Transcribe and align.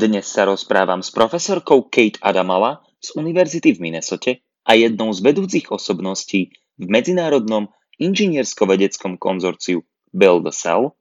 Dnes 0.00 0.32
sa 0.32 0.48
rozprávam 0.48 1.04
s 1.04 1.12
profesorkou 1.12 1.84
Kate 1.92 2.16
Adamala 2.24 2.80
z 3.04 3.20
Univerzity 3.20 3.76
v 3.76 3.84
Minnesote 3.84 4.40
a 4.64 4.72
jednou 4.72 5.12
z 5.12 5.20
vedúcich 5.20 5.68
osobností 5.68 6.56
v 6.80 6.88
medzinárodnom 6.88 7.68
inžiniersko-vedeckom 8.00 9.20
konzorciu 9.20 9.84
Build 10.08 10.48
the 10.48 10.56
Cell, 10.56 10.96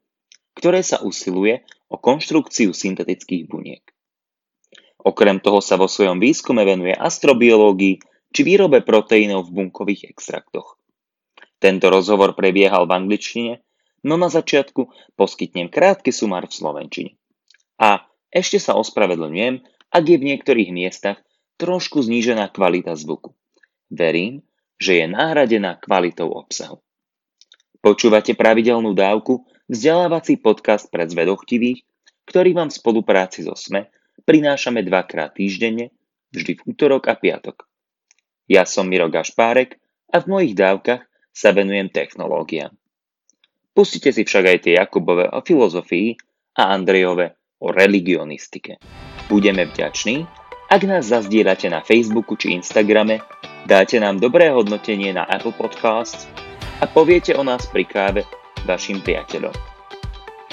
ktoré 0.52 0.84
sa 0.84 1.00
usiluje 1.00 1.64
o 1.88 1.96
konštrukciu 1.96 2.76
syntetických 2.76 3.48
buniek. 3.48 3.88
Okrem 5.00 5.40
toho 5.40 5.64
sa 5.64 5.80
vo 5.80 5.88
svojom 5.88 6.20
výskume 6.20 6.68
venuje 6.68 6.92
astrobiológii 6.92 8.04
či 8.36 8.42
výrobe 8.44 8.84
proteínov 8.84 9.48
v 9.48 9.64
bunkových 9.64 10.12
extraktoch. 10.12 10.76
Tento 11.56 11.88
rozhovor 11.88 12.36
prebiehal 12.36 12.84
v 12.84 13.00
angličtine, 13.00 13.64
no 14.04 14.20
na 14.20 14.28
začiatku 14.28 14.92
poskytnem 15.16 15.72
krátky 15.72 16.12
sumár 16.12 16.52
v 16.52 16.56
slovenčine. 16.60 17.12
A 17.80 18.09
ešte 18.30 18.62
sa 18.62 18.78
ospravedlňujem, 18.78 19.62
ak 19.90 20.04
je 20.06 20.18
v 20.18 20.28
niektorých 20.34 20.70
miestach 20.70 21.18
trošku 21.58 22.06
znížená 22.06 22.54
kvalita 22.54 22.94
zvuku. 22.94 23.34
Verím, 23.90 24.46
že 24.78 25.02
je 25.02 25.06
nahradená 25.10 25.82
kvalitou 25.82 26.32
obsahu. 26.32 26.80
Počúvate 27.82 28.38
pravidelnú 28.38 28.94
dávku, 28.94 29.44
vzdelávací 29.68 30.40
podcast 30.40 30.88
pre 30.94 31.10
zvedochtivých, 31.10 31.84
ktorý 32.30 32.54
vám 32.54 32.70
v 32.70 32.78
spolupráci 32.78 33.44
so 33.44 33.58
SME 33.58 33.90
prinášame 34.30 34.86
dvakrát 34.86 35.34
týždenne, 35.34 35.90
vždy 36.30 36.62
v 36.62 36.62
útorok 36.70 37.10
a 37.10 37.18
piatok. 37.18 37.66
Ja 38.46 38.70
som 38.70 38.86
Miro 38.86 39.10
Gašpárek 39.10 39.82
a 40.14 40.22
v 40.22 40.30
mojich 40.30 40.54
dávkach 40.54 41.02
sa 41.34 41.50
venujem 41.50 41.90
technológiám. 41.90 42.70
Pustite 43.74 44.14
si 44.14 44.22
však 44.22 44.46
aj 44.46 44.58
tie 44.62 44.74
Jakubove 44.78 45.26
o 45.34 45.42
filozofii 45.42 46.14
a 46.62 46.78
Andrejove 46.78 47.39
o 47.60 47.72
religionistike. 47.72 48.80
Budeme 49.30 49.66
vďační, 49.68 50.28
ak 50.70 50.82
nás 50.86 51.10
zazdierate 51.10 51.70
na 51.70 51.82
Facebooku 51.82 52.38
či 52.38 52.54
Instagrame, 52.54 53.20
dáte 53.66 53.98
nám 54.00 54.22
dobré 54.22 54.54
hodnotenie 54.54 55.14
na 55.14 55.26
Apple 55.26 55.54
Podcasts 55.54 56.30
a 56.80 56.86
poviete 56.86 57.34
o 57.36 57.44
nás 57.44 57.66
pri 57.68 57.84
káve 57.90 58.22
vašim 58.70 59.02
priateľom. 59.02 59.54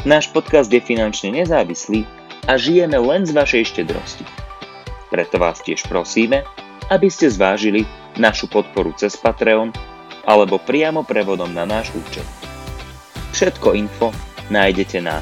Náš 0.08 0.30
podcast 0.32 0.72
je 0.72 0.80
finančne 0.80 1.34
nezávislý 1.34 2.08
a 2.46 2.56
žijeme 2.56 2.96
len 2.96 3.26
z 3.26 3.34
vašej 3.34 3.76
štedrosti. 3.76 4.24
Preto 5.10 5.36
vás 5.36 5.60
tiež 5.60 5.84
prosíme, 5.90 6.46
aby 6.88 7.10
ste 7.10 7.26
zvážili 7.28 7.84
našu 8.16 8.46
podporu 8.46 8.94
cez 8.94 9.18
Patreon 9.18 9.74
alebo 10.26 10.58
priamo 10.58 11.04
prevodom 11.04 11.52
na 11.52 11.68
náš 11.68 11.92
účet. 11.94 12.26
Všetko 13.36 13.76
info 13.76 14.16
nájdete 14.48 14.98
na 15.04 15.20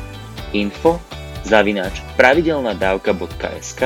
info 0.55 1.03
zavináč 1.45 2.01
pravidelnadavka.sk, 2.17 3.83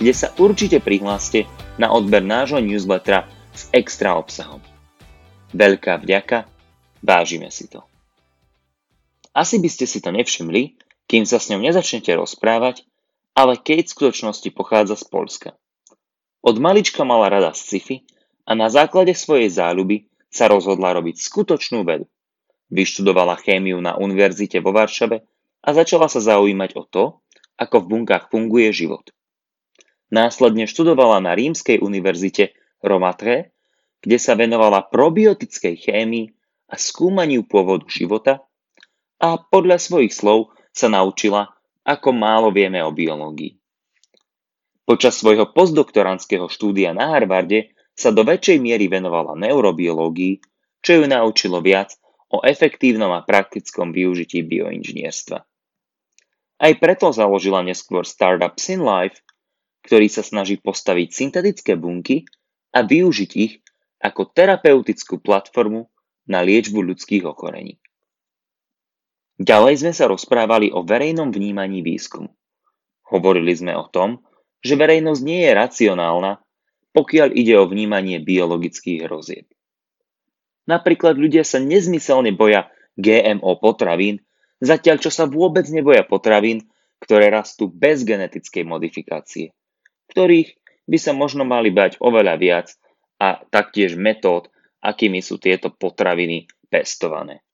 kde 0.00 0.12
sa 0.16 0.32
určite 0.40 0.80
prihláste 0.80 1.44
na 1.76 1.92
odber 1.92 2.24
nášho 2.24 2.58
newslettera 2.58 3.28
s 3.52 3.68
extra 3.76 4.16
obsahom. 4.16 4.64
Veľká 5.52 6.00
vďaka, 6.00 6.48
vážime 7.04 7.52
si 7.52 7.68
to. 7.68 7.84
Asi 9.36 9.60
by 9.60 9.68
ste 9.68 9.84
si 9.86 10.00
to 10.00 10.10
nevšimli, 10.10 10.80
kým 11.04 11.28
sa 11.28 11.36
s 11.38 11.52
ňou 11.52 11.60
nezačnete 11.62 12.10
rozprávať, 12.16 12.88
ale 13.36 13.60
Kate 13.60 13.86
v 13.86 13.94
skutočnosti 13.94 14.48
pochádza 14.56 14.98
z 14.98 15.04
Polska. 15.06 15.50
Od 16.40 16.56
malička 16.56 17.04
mala 17.04 17.28
rada 17.28 17.52
sci-fi 17.52 18.02
a 18.48 18.56
na 18.56 18.72
základe 18.72 19.12
svojej 19.12 19.52
záľuby 19.52 20.08
sa 20.32 20.48
rozhodla 20.48 20.96
robiť 20.96 21.20
skutočnú 21.20 21.84
vedu. 21.84 22.08
Vyštudovala 22.70 23.36
chémiu 23.36 23.82
na 23.82 23.98
univerzite 23.98 24.62
vo 24.62 24.70
Varšave 24.70 25.26
a 25.60 25.68
začala 25.76 26.08
sa 26.08 26.20
zaujímať 26.20 26.70
o 26.76 26.82
to, 26.88 27.04
ako 27.60 27.84
v 27.84 27.88
bunkách 27.96 28.32
funguje 28.32 28.72
život. 28.72 29.12
Následne 30.10 30.66
študovala 30.66 31.22
na 31.22 31.36
Rímskej 31.36 31.78
univerzite 31.78 32.56
Romatre, 32.80 33.54
kde 34.00 34.16
sa 34.16 34.32
venovala 34.34 34.88
probiotickej 34.88 35.76
chémii 35.76 36.32
a 36.72 36.74
skúmaniu 36.80 37.44
pôvodu 37.44 37.84
života 37.86 38.40
a 39.20 39.36
podľa 39.36 39.76
svojich 39.76 40.16
slov 40.16 40.56
sa 40.72 40.88
naučila, 40.88 41.52
ako 41.84 42.08
málo 42.16 42.48
vieme 42.48 42.80
o 42.80 42.90
biológii. 42.90 43.60
Počas 44.88 45.20
svojho 45.20 45.52
postdoktorandského 45.52 46.48
štúdia 46.50 46.90
na 46.96 47.14
Harvarde 47.14 47.76
sa 47.94 48.10
do 48.10 48.24
väčšej 48.24 48.58
miery 48.58 48.88
venovala 48.88 49.36
neurobiológii, 49.36 50.40
čo 50.80 50.90
ju 50.98 51.04
naučilo 51.04 51.60
viac 51.60 51.94
o 52.32 52.40
efektívnom 52.40 53.12
a 53.12 53.20
praktickom 53.22 53.92
využití 53.92 54.40
bioinžinierstva. 54.46 55.49
Aj 56.60 56.72
preto 56.76 57.08
založila 57.08 57.64
neskôr 57.64 58.04
startup 58.04 58.60
SynLife, 58.60 59.24
ktorý 59.80 60.12
sa 60.12 60.20
snaží 60.20 60.60
postaviť 60.60 61.08
syntetické 61.08 61.72
bunky 61.72 62.28
a 62.76 62.84
využiť 62.84 63.30
ich 63.40 63.64
ako 64.04 64.28
terapeutickú 64.28 65.24
platformu 65.24 65.88
na 66.28 66.44
liečbu 66.44 66.84
ľudských 66.84 67.24
ochorení. 67.24 67.80
Ďalej 69.40 69.74
sme 69.80 69.92
sa 69.96 70.04
rozprávali 70.04 70.68
o 70.68 70.84
verejnom 70.84 71.32
vnímaní 71.32 71.80
výskumu. 71.80 72.28
Hovorili 73.08 73.56
sme 73.56 73.72
o 73.72 73.88
tom, 73.88 74.20
že 74.60 74.76
verejnosť 74.76 75.20
nie 75.24 75.48
je 75.48 75.52
racionálna, 75.56 76.44
pokiaľ 76.92 77.32
ide 77.32 77.56
o 77.56 77.64
vnímanie 77.64 78.20
biologických 78.20 79.08
hrozieb. 79.08 79.48
Napríklad 80.68 81.16
ľudia 81.16 81.40
sa 81.40 81.56
nezmyselne 81.56 82.36
boja 82.36 82.68
GMO 83.00 83.56
potravín 83.56 84.20
zatiaľ 84.60 85.00
čo 85.00 85.10
sa 85.10 85.26
vôbec 85.26 85.66
neboja 85.72 86.04
potravín, 86.04 86.68
ktoré 87.00 87.32
rastú 87.32 87.66
bez 87.66 88.04
genetickej 88.04 88.62
modifikácie, 88.68 89.56
ktorých 90.12 90.54
by 90.84 90.98
sa 91.00 91.16
možno 91.16 91.48
mali 91.48 91.72
bať 91.72 91.96
oveľa 91.98 92.34
viac 92.36 92.68
a 93.16 93.40
taktiež 93.48 93.96
metód, 93.96 94.52
akými 94.84 95.24
sú 95.24 95.40
tieto 95.40 95.72
potraviny 95.72 96.48
pestované. 96.68 97.44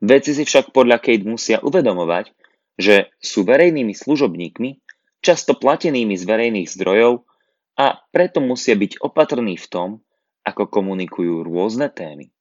Veci 0.00 0.32
si 0.32 0.48
však 0.48 0.72
podľa 0.72 0.96
Kate 1.00 1.28
musia 1.28 1.60
uvedomovať, 1.60 2.32
že 2.80 3.12
sú 3.20 3.44
verejnými 3.44 3.92
služobníkmi, 3.92 4.80
často 5.20 5.52
platenými 5.52 6.16
z 6.16 6.24
verejných 6.24 6.68
zdrojov 6.72 7.28
a 7.76 8.00
preto 8.08 8.40
musia 8.40 8.72
byť 8.72 9.04
opatrní 9.04 9.60
v 9.60 9.66
tom, 9.68 9.88
ako 10.40 10.72
komunikujú 10.72 11.44
rôzne 11.44 11.92
témy. 11.92 12.32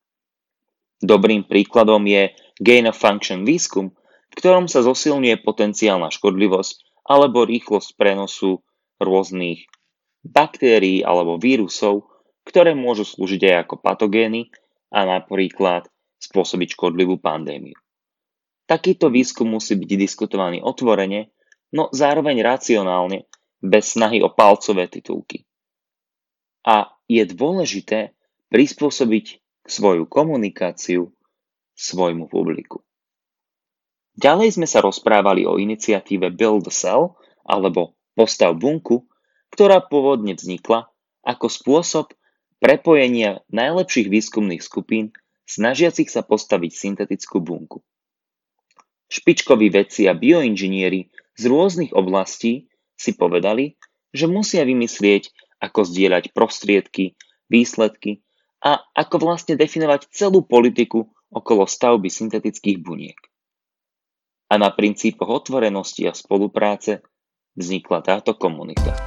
Dobrým 0.99 1.47
príkladom 1.47 2.03
je 2.03 2.35
gain 2.59 2.85
of 2.91 2.99
function 2.99 3.47
výskum, 3.47 3.95
v 4.29 4.33
ktorom 4.35 4.67
sa 4.67 4.83
zosilňuje 4.83 5.39
potenciálna 5.41 6.11
škodlivosť 6.11 7.07
alebo 7.07 7.47
rýchlosť 7.47 7.95
prenosu 7.95 8.61
rôznych 8.99 9.65
baktérií 10.27 11.01
alebo 11.01 11.39
vírusov, 11.39 12.11
ktoré 12.43 12.75
môžu 12.75 13.07
slúžiť 13.07 13.41
aj 13.47 13.55
ako 13.63 13.75
patogény 13.79 14.51
a 14.91 15.07
napríklad 15.07 15.87
spôsobiť 16.19 16.75
škodlivú 16.75 17.15
pandémiu. 17.17 17.79
Takýto 18.67 19.09
výskum 19.09 19.49
musí 19.49 19.79
byť 19.79 19.91
diskutovaný 19.97 20.61
otvorene, 20.61 21.33
no 21.73 21.89
zároveň 21.89 22.43
racionálne, 22.43 23.25
bez 23.59 23.97
snahy 23.97 24.23
o 24.23 24.29
palcové 24.31 24.87
titulky. 24.87 25.43
A 26.63 26.91
je 27.09 27.23
dôležité 27.25 28.13
prispôsobiť 28.53 29.41
svoju 29.69 30.09
komunikáciu 30.09 31.13
svojmu 31.77 32.27
publiku. 32.27 32.81
Ďalej 34.19 34.59
sme 34.59 34.67
sa 34.67 34.83
rozprávali 34.83 35.47
o 35.47 35.55
iniciatíve 35.55 36.33
Build 36.33 36.67
a 36.67 36.73
Cell 36.73 37.15
alebo 37.47 37.95
Postav 38.17 38.51
bunku, 38.57 39.07
ktorá 39.53 39.79
pôvodne 39.79 40.35
vznikla 40.35 40.91
ako 41.23 41.47
spôsob 41.47 42.11
prepojenia 42.59 43.39
najlepších 43.47 44.11
výskumných 44.11 44.59
skupín 44.59 45.15
snažiacich 45.47 46.11
sa 46.11 46.19
postaviť 46.19 46.71
syntetickú 46.75 47.39
bunku. 47.39 47.79
Špičkoví 49.09 49.71
vedci 49.71 50.05
a 50.05 50.13
bioinžinieri 50.13 51.09
z 51.39 51.43
rôznych 51.47 51.95
oblastí 51.95 52.69
si 52.99 53.15
povedali, 53.15 53.79
že 54.11 54.27
musia 54.27 54.67
vymyslieť, 54.67 55.31
ako 55.63 55.87
zdieľať 55.87 56.35
prostriedky, 56.35 57.15
výsledky 57.47 58.21
a 58.59 58.83
ako 58.91 59.15
vlastne 59.23 59.55
definovať 59.55 60.11
celú 60.11 60.43
politiku 60.43 61.07
okolo 61.31 61.63
stavby 61.63 62.11
syntetických 62.11 62.77
buniek. 62.83 63.19
A 64.49 64.57
na 64.57 64.73
princípoch 64.73 65.29
otvorenosti 65.29 66.09
a 66.09 66.13
spolupráce 66.17 67.05
vznikla 67.55 68.01
táto 68.01 68.35
komunita. 68.35 68.97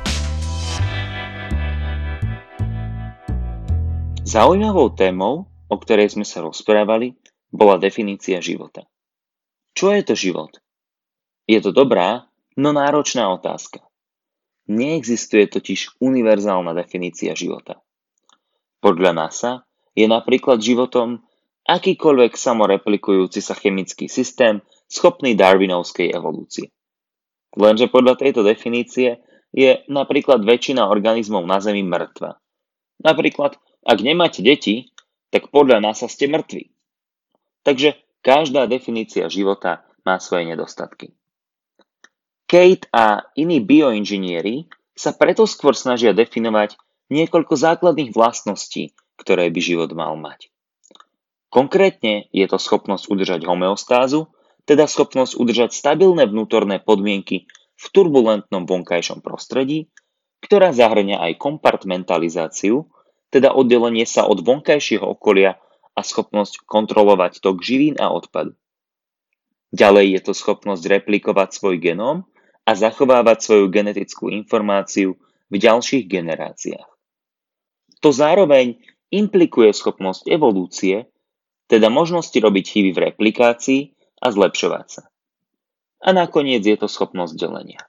Zaujímavou 4.22 4.94
témou, 4.96 5.50
o 5.68 5.76
ktorej 5.76 6.14
sme 6.14 6.24
sa 6.24 6.40
rozprávali, 6.40 7.18
bola 7.52 7.76
definícia 7.76 8.40
života. 8.40 8.88
Čo 9.76 9.92
je 9.92 10.02
to 10.06 10.14
život? 10.16 10.56
Je 11.44 11.58
to 11.60 11.74
dobrá, 11.74 12.30
no 12.56 12.72
náročná 12.72 13.28
otázka. 13.34 13.84
Neexistuje 14.70 15.50
totiž 15.50 15.98
univerzálna 16.00 16.72
definícia 16.72 17.34
života. 17.34 17.82
Podľa 18.82 19.14
NASA 19.14 19.62
je 19.94 20.10
napríklad 20.10 20.58
životom 20.58 21.22
akýkoľvek 21.70 22.34
samoreplikujúci 22.34 23.38
sa 23.38 23.54
chemický 23.54 24.10
systém 24.10 24.58
schopný 24.90 25.38
darwinovskej 25.38 26.10
evolúcie. 26.10 26.74
Lenže 27.54 27.86
podľa 27.86 28.18
tejto 28.18 28.42
definície 28.42 29.22
je 29.54 29.84
napríklad 29.86 30.42
väčšina 30.42 30.88
organizmov 30.88 31.46
na 31.46 31.62
Zemi 31.62 31.84
mŕtva. 31.84 32.40
Napríklad, 33.04 33.60
ak 33.84 33.98
nemáte 34.00 34.40
deti, 34.42 34.90
tak 35.30 35.52
podľa 35.52 35.78
nás 35.78 36.02
ste 36.02 36.26
mŕtvi. 36.26 36.72
Takže 37.62 37.94
každá 38.24 38.66
definícia 38.66 39.30
života 39.30 39.86
má 40.02 40.18
svoje 40.18 40.50
nedostatky. 40.50 41.14
Kate 42.50 42.90
a 42.92 43.30
iní 43.38 43.62
bioinžinieri 43.62 44.68
sa 44.92 45.14
preto 45.16 45.48
skôr 45.48 45.72
snažia 45.72 46.12
definovať 46.12 46.76
niekoľko 47.12 47.52
základných 47.52 48.16
vlastností, 48.16 48.96
ktoré 49.20 49.52
by 49.52 49.60
život 49.60 49.92
mal 49.92 50.16
mať. 50.16 50.48
Konkrétne 51.52 52.32
je 52.32 52.46
to 52.48 52.56
schopnosť 52.56 53.12
udržať 53.12 53.44
homeostázu, 53.44 54.32
teda 54.64 54.88
schopnosť 54.88 55.36
udržať 55.36 55.76
stabilné 55.76 56.24
vnútorné 56.24 56.80
podmienky 56.80 57.44
v 57.76 57.84
turbulentnom 57.92 58.64
vonkajšom 58.64 59.20
prostredí, 59.20 59.92
ktorá 60.40 60.72
zahrňa 60.72 61.20
aj 61.20 61.32
kompartmentalizáciu, 61.36 62.88
teda 63.28 63.52
oddelenie 63.52 64.08
sa 64.08 64.24
od 64.24 64.40
vonkajšieho 64.40 65.04
okolia 65.04 65.60
a 65.92 66.00
schopnosť 66.00 66.64
kontrolovať 66.64 67.44
tok 67.44 67.60
živín 67.60 68.00
a 68.00 68.08
odpadu. 68.08 68.56
Ďalej 69.72 70.06
je 70.16 70.20
to 70.20 70.32
schopnosť 70.36 70.84
replikovať 70.84 71.56
svoj 71.56 71.80
genóm 71.80 72.28
a 72.68 72.76
zachovávať 72.76 73.38
svoju 73.40 73.66
genetickú 73.72 74.28
informáciu 74.28 75.16
v 75.48 75.54
ďalších 75.56 76.04
generáciách. 76.08 76.91
To 78.02 78.10
zároveň 78.10 78.82
implikuje 79.14 79.70
schopnosť 79.70 80.26
evolúcie, 80.26 81.06
teda 81.70 81.86
možnosti 81.86 82.34
robiť 82.34 82.64
chyby 82.66 82.90
v 82.92 83.02
replikácii 83.12 83.80
a 84.18 84.26
zlepšovať 84.34 84.86
sa. 84.90 85.02
A 86.02 86.10
nakoniec 86.10 86.66
je 86.66 86.74
to 86.74 86.90
schopnosť 86.90 87.38
delenia. 87.38 87.86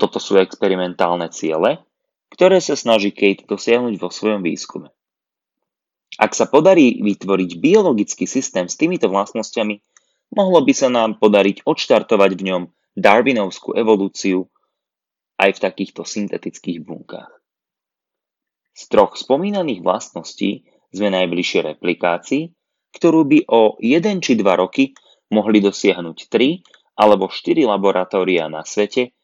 Toto 0.00 0.16
sú 0.16 0.40
experimentálne 0.40 1.28
ciele, 1.28 1.84
ktoré 2.32 2.62
sa 2.64 2.78
snaží 2.78 3.12
Kate 3.12 3.44
dosiahnuť 3.44 3.94
vo 4.00 4.08
svojom 4.08 4.40
výskume. 4.40 4.88
Ak 6.18 6.34
sa 6.34 6.50
podarí 6.50 6.98
vytvoriť 6.98 7.62
biologický 7.62 8.26
systém 8.26 8.66
s 8.66 8.74
týmito 8.74 9.06
vlastnosťami, 9.06 9.78
mohlo 10.34 10.60
by 10.64 10.72
sa 10.74 10.88
nám 10.88 11.20
podariť 11.20 11.62
odštartovať 11.68 12.30
v 12.34 12.42
ňom 12.42 12.62
darwinovskú 12.98 13.76
evolúciu 13.78 14.50
aj 15.38 15.54
v 15.54 15.62
takýchto 15.62 16.02
syntetických 16.02 16.82
bunkách. 16.82 17.37
Z 18.78 18.94
troch 18.94 19.18
spomínaných 19.18 19.82
vlastností 19.82 20.62
sme 20.94 21.10
najbližšie 21.10 21.74
replikácii, 21.74 22.54
ktorú 22.94 23.26
by 23.26 23.38
o 23.50 23.74
1 23.82 24.22
či 24.22 24.38
2 24.38 24.46
roky 24.54 24.94
mohli 25.34 25.58
dosiahnuť 25.58 26.18
3 26.30 26.94
alebo 26.94 27.26
4 27.26 27.58
laboratória 27.66 28.46
na 28.46 28.62
svete 28.62 29.18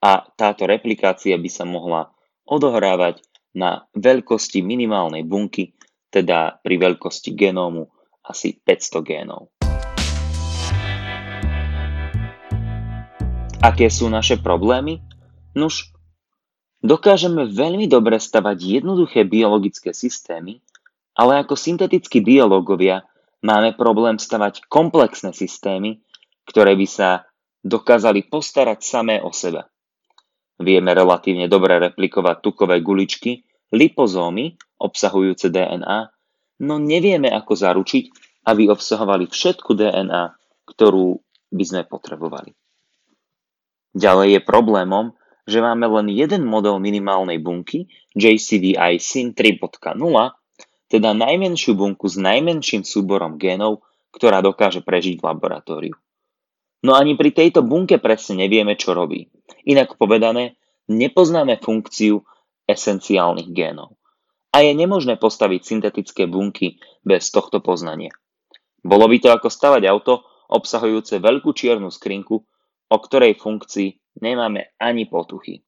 a 0.00 0.24
táto 0.32 0.64
replikácia 0.64 1.36
by 1.36 1.50
sa 1.52 1.68
mohla 1.68 2.08
odohrávať 2.48 3.20
na 3.52 3.84
veľkosti 3.92 4.64
minimálnej 4.64 5.28
bunky 5.28 5.76
teda 6.08 6.64
pri 6.64 6.80
veľkosti 6.80 7.36
genómu 7.36 7.92
asi 8.24 8.56
500 8.56 9.04
génov. 9.04 9.52
Aké 13.60 13.92
sú 13.92 14.08
naše 14.08 14.40
problémy? 14.40 15.04
Nuž, 15.52 15.92
dokážeme 16.84 17.48
veľmi 17.48 17.86
dobre 17.88 18.20
stavať 18.20 18.82
jednoduché 18.82 19.24
biologické 19.24 19.92
systémy, 19.92 20.60
ale 21.16 21.40
ako 21.40 21.56
syntetickí 21.56 22.20
biológovia 22.20 23.04
máme 23.40 23.72
problém 23.78 24.20
stavať 24.20 24.68
komplexné 24.68 25.32
systémy, 25.32 26.00
ktoré 26.44 26.76
by 26.76 26.86
sa 26.88 27.08
dokázali 27.64 28.28
postarať 28.28 28.78
samé 28.84 29.16
o 29.24 29.32
seba. 29.34 29.66
Vieme 30.56 30.96
relatívne 30.96 31.50
dobre 31.50 31.76
replikovať 31.76 32.36
tukové 32.40 32.80
guličky, 32.80 33.44
lipozómy 33.74 34.56
obsahujúce 34.80 35.52
DNA, 35.52 35.98
no 36.64 36.74
nevieme 36.80 37.28
ako 37.28 37.52
zaručiť, 37.52 38.04
aby 38.46 38.70
obsahovali 38.70 39.26
všetku 39.26 39.74
DNA, 39.74 40.32
ktorú 40.64 41.18
by 41.52 41.64
sme 41.66 41.82
potrebovali. 41.84 42.54
Ďalej 43.96 44.28
je 44.38 44.40
problémom, 44.44 45.16
že 45.46 45.62
máme 45.62 45.86
len 45.86 46.10
jeden 46.10 46.42
model 46.42 46.82
minimálnej 46.82 47.38
bunky, 47.38 47.86
JCDI 48.18 48.98
SYN 48.98 49.32
3.0, 49.32 50.02
teda 50.86 51.10
najmenšiu 51.14 51.78
bunku 51.78 52.06
s 52.10 52.18
najmenším 52.18 52.82
súborom 52.82 53.38
génov, 53.38 53.86
ktorá 54.10 54.42
dokáže 54.42 54.82
prežiť 54.82 55.22
v 55.22 55.26
laboratóriu. 55.26 55.94
No 56.82 56.94
ani 56.94 57.18
pri 57.18 57.34
tejto 57.34 57.66
bunke 57.66 57.98
presne 57.98 58.46
nevieme, 58.46 58.78
čo 58.78 58.94
robí. 58.94 59.26
Inak 59.66 59.98
povedané, 59.98 60.58
nepoznáme 60.86 61.58
funkciu 61.58 62.22
esenciálnych 62.66 63.50
génov. 63.50 63.98
A 64.54 64.62
je 64.62 64.72
nemožné 64.74 65.18
postaviť 65.18 65.60
syntetické 65.62 66.30
bunky 66.30 66.78
bez 67.02 67.28
tohto 67.34 67.58
poznania. 67.58 68.14
Bolo 68.86 69.10
by 69.10 69.16
to 69.18 69.28
ako 69.34 69.50
stavať 69.50 69.82
auto 69.90 70.22
obsahujúce 70.46 71.18
veľkú 71.18 71.50
čiernu 71.50 71.90
skrinku, 71.90 72.46
o 72.86 72.96
ktorej 73.02 73.34
funkcii 73.34 74.05
nemáme 74.20 74.72
ani 74.80 75.08
potuchy. 75.08 75.62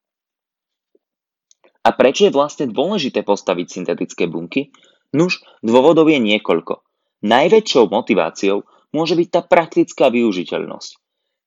A 1.84 1.94
prečo 1.96 2.28
je 2.28 2.34
vlastne 2.34 2.68
dôležité 2.68 3.24
postaviť 3.24 3.66
syntetické 3.80 4.28
bunky? 4.28 4.74
Nuž, 5.16 5.40
dôvodov 5.64 6.12
je 6.12 6.20
niekoľko. 6.20 6.84
Najväčšou 7.24 7.88
motiváciou 7.88 8.68
môže 8.92 9.16
byť 9.16 9.28
tá 9.32 9.40
praktická 9.40 10.12
využiteľnosť. 10.12 10.90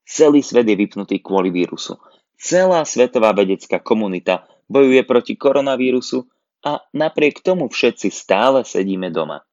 Celý 0.02 0.42
svet 0.42 0.66
je 0.66 0.76
vypnutý 0.76 1.22
kvôli 1.22 1.54
vírusu. 1.54 2.02
Celá 2.42 2.82
svetová 2.90 3.38
vedecká 3.38 3.78
komunita 3.78 4.50
bojuje 4.66 5.06
proti 5.06 5.38
koronavírusu 5.38 6.26
a 6.66 6.82
napriek 6.90 7.46
tomu 7.46 7.70
všetci 7.70 8.10
stále 8.10 8.66
sedíme 8.66 9.14
doma. 9.14 9.46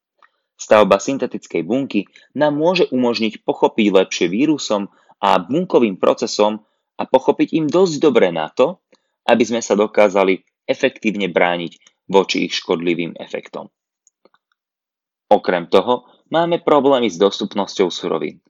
Stavba 0.59 0.99
syntetickej 0.99 1.63
bunky 1.63 2.09
nám 2.35 2.57
môže 2.59 2.89
umožniť 2.91 3.45
pochopiť 3.47 3.87
lepšie 3.93 4.27
vírusom 4.27 4.91
a 5.21 5.39
bunkovým 5.39 5.95
procesom 5.95 6.65
a 6.99 7.07
pochopiť 7.07 7.55
im 7.55 7.65
dosť 7.71 7.95
dobre 8.03 8.27
na 8.35 8.51
to, 8.51 8.83
aby 9.23 9.43
sme 9.47 9.63
sa 9.63 9.79
dokázali 9.79 10.43
efektívne 10.67 11.31
brániť 11.31 11.79
voči 12.11 12.45
ich 12.45 12.59
škodlivým 12.59 13.15
efektom. 13.15 13.71
Okrem 15.31 15.69
toho 15.71 16.09
máme 16.33 16.59
problémy 16.59 17.07
s 17.07 17.15
dostupnosťou 17.21 17.87
surovín. 17.87 18.43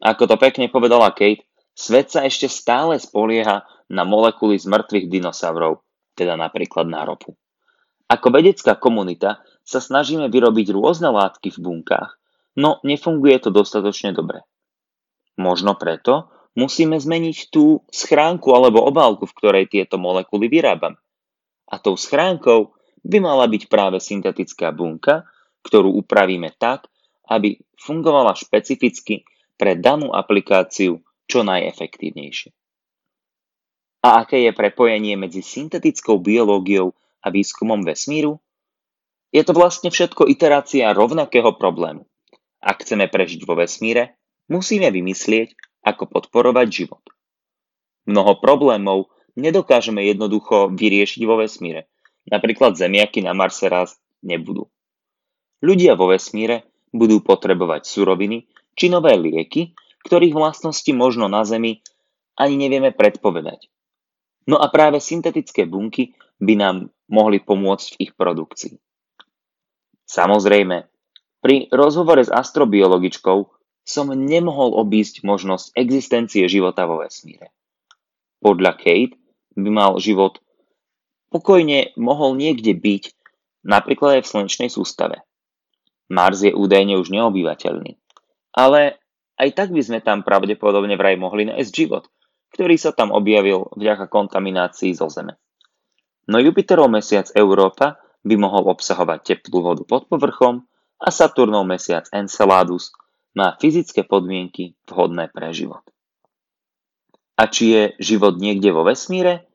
Ako 0.00 0.24
to 0.24 0.40
pekne 0.40 0.72
povedala 0.72 1.12
Kate, 1.12 1.44
svet 1.76 2.08
sa 2.08 2.24
ešte 2.24 2.48
stále 2.48 2.96
spolieha 2.96 3.68
na 3.90 4.02
molekuly 4.06 4.56
z 4.56 4.70
mŕtvych 4.70 5.10
dinosaurov, 5.10 5.84
teda 6.16 6.38
napríklad 6.38 6.86
na 6.88 7.04
ropu. 7.04 7.36
Ako 8.10 8.30
vedecká 8.32 8.78
komunita 8.78 9.42
sa 9.66 9.78
snažíme 9.78 10.30
vyrobiť 10.30 10.72
rôzne 10.74 11.10
látky 11.12 11.54
v 11.54 11.58
bunkách, 11.62 12.10
no 12.58 12.82
nefunguje 12.82 13.38
to 13.42 13.50
dostatočne 13.54 14.14
dobre. 14.14 14.42
Možno 15.38 15.78
preto 15.78 16.30
musíme 16.58 16.98
zmeniť 16.98 17.50
tú 17.50 17.82
schránku 17.90 18.50
alebo 18.54 18.82
obálku, 18.82 19.26
v 19.26 19.36
ktorej 19.36 19.64
tieto 19.70 20.00
molekuly 20.00 20.50
vyrábame. 20.50 20.98
A 21.70 21.78
tou 21.78 21.94
schránkou 21.94 22.74
by 23.06 23.18
mala 23.22 23.46
byť 23.46 23.70
práve 23.70 24.02
syntetická 24.02 24.74
bunka, 24.74 25.24
ktorú 25.62 25.94
upravíme 26.00 26.50
tak, 26.58 26.90
aby 27.30 27.60
fungovala 27.78 28.34
špecificky 28.34 29.22
pre 29.54 29.78
danú 29.78 30.10
aplikáciu 30.10 30.98
čo 31.30 31.46
najefektívnejšie. 31.46 32.50
A 34.00 34.24
aké 34.24 34.48
je 34.48 34.52
prepojenie 34.56 35.14
medzi 35.14 35.44
syntetickou 35.44 36.18
biológiou 36.18 36.96
a 37.20 37.28
výskumom 37.28 37.84
vesmíru? 37.84 38.40
Je 39.30 39.44
to 39.44 39.52
vlastne 39.54 39.92
všetko 39.92 40.26
iterácia 40.26 40.90
rovnakého 40.90 41.54
problému. 41.54 42.08
Ak 42.58 42.82
chceme 42.82 43.06
prežiť 43.06 43.44
vo 43.46 43.54
vesmíre, 43.54 44.18
musíme 44.50 44.88
vymyslieť, 44.90 45.54
ako 45.84 46.04
podporovať 46.08 46.66
život. 46.68 47.04
Mnoho 48.08 48.40
problémov 48.40 49.12
nedokážeme 49.38 50.04
jednoducho 50.04 50.72
vyriešiť 50.72 51.22
vo 51.24 51.40
vesmíre. 51.40 51.88
Napríklad 52.28 52.76
zemiaky 52.76 53.24
na 53.24 53.32
Marse 53.32 53.66
raz 53.70 53.96
nebudú. 54.20 54.68
Ľudia 55.60 55.96
vo 55.96 56.12
vesmíre 56.12 56.68
budú 56.90 57.20
potrebovať 57.22 57.86
suroviny 57.86 58.48
či 58.74 58.88
nové 58.88 59.14
lieky, 59.16 59.76
ktorých 60.04 60.32
vlastnosti 60.32 60.88
možno 60.96 61.28
na 61.28 61.44
Zemi 61.44 61.84
ani 62.40 62.56
nevieme 62.56 62.90
predpovedať. 62.96 63.68
No 64.48 64.56
a 64.56 64.72
práve 64.72 64.98
syntetické 64.98 65.68
bunky 65.68 66.16
by 66.40 66.54
nám 66.56 66.76
mohli 67.12 67.38
pomôcť 67.38 67.86
v 67.94 67.98
ich 68.08 68.12
produkcii. 68.16 68.80
Samozrejme, 70.08 70.88
pri 71.44 71.68
rozhovore 71.70 72.24
s 72.24 72.32
astrobiologičkou 72.32 73.59
som 73.84 74.12
nemohol 74.12 74.76
obísť 74.76 75.26
možnosť 75.26 75.74
existencie 75.74 76.46
života 76.46 76.86
vo 76.86 77.02
vesmíre. 77.02 77.50
Podľa 78.40 78.72
Kate 78.78 79.16
by 79.56 79.68
mal 79.68 79.92
život 80.00 80.40
pokojne 81.30 81.94
mohol 81.94 82.34
niekde 82.36 82.74
byť, 82.74 83.14
napríklad 83.64 84.20
aj 84.20 84.22
v 84.26 84.30
slnečnej 84.30 84.70
sústave. 84.70 85.22
Mars 86.10 86.42
je 86.42 86.50
údajne 86.50 86.98
už 86.98 87.14
neobyvateľný. 87.14 87.94
Ale 88.50 88.98
aj 89.38 89.48
tak 89.54 89.68
by 89.70 89.80
sme 89.80 89.98
tam 90.02 90.26
pravdepodobne 90.26 90.98
vraj 90.98 91.14
mohli 91.14 91.46
nájsť 91.46 91.70
život, 91.70 92.10
ktorý 92.50 92.74
sa 92.74 92.90
tam 92.90 93.14
objavil 93.14 93.70
vďaka 93.78 94.10
kontaminácii 94.10 94.90
zo 94.90 95.06
Zeme. 95.06 95.38
No 96.26 96.42
Jupiterov 96.42 96.90
mesiac 96.90 97.30
Európa 97.38 98.02
by 98.26 98.34
mohol 98.36 98.68
obsahovať 98.74 99.18
teplú 99.22 99.64
vodu 99.64 99.82
pod 99.86 100.10
povrchom 100.10 100.66
a 101.00 101.08
Saturnov 101.08 101.64
mesiac 101.64 102.10
Enceladus 102.12 102.92
má 103.34 103.54
fyzické 103.58 104.02
podmienky 104.02 104.74
vhodné 104.86 105.30
pre 105.30 105.54
život. 105.54 105.82
A 107.38 107.48
či 107.48 107.72
je 107.72 107.82
život 108.02 108.36
niekde 108.36 108.68
vo 108.74 108.84
vesmíre? 108.84 109.48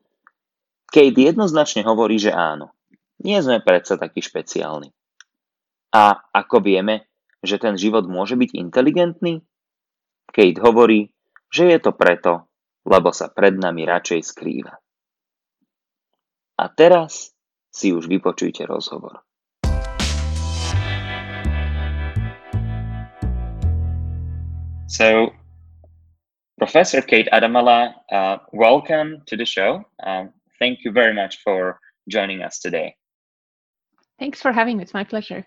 Kate 0.90 1.22
jednoznačne 1.22 1.86
hovorí, 1.86 2.18
že 2.18 2.34
áno. 2.34 2.74
Nie 3.22 3.44
sme 3.44 3.62
predsa 3.62 4.00
takí 4.00 4.24
špeciálni. 4.24 4.90
A 5.94 6.18
ako 6.34 6.66
vieme, 6.66 7.08
že 7.46 7.62
ten 7.62 7.78
život 7.78 8.08
môže 8.08 8.36
byť 8.40 8.58
inteligentný? 8.58 9.44
Kate 10.32 10.62
hovorí, 10.64 11.14
že 11.52 11.72
je 11.72 11.80
to 11.80 11.92
preto, 11.94 12.48
lebo 12.86 13.14
sa 13.14 13.30
pred 13.30 13.56
nami 13.56 13.86
radšej 13.86 14.22
skrýva. 14.24 14.74
A 16.56 16.64
teraz 16.72 17.36
si 17.74 17.92
už 17.92 18.08
vypočujte 18.08 18.64
rozhovor. 18.64 19.25
So, 24.88 25.34
Professor 26.60 27.02
Kate 27.02 27.28
Adamala, 27.34 27.94
uh, 28.12 28.38
welcome 28.54 29.24
to 29.26 29.36
the 29.36 29.46
show. 29.46 29.84
Um, 30.04 30.32
thank 30.60 30.80
you 30.86 30.92
very 30.92 31.14
much 31.14 31.40
for 31.44 31.80
joining 32.08 32.44
us 32.44 32.60
today. 32.60 32.96
Thanks 34.20 34.42
for 34.42 34.52
having 34.52 34.78
me. 34.78 34.84
It's 34.84 34.94
my 34.94 35.04
pleasure. 35.04 35.46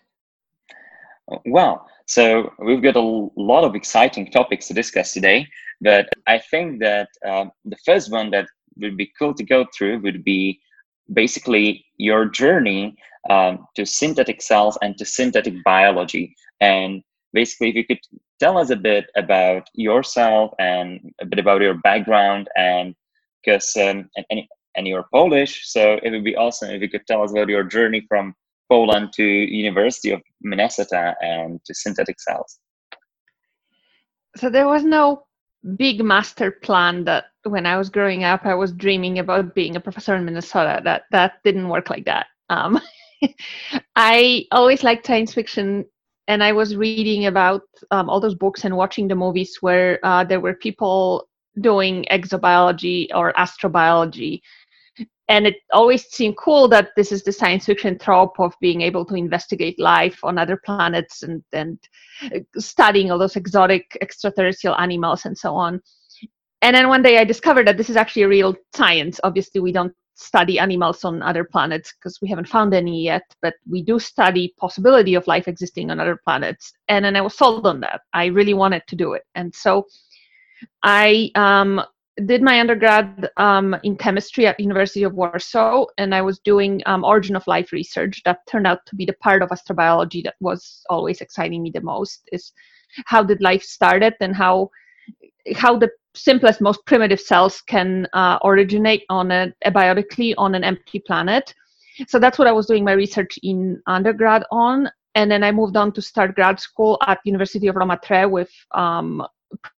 Well, 1.47 1.87
so 2.07 2.52
we've 2.59 2.83
got 2.83 2.97
a 2.97 3.28
lot 3.37 3.62
of 3.62 3.76
exciting 3.76 4.30
topics 4.33 4.66
to 4.68 4.75
discuss 4.75 5.12
today, 5.12 5.47
but 5.80 6.09
I 6.26 6.40
think 6.50 6.80
that 6.80 7.09
um, 7.25 7.52
the 7.64 7.78
first 7.87 8.11
one 8.11 8.30
that 8.30 8.47
would 8.78 8.97
be 8.97 9.12
cool 9.18 9.35
to 9.35 9.45
go 9.45 9.66
through 9.76 10.00
would 10.00 10.25
be 10.25 10.61
basically 11.12 11.85
your 11.97 12.26
journey 12.26 12.97
um, 13.30 13.66
to 13.76 13.87
synthetic 13.87 14.42
cells 14.42 14.76
and 14.83 14.99
to 14.99 15.04
synthetic 15.04 15.54
biology. 15.64 16.35
And 16.61 17.02
basically, 17.33 17.68
if 17.68 17.76
you 17.76 17.87
could 17.87 18.00
tell 18.40 18.59
us 18.59 18.71
a 18.71 18.76
bit 18.76 19.07
about 19.16 19.68
yourself 19.75 20.52
and 20.59 21.12
a 21.21 21.26
bit 21.26 21.38
about 21.38 21.61
your 21.61 21.75
background, 21.75 22.49
and 22.57 22.95
because 23.45 23.76
um, 23.76 24.09
and, 24.16 24.26
and, 24.30 24.40
and 24.76 24.87
you're 24.87 25.07
Polish, 25.12 25.68
so 25.68 25.99
it 26.02 26.11
would 26.11 26.25
be 26.25 26.37
awesome 26.37 26.71
if 26.71 26.83
you 26.83 26.88
could 26.88 27.07
tell 27.07 27.23
us 27.23 27.33
about 27.33 27.49
your 27.49 27.64
journey 27.64 28.04
from 28.09 28.35
Poland 28.68 29.12
to 29.14 29.25
University 29.25 30.11
of 30.11 30.23
Minnesota 30.40 31.14
and 31.21 31.62
to 31.64 31.75
synthetic 31.75 32.21
cells? 32.21 32.59
So 34.37 34.50
there 34.50 34.68
was 34.68 34.85
no 34.85 35.25
big 35.76 36.04
master 36.04 36.50
plan 36.50 37.04
that 37.04 37.25
when 37.45 37.66
I 37.66 37.76
was 37.76 37.90
growing 37.90 38.25
up 38.25 38.47
I 38.47 38.54
was 38.54 38.73
dreaming 38.73 39.18
about 39.18 39.54
being 39.54 39.75
a 39.75 39.80
professor 39.80 40.14
in 40.14 40.25
Minnesota. 40.25 40.80
That 40.85 41.04
that 41.11 41.42
didn't 41.45 41.68
work 41.68 41.90
like 41.90 42.04
that. 42.04 42.26
Um, 42.50 42.80
I 43.97 44.47
always 44.52 44.83
liked 44.85 45.07
science 45.07 45.35
fiction, 45.35 45.87
and 46.28 46.44
I 46.44 46.52
was 46.52 46.76
reading 46.76 47.26
about 47.26 47.62
um, 47.90 48.11
all 48.11 48.20
those 48.20 48.35
books 48.35 48.64
and 48.64 48.76
watching 48.76 49.08
the 49.08 49.14
movies 49.16 49.56
where 49.62 49.99
uh, 50.04 50.23
there 50.25 50.40
were 50.40 50.54
people 50.54 51.26
doing 51.61 52.04
exobiology 52.12 53.08
or 53.14 53.32
astrobiology. 53.32 54.42
And 55.28 55.47
it 55.47 55.56
always 55.73 56.04
seemed 56.04 56.37
cool 56.37 56.68
that 56.68 56.90
this 56.97 57.12
is 57.12 57.23
the 57.23 57.32
science 57.32 57.64
fiction 57.64 57.99
trope 57.99 58.38
of 58.38 58.54
being 58.61 58.82
able 58.82 59.06
to 59.06 59.14
investigate 59.14 59.78
life 59.78 60.23
on 60.23 60.38
other 60.38 60.61
planets 60.64 61.23
and, 61.23 61.42
and 61.52 61.78
studying 62.56 63.11
all 63.11 63.18
those 63.18 63.37
exotic 63.37 63.97
extraterrestrial 64.02 64.76
animals 64.76 65.25
and 65.25 65.37
so 65.37 65.54
on. 65.54 65.80
And 66.61 66.76
then 66.76 66.88
one 66.88 67.02
day 67.02 67.18
i 67.18 67.25
discovered 67.25 67.66
that 67.68 67.76
this 67.78 67.88
is 67.88 67.97
actually 67.97 68.23
a 68.23 68.28
real 68.28 68.54
science. 68.75 69.18
Obviously 69.25 69.61
we 69.61 69.73
don't 69.73 69.94
study 70.18 70.58
animals 70.58 71.04
on 71.04 71.22
other 71.22 71.44
planets 71.44 71.94
because 71.94 72.20
we 72.20 72.28
haven't 72.28 72.48
found 72.48 72.75
any 72.75 73.02
yet 73.02 73.22
but 73.40 73.54
we 73.70 73.82
do 73.82 73.98
study 73.98 74.52
possibility 74.58 75.14
of 75.14 75.26
life 75.26 75.46
existing 75.46 75.90
on 75.90 76.00
other 76.00 76.18
planets 76.25 76.72
and 76.88 77.04
then 77.04 77.14
i 77.14 77.20
was 77.20 77.34
sold 77.34 77.66
on 77.66 77.80
that 77.80 78.00
i 78.12 78.26
really 78.26 78.54
wanted 78.54 78.82
to 78.88 78.96
do 78.96 79.12
it 79.12 79.22
and 79.37 79.54
so 79.54 79.87
i 80.82 81.30
um, 81.34 81.80
did 82.26 82.42
my 82.42 82.58
undergrad 82.58 83.30
um, 83.37 83.76
in 83.84 83.96
chemistry 83.96 84.46
at 84.46 84.58
University 84.58 85.04
of 85.04 85.14
Warsaw, 85.14 85.87
and 85.98 86.14
I 86.14 86.22
was 86.22 86.40
doing 86.40 86.82
um, 86.87 87.04
origin 87.04 87.37
of 87.37 87.46
life 87.46 87.72
research. 87.72 88.22
That 88.25 88.40
turned 88.48 88.66
out 88.66 88.84
to 88.87 88.96
be 88.96 89.04
the 89.04 89.12
part 89.14 89.42
of 89.42 89.50
astrobiology 89.50 90.25
that 90.25 90.34
was 90.40 90.82
always 90.90 91.20
exciting 91.20 91.62
me 91.62 91.70
the 91.70 91.80
most. 91.80 92.28
Is 92.32 92.52
how 93.06 93.22
did 93.22 93.40
life 93.40 93.62
started 93.62 94.14
and 94.20 94.34
how 94.34 94.70
how 95.56 95.76
the 95.76 95.90
simplest, 96.14 96.60
most 96.60 96.84
primitive 96.86 97.20
cells 97.20 97.60
can 97.62 98.06
uh, 98.12 98.38
originate 98.44 99.04
on 99.08 99.30
a 99.30 99.52
abiotically 99.64 100.34
on 100.36 100.54
an 100.54 100.64
empty 100.64 101.00
planet. 101.00 101.54
So 102.06 102.18
that's 102.18 102.38
what 102.38 102.48
I 102.48 102.52
was 102.52 102.66
doing 102.66 102.84
my 102.84 102.92
research 102.92 103.38
in 103.42 103.82
undergrad 103.86 104.44
on, 104.50 104.88
and 105.14 105.30
then 105.30 105.42
I 105.42 105.50
moved 105.50 105.76
on 105.76 105.92
to 105.92 106.02
start 106.02 106.34
grad 106.34 106.60
school 106.60 106.98
at 107.06 107.18
University 107.24 107.66
of 107.66 107.76
Roma 107.76 107.98
Tre 108.02 108.24
with 108.24 108.50
um, 108.72 109.26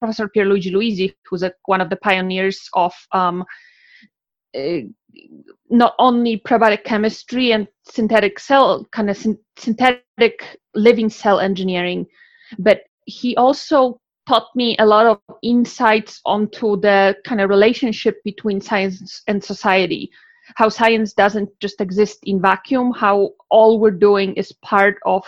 Professor 0.00 0.28
Pierluigi 0.28 0.72
Luisi, 0.72 1.14
who's 1.28 1.42
a, 1.42 1.52
one 1.66 1.80
of 1.80 1.90
the 1.90 1.96
pioneers 1.96 2.68
of 2.72 2.92
um, 3.12 3.44
uh, 4.56 4.78
not 5.70 5.94
only 5.98 6.38
prebiotic 6.38 6.84
chemistry 6.84 7.52
and 7.52 7.68
synthetic 7.84 8.38
cell 8.38 8.87
kind 8.92 9.10
of 9.10 9.16
syn- 9.16 9.38
synthetic 9.56 10.58
living 10.75 11.08
cell 11.08 11.38
engineering, 11.40 12.06
but 12.58 12.82
he 13.04 13.37
also 13.37 14.00
taught 14.28 14.54
me 14.54 14.76
a 14.78 14.85
lot 14.85 15.06
of 15.06 15.18
insights 15.42 16.20
onto 16.26 16.78
the 16.80 17.16
kind 17.25 17.40
of 17.40 17.49
relationship 17.49 18.23
between 18.25 18.61
science 18.61 19.23
and 19.26 19.42
society. 19.42 20.11
How 20.56 20.68
science 20.68 21.14
doesn't 21.14 21.49
just 21.61 21.80
exist 21.80 22.18
in 22.25 22.40
vacuum 22.40 22.92
how 22.92 23.30
all 23.50 23.80
we're 23.80 23.90
doing 24.08 24.35
is 24.35 24.52
part 24.62 24.97
of 25.06 25.23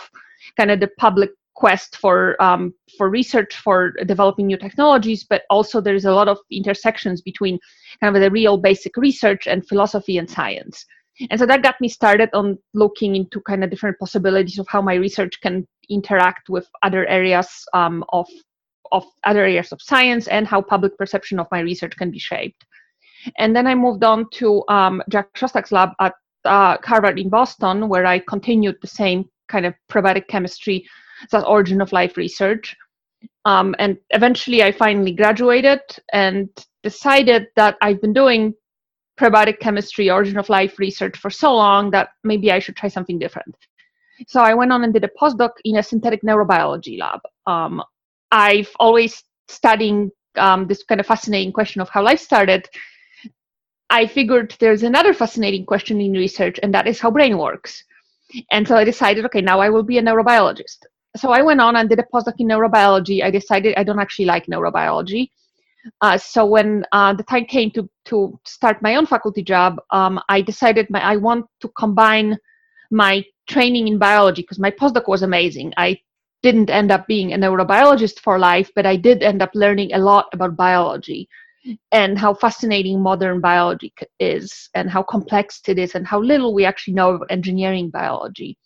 kind 0.55 0.69
of 0.69 0.79
the 0.79 0.89
public 0.99 1.31
quest 1.55 1.97
for 1.97 2.41
um, 2.41 2.73
for 2.97 3.09
research 3.09 3.55
for 3.57 3.91
developing 4.05 4.47
new 4.47 4.57
technologies 4.57 5.25
but 5.29 5.43
also 5.49 5.81
there's 5.81 6.05
a 6.05 6.13
lot 6.13 6.27
of 6.27 6.39
intersections 6.49 7.21
between 7.21 7.59
kind 7.99 8.15
of 8.15 8.21
the 8.21 8.31
real 8.31 8.57
basic 8.57 8.95
research 8.97 9.47
and 9.47 9.67
philosophy 9.67 10.17
and 10.17 10.29
science. 10.29 10.85
And 11.29 11.39
so 11.39 11.45
that 11.45 11.61
got 11.61 11.75
me 11.81 11.89
started 11.89 12.29
on 12.33 12.57
looking 12.73 13.15
into 13.15 13.41
kind 13.41 13.63
of 13.63 13.69
different 13.69 13.99
possibilities 13.99 14.57
of 14.59 14.67
how 14.67 14.81
my 14.81 14.95
research 14.95 15.39
can 15.41 15.67
interact 15.89 16.49
with 16.49 16.67
other 16.83 17.05
areas 17.07 17.49
um, 17.73 18.03
of 18.09 18.27
of 18.91 19.05
other 19.23 19.41
areas 19.41 19.71
of 19.71 19.81
science 19.81 20.27
and 20.27 20.47
how 20.47 20.61
public 20.61 20.97
perception 20.97 21.39
of 21.39 21.47
my 21.51 21.59
research 21.59 21.95
can 21.97 22.11
be 22.11 22.19
shaped 22.19 22.65
and 23.37 23.55
then 23.55 23.67
i 23.67 23.75
moved 23.75 24.03
on 24.03 24.27
to 24.31 24.63
um, 24.67 25.01
jack 25.09 25.31
szostak's 25.33 25.71
lab 25.71 25.89
at 25.99 26.13
uh, 26.45 26.77
harvard 26.83 27.19
in 27.19 27.29
boston 27.29 27.87
where 27.87 28.05
i 28.05 28.19
continued 28.19 28.75
the 28.81 28.87
same 28.87 29.25
kind 29.47 29.65
of 29.65 29.73
prebiotic 29.89 30.27
chemistry 30.27 30.85
that 31.29 31.45
origin 31.45 31.81
of 31.81 31.91
life 31.91 32.17
research. 32.17 32.75
Um, 33.45 33.75
and 33.77 33.97
eventually 34.09 34.63
I 34.63 34.71
finally 34.71 35.11
graduated 35.11 35.81
and 36.13 36.49
decided 36.81 37.47
that 37.55 37.77
I've 37.81 38.01
been 38.01 38.13
doing 38.13 38.55
prebiotic 39.19 39.59
chemistry, 39.59 40.09
origin 40.09 40.39
of 40.39 40.49
life 40.49 40.79
research 40.79 41.17
for 41.17 41.29
so 41.29 41.53
long 41.53 41.91
that 41.91 42.09
maybe 42.23 42.51
I 42.51 42.59
should 42.59 42.75
try 42.75 42.89
something 42.89 43.19
different. 43.19 43.55
So 44.27 44.41
I 44.41 44.53
went 44.53 44.71
on 44.71 44.83
and 44.83 44.93
did 44.93 45.03
a 45.03 45.09
postdoc 45.19 45.51
in 45.63 45.77
a 45.77 45.83
synthetic 45.83 46.21
neurobiology 46.23 46.99
lab. 46.99 47.19
Um, 47.45 47.83
I've 48.31 48.69
always 48.79 49.23
studying 49.47 50.11
um, 50.37 50.67
this 50.67 50.83
kind 50.83 50.99
of 51.01 51.07
fascinating 51.07 51.51
question 51.51 51.81
of 51.81 51.89
how 51.89 52.03
life 52.03 52.19
started. 52.19 52.67
I 53.89 54.07
figured 54.07 54.55
there's 54.59 54.83
another 54.83 55.13
fascinating 55.13 55.65
question 55.65 55.99
in 55.99 56.13
research, 56.13 56.59
and 56.63 56.73
that 56.73 56.87
is 56.87 56.99
how 56.99 57.11
brain 57.11 57.37
works. 57.37 57.83
And 58.51 58.65
so 58.65 58.77
I 58.77 58.85
decided, 58.85 59.25
okay, 59.25 59.41
now 59.41 59.59
I 59.59 59.69
will 59.69 59.83
be 59.83 59.97
a 59.97 60.01
neurobiologist 60.01 60.85
so 61.15 61.31
I 61.31 61.41
went 61.41 61.59
on 61.59 61.75
and 61.75 61.89
did 61.89 61.99
a 61.99 62.03
postdoc 62.03 62.35
in 62.39 62.47
neurobiology. 62.47 63.23
I 63.23 63.31
decided 63.31 63.75
I 63.75 63.83
don't 63.83 63.99
actually 63.99 64.25
like 64.25 64.45
neurobiology. 64.45 65.29
Uh, 65.99 66.17
so 66.17 66.45
when 66.45 66.85
uh, 66.91 67.13
the 67.13 67.23
time 67.23 67.45
came 67.45 67.71
to 67.71 67.89
to 68.05 68.39
start 68.45 68.81
my 68.81 68.95
own 68.95 69.05
faculty 69.05 69.43
job, 69.43 69.81
um, 69.89 70.19
I 70.29 70.41
decided 70.41 70.87
my, 70.89 71.01
I 71.01 71.17
want 71.17 71.45
to 71.61 71.69
combine 71.69 72.37
my 72.91 73.25
training 73.47 73.87
in 73.87 73.97
biology 73.97 74.43
because 74.43 74.59
my 74.59 74.71
postdoc 74.71 75.07
was 75.07 75.23
amazing. 75.23 75.73
I 75.77 75.99
didn't 76.43 76.69
end 76.69 76.91
up 76.91 77.07
being 77.07 77.33
a 77.33 77.37
neurobiologist 77.37 78.19
for 78.19 78.39
life, 78.39 78.71
but 78.75 78.85
I 78.85 78.95
did 78.95 79.23
end 79.23 79.41
up 79.41 79.51
learning 79.53 79.93
a 79.93 79.99
lot 79.99 80.27
about 80.33 80.55
biology 80.55 81.29
and 81.91 82.17
how 82.17 82.33
fascinating 82.33 83.01
modern 83.01 83.39
biology 83.39 83.93
is 84.19 84.69
and 84.73 84.89
how 84.89 85.03
complex 85.03 85.61
it 85.67 85.77
is 85.77 85.93
and 85.93 86.07
how 86.07 86.19
little 86.19 86.53
we 86.53 86.65
actually 86.65 86.95
know 86.95 87.11
of 87.11 87.23
engineering 87.29 87.89
biology 87.89 88.57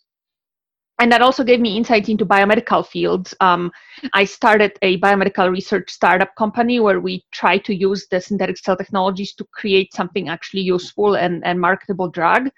and 0.98 1.12
that 1.12 1.20
also 1.20 1.44
gave 1.44 1.60
me 1.60 1.76
insight 1.76 2.08
into 2.08 2.24
biomedical 2.24 2.86
fields. 2.86 3.34
Um, 3.40 3.70
I 4.14 4.24
started 4.24 4.78
a 4.80 4.98
biomedical 4.98 5.50
research 5.50 5.90
startup 5.90 6.34
company 6.36 6.80
where 6.80 7.00
we 7.00 7.24
try 7.32 7.58
to 7.58 7.74
use 7.74 8.06
the 8.10 8.20
synthetic 8.20 8.56
cell 8.56 8.76
technologies 8.76 9.34
to 9.34 9.44
create 9.52 9.92
something 9.92 10.28
actually 10.28 10.62
useful 10.62 11.16
and, 11.16 11.44
and 11.44 11.60
marketable 11.60 12.08
drug. 12.08 12.48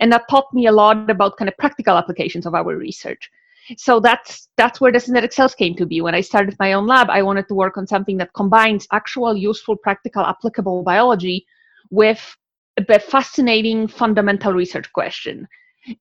And 0.00 0.10
that 0.10 0.28
taught 0.30 0.52
me 0.54 0.68
a 0.68 0.72
lot 0.72 1.10
about 1.10 1.36
kind 1.36 1.50
of 1.50 1.56
practical 1.58 1.98
applications 1.98 2.46
of 2.46 2.54
our 2.54 2.76
research. 2.76 3.30
So 3.76 4.00
that's 4.00 4.48
that's 4.56 4.80
where 4.80 4.92
the 4.92 5.00
synthetic 5.00 5.32
cells 5.32 5.54
came 5.54 5.74
to 5.76 5.86
be. 5.86 6.00
When 6.00 6.14
i 6.14 6.20
started 6.20 6.56
my 6.58 6.72
own 6.72 6.86
lab 6.86 7.10
i 7.10 7.22
wanted 7.22 7.48
to 7.48 7.54
work 7.54 7.76
on 7.76 7.86
something 7.86 8.16
that 8.18 8.34
combines 8.34 8.86
actual 8.92 9.36
useful 9.36 9.76
practical 9.76 10.24
applicable 10.24 10.82
biology 10.82 11.46
with 11.90 12.36
a 12.78 12.98
fascinating 12.98 13.86
fundamental 13.86 14.52
research 14.52 14.92
question. 14.92 15.46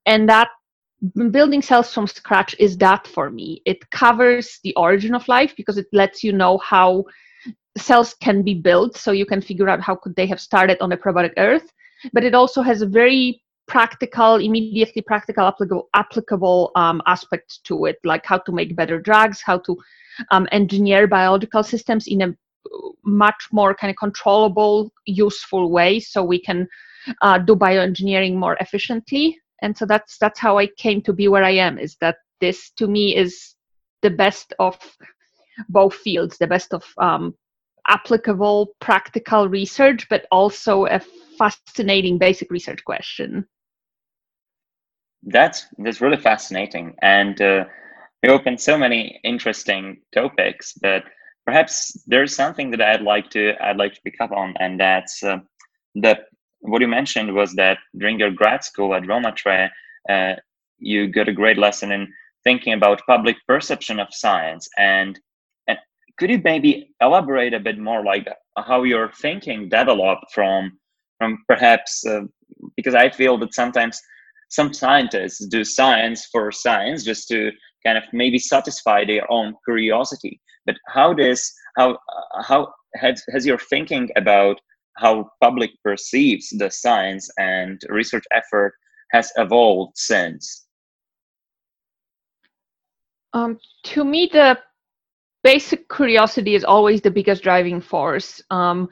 And 0.05 0.29
that 0.29 0.49
building 1.31 1.61
cells 1.61 1.93
from 1.93 2.07
scratch 2.07 2.55
is 2.59 2.77
that 2.77 3.07
for 3.07 3.29
me. 3.29 3.61
It 3.65 3.89
covers 3.91 4.59
the 4.63 4.73
origin 4.75 5.15
of 5.15 5.27
life 5.27 5.53
because 5.57 5.77
it 5.77 5.87
lets 5.91 6.23
you 6.23 6.31
know 6.31 6.57
how 6.59 7.05
cells 7.77 8.13
can 8.13 8.43
be 8.43 8.53
built. 8.53 8.95
So 8.97 9.11
you 9.11 9.25
can 9.25 9.41
figure 9.41 9.69
out 9.69 9.81
how 9.81 9.95
could 9.95 10.15
they 10.15 10.27
have 10.27 10.39
started 10.39 10.77
on 10.81 10.91
a 10.91 10.97
prebiotic 10.97 11.33
earth. 11.37 11.71
But 12.13 12.23
it 12.23 12.33
also 12.33 12.61
has 12.61 12.81
a 12.81 12.87
very 12.87 13.43
practical 13.71 14.35
immediately 14.35 15.01
practical 15.01 15.47
applicable 15.47 15.89
applicable 15.93 16.71
um, 16.75 17.01
aspect 17.05 17.63
to 17.63 17.85
it 17.85 17.97
like 18.03 18.25
how 18.25 18.37
to 18.37 18.51
make 18.51 18.75
better 18.75 18.99
drugs 18.99 19.41
how 19.41 19.57
to 19.57 19.77
um, 20.31 20.45
engineer 20.51 21.07
biological 21.07 21.63
systems 21.63 22.05
in 22.07 22.21
a 22.21 22.35
much 23.03 23.47
more 23.51 23.73
kind 23.73 23.89
of 23.89 23.97
controllable 23.97 24.91
useful 25.05 25.71
way 25.71 25.99
so 25.99 26.23
we 26.23 26.39
can 26.39 26.67
uh, 27.21 27.37
do 27.37 27.55
bioengineering 27.55 28.35
more 28.35 28.55
efficiently. 28.59 29.37
And 29.61 29.77
so 29.77 29.85
that's 29.85 30.17
that's 30.17 30.39
how 30.39 30.57
i 30.57 30.67
came 30.77 31.01
to 31.03 31.13
be 31.13 31.27
where 31.27 31.43
i 31.43 31.51
am 31.51 31.77
is 31.77 31.95
that 32.01 32.17
this 32.39 32.71
to 32.71 32.87
me 32.87 33.15
is 33.15 33.55
the 34.01 34.09
best 34.09 34.53
of 34.57 34.75
both 35.69 35.93
fields 35.93 36.37
the 36.39 36.47
best 36.47 36.73
of 36.73 36.83
um, 36.97 37.35
applicable 37.87 38.69
practical 38.79 39.47
research 39.47 40.09
but 40.09 40.25
also 40.31 40.85
a 40.87 40.99
fascinating 41.37 42.17
basic 42.17 42.49
research 42.49 42.83
question 42.85 43.45
that's 45.23 45.67
that's 45.79 46.01
really 46.01 46.17
fascinating 46.17 46.95
and 47.01 47.41
uh, 47.41 47.63
you 48.23 48.29
opened 48.31 48.59
so 48.59 48.77
many 48.77 49.19
interesting 49.23 50.01
topics 50.13 50.73
but 50.81 51.03
perhaps 51.45 52.03
there's 52.07 52.35
something 52.35 52.71
that 52.71 52.81
i'd 52.81 53.01
like 53.01 53.29
to 53.29 53.53
i'd 53.65 53.77
like 53.77 53.93
to 53.93 54.01
pick 54.01 54.15
up 54.19 54.31
on 54.31 54.53
and 54.59 54.79
that's 54.79 55.23
uh, 55.23 55.37
that 55.95 56.25
what 56.61 56.81
you 56.81 56.87
mentioned 56.87 57.33
was 57.33 57.53
that 57.53 57.79
during 57.97 58.19
your 58.19 58.31
grad 58.31 58.63
school 58.63 58.93
at 58.93 59.07
Roma 59.07 59.31
Tre, 59.31 59.69
uh, 60.09 60.33
you 60.77 61.07
got 61.07 61.27
a 61.27 61.33
great 61.33 61.57
lesson 61.57 61.91
in 61.91 62.11
thinking 62.43 62.73
about 62.73 63.01
public 63.07 63.35
perception 63.47 63.99
of 63.99 64.07
science. 64.11 64.67
And, 64.77 65.19
and 65.67 65.77
could 66.17 66.29
you 66.29 66.41
maybe 66.43 66.89
elaborate 67.01 67.53
a 67.53 67.59
bit 67.59 67.77
more, 67.77 68.03
like 68.03 68.27
how 68.57 68.83
your 68.83 69.11
thinking 69.21 69.69
developed 69.69 70.31
from 70.33 70.77
from 71.17 71.43
perhaps 71.47 72.03
uh, 72.05 72.21
because 72.75 72.95
I 72.95 73.09
feel 73.09 73.37
that 73.39 73.53
sometimes 73.53 74.01
some 74.51 74.73
scientists 74.73 75.45
do 75.47 75.63
science 75.63 76.27
for 76.31 76.51
science 76.51 77.03
just 77.03 77.27
to 77.29 77.51
kind 77.85 77.97
of 77.97 78.03
maybe 78.13 78.37
satisfy 78.37 79.03
their 79.05 79.29
own 79.31 79.55
curiosity. 79.65 80.39
But 80.65 80.75
how 80.87 81.13
does 81.13 81.51
how 81.77 81.97
how 82.43 82.67
has 82.95 83.23
has 83.33 83.45
your 83.45 83.57
thinking 83.57 84.09
about 84.17 84.59
how 84.97 85.29
public 85.41 85.71
perceives 85.83 86.49
the 86.49 86.69
science 86.69 87.29
and 87.37 87.79
research 87.89 88.25
effort 88.31 88.73
has 89.11 89.31
evolved 89.37 89.93
since? 89.95 90.67
Um, 93.33 93.57
to 93.83 94.03
me, 94.03 94.29
the 94.31 94.59
basic 95.43 95.89
curiosity 95.89 96.55
is 96.55 96.65
always 96.65 97.01
the 97.01 97.09
biggest 97.09 97.41
driving 97.41 97.79
force. 97.79 98.41
Um, 98.51 98.89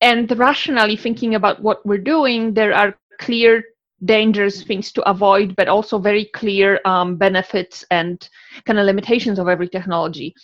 and 0.00 0.30
rationally 0.38 0.96
thinking 0.96 1.34
about 1.34 1.62
what 1.62 1.84
we're 1.84 1.98
doing, 1.98 2.54
there 2.54 2.74
are 2.74 2.96
clear 3.20 3.62
dangerous 4.04 4.62
things 4.62 4.92
to 4.92 5.08
avoid, 5.08 5.56
but 5.56 5.68
also 5.68 5.98
very 5.98 6.26
clear 6.26 6.80
um, 6.84 7.16
benefits 7.16 7.84
and 7.90 8.28
kind 8.64 8.78
of 8.78 8.86
limitations 8.86 9.38
of 9.38 9.48
every 9.48 9.68
technology. 9.68 10.34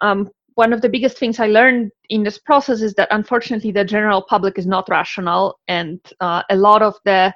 Um, 0.00 0.30
one 0.54 0.72
of 0.72 0.80
the 0.80 0.88
biggest 0.88 1.18
things 1.18 1.40
I 1.40 1.46
learned 1.46 1.90
in 2.08 2.22
this 2.22 2.38
process 2.38 2.80
is 2.80 2.94
that 2.94 3.08
unfortunately 3.10 3.72
the 3.72 3.84
general 3.84 4.22
public 4.22 4.58
is 4.58 4.66
not 4.66 4.88
rational, 4.88 5.58
and 5.68 6.00
uh, 6.20 6.42
a 6.50 6.56
lot 6.56 6.80
of 6.80 6.94
the 7.04 7.34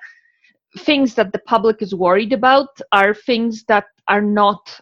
things 0.80 1.14
that 1.14 1.32
the 1.32 1.40
public 1.40 1.82
is 1.82 1.94
worried 1.94 2.32
about 2.32 2.68
are 2.92 3.14
things 3.14 3.64
that 3.64 3.86
are 4.06 4.20
not 4.22 4.80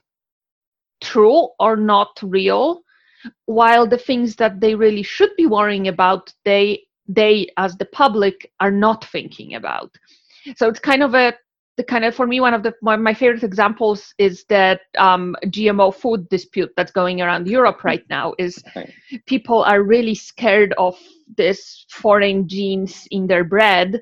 true 1.01 1.49
or 1.59 1.77
not 1.77 2.11
real, 2.23 2.83
while 3.47 3.87
the 3.87 3.99
things 3.99 4.37
that 4.37 4.61
they 4.61 4.75
really 4.75 5.03
should 5.03 5.31
be 5.37 5.47
worrying 5.47 5.89
about, 5.89 6.33
they 6.45 6.83
they 7.09 7.49
as 7.57 7.77
the 7.77 7.85
public 7.87 8.51
are 8.61 8.71
not 8.71 9.05
thinking 9.05 9.55
about. 9.55 9.97
So 10.57 10.69
it's 10.69 10.81
kind 10.81 11.03
of 11.03 11.15
a 11.15 11.35
the 11.77 11.85
kind 11.85 12.07
of 12.07 12.15
for 12.15 12.27
me 12.27 12.41
one 12.41 12.55
of 12.55 12.63
the 12.63 12.73
one 12.81 12.95
of 12.95 13.01
my 13.01 13.13
favorite 13.13 13.43
examples 13.43 14.15
is 14.17 14.45
that 14.49 14.81
um, 14.97 15.37
gmo 15.47 15.95
food 15.95 16.27
dispute 16.31 16.73
that's 16.75 16.91
going 16.91 17.21
around 17.21 17.47
europe 17.47 17.85
right 17.85 18.05
now 18.09 18.33
is 18.39 18.63
people 19.27 19.63
are 19.63 19.83
really 19.83 20.15
scared 20.15 20.73
of 20.79 20.99
this 21.37 21.85
foreign 21.91 22.49
genes 22.49 23.07
in 23.11 23.27
their 23.27 23.45
bread 23.45 24.01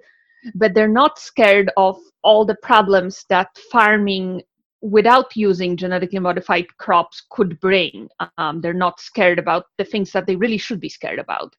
but 0.54 0.74
they're 0.74 0.86
not 0.86 1.18
scared 1.18 1.70
of 1.76 1.98
all 2.22 2.44
the 2.44 2.56
problems 2.62 3.24
that 3.28 3.48
farming 3.70 4.42
without 4.84 5.34
using 5.34 5.76
genetically 5.76 6.18
modified 6.18 6.66
crops 6.76 7.22
could 7.30 7.58
bring. 7.58 8.06
Um, 8.36 8.60
they're 8.60 8.74
not 8.74 9.00
scared 9.00 9.38
about 9.38 9.64
the 9.78 9.84
things 9.84 10.12
that 10.12 10.26
they 10.26 10.36
really 10.36 10.58
should 10.58 10.78
be 10.78 10.90
scared 10.90 11.18
about. 11.18 11.54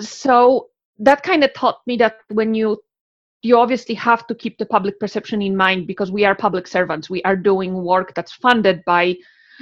So 0.00 0.70
that 0.98 1.22
kind 1.22 1.44
of 1.44 1.54
taught 1.54 1.78
me 1.86 1.96
that 1.98 2.16
when 2.30 2.54
you 2.54 2.82
you 3.42 3.58
obviously 3.58 3.94
have 3.94 4.26
to 4.26 4.34
keep 4.34 4.58
the 4.58 4.66
public 4.66 4.98
perception 4.98 5.40
in 5.42 5.56
mind 5.56 5.86
because 5.86 6.10
we 6.10 6.24
are 6.24 6.34
public 6.34 6.66
servants. 6.66 7.08
We 7.08 7.22
are 7.22 7.36
doing 7.36 7.84
work 7.84 8.14
that's 8.14 8.32
funded 8.32 8.84
by 8.84 9.16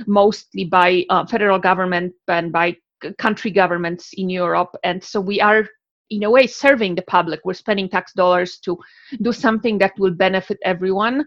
mostly 0.06 0.64
by 0.64 1.04
uh, 1.10 1.26
federal 1.26 1.58
government 1.58 2.14
and 2.28 2.52
by 2.52 2.76
country 3.18 3.50
governments 3.50 4.10
in 4.14 4.30
Europe, 4.30 4.74
and 4.84 5.02
so 5.02 5.20
we 5.20 5.40
are 5.40 5.68
in 6.10 6.22
a 6.22 6.30
way 6.30 6.46
serving 6.46 6.94
the 6.94 7.02
public. 7.02 7.40
We're 7.44 7.54
spending 7.54 7.88
tax 7.88 8.12
dollars 8.12 8.58
to 8.60 8.78
do 9.22 9.32
something 9.32 9.78
that 9.78 9.98
will 9.98 10.12
benefit 10.12 10.58
everyone. 10.64 11.24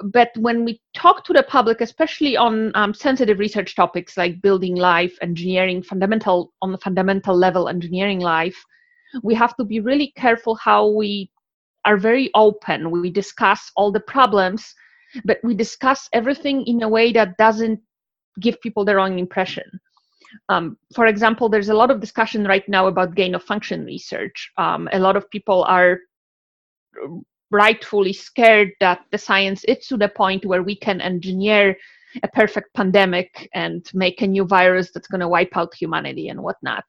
But 0.00 0.30
when 0.36 0.64
we 0.64 0.80
talk 0.94 1.24
to 1.24 1.32
the 1.32 1.42
public, 1.42 1.80
especially 1.80 2.36
on 2.36 2.72
um, 2.74 2.92
sensitive 2.94 3.38
research 3.38 3.74
topics 3.74 4.16
like 4.16 4.42
building 4.42 4.76
life, 4.76 5.16
engineering, 5.22 5.82
fundamental 5.82 6.52
on 6.62 6.72
the 6.72 6.78
fundamental 6.78 7.36
level, 7.36 7.68
engineering 7.68 8.20
life, 8.20 8.56
we 9.22 9.34
have 9.34 9.56
to 9.56 9.64
be 9.64 9.80
really 9.80 10.12
careful 10.16 10.56
how 10.56 10.88
we 10.88 11.30
are 11.84 11.96
very 11.96 12.30
open. 12.34 12.90
We 12.90 13.10
discuss 13.10 13.70
all 13.76 13.92
the 13.92 14.00
problems, 14.00 14.74
but 15.24 15.38
we 15.42 15.54
discuss 15.54 16.08
everything 16.12 16.66
in 16.66 16.82
a 16.82 16.88
way 16.88 17.12
that 17.12 17.36
doesn't 17.36 17.80
give 18.40 18.60
people 18.60 18.84
the 18.84 18.96
wrong 18.96 19.18
impression. 19.18 19.80
Um, 20.48 20.76
for 20.94 21.06
example, 21.06 21.48
there's 21.48 21.68
a 21.68 21.74
lot 21.74 21.90
of 21.90 22.00
discussion 22.00 22.44
right 22.44 22.68
now 22.68 22.88
about 22.88 23.14
gain 23.14 23.34
of 23.34 23.42
function 23.42 23.84
research. 23.84 24.50
Um, 24.58 24.88
a 24.92 24.98
lot 24.98 25.16
of 25.16 25.30
people 25.30 25.64
are 25.64 26.00
rightfully 27.50 28.12
scared 28.12 28.72
that 28.80 29.04
the 29.12 29.18
science 29.18 29.62
is 29.64 29.86
to 29.86 29.96
the 29.96 30.08
point 30.08 30.44
where 30.44 30.62
we 30.62 30.74
can 30.74 31.00
engineer 31.00 31.76
a 32.22 32.28
perfect 32.28 32.74
pandemic 32.74 33.48
and 33.54 33.88
make 33.94 34.22
a 34.22 34.26
new 34.26 34.44
virus 34.44 34.90
that's 34.92 35.08
going 35.08 35.20
to 35.20 35.28
wipe 35.28 35.56
out 35.56 35.74
humanity 35.74 36.28
and 36.28 36.42
whatnot. 36.42 36.84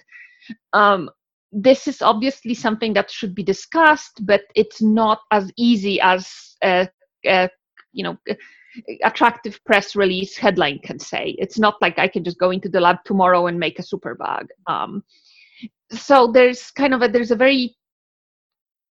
Um, 0.74 1.10
this 1.56 1.88
is 1.88 2.02
obviously 2.02 2.54
something 2.54 2.94
that 2.94 3.10
should 3.10 3.34
be 3.34 3.42
discussed, 3.42 4.26
but 4.26 4.42
it's 4.56 4.82
not 4.82 5.22
as 5.32 5.50
easy 5.58 6.02
as 6.02 6.56
you 6.62 8.04
know 8.04 8.18
attractive 9.04 9.64
press 9.66 9.96
release 9.96 10.36
headline 10.36 10.80
can 10.80 11.00
say. 11.00 11.34
It's 11.40 11.58
not 11.58 11.76
like 11.82 11.98
I 11.98 12.10
can 12.10 12.26
just 12.26 12.38
go 12.38 12.52
into 12.52 12.68
the 12.68 12.82
lab 12.82 12.98
tomorrow 13.06 13.48
and 13.48 13.58
make 13.58 13.80
a 13.80 13.84
superbug. 13.84 14.48
Um, 14.68 15.02
so 15.92 16.30
there's 16.30 16.72
kind 16.72 16.94
of 16.94 17.02
a 17.02 17.08
there's 17.08 17.32
a 17.32 17.38
very 17.38 17.78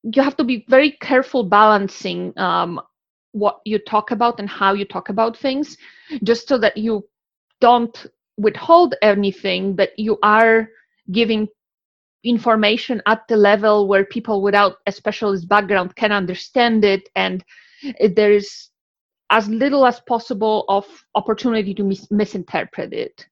you 0.02 0.22
have 0.22 0.36
to 0.38 0.44
be 0.44 0.64
very 0.68 0.92
careful 1.02 1.44
balancing 1.44 2.32
um, 2.38 2.80
what 3.32 3.60
you 3.66 3.78
talk 3.78 4.10
about 4.10 4.38
and 4.38 4.48
how 4.48 4.72
you 4.72 4.86
talk 4.86 5.10
about 5.10 5.36
things, 5.36 5.76
just 6.22 6.48
so 6.48 6.56
that 6.58 6.78
you 6.78 7.06
don't 7.60 8.06
withhold 8.38 8.94
anything, 9.02 9.76
but 9.76 9.90
you 9.98 10.18
are 10.22 10.68
giving 11.12 11.46
information 12.24 13.02
at 13.06 13.26
the 13.28 13.36
level 13.36 13.86
where 13.86 14.04
people 14.04 14.42
without 14.42 14.76
a 14.86 14.92
specialist 14.92 15.48
background 15.48 15.94
can 15.96 16.12
understand 16.12 16.84
it 16.84 17.08
and 17.14 17.44
there 18.16 18.32
is 18.32 18.70
as 19.30 19.48
little 19.48 19.86
as 19.86 20.00
possible 20.00 20.64
of 20.68 20.86
opportunity 21.14 21.74
to 21.74 21.82
mis- 21.82 22.10
misinterpret 22.10 22.92
it. 22.92 23.26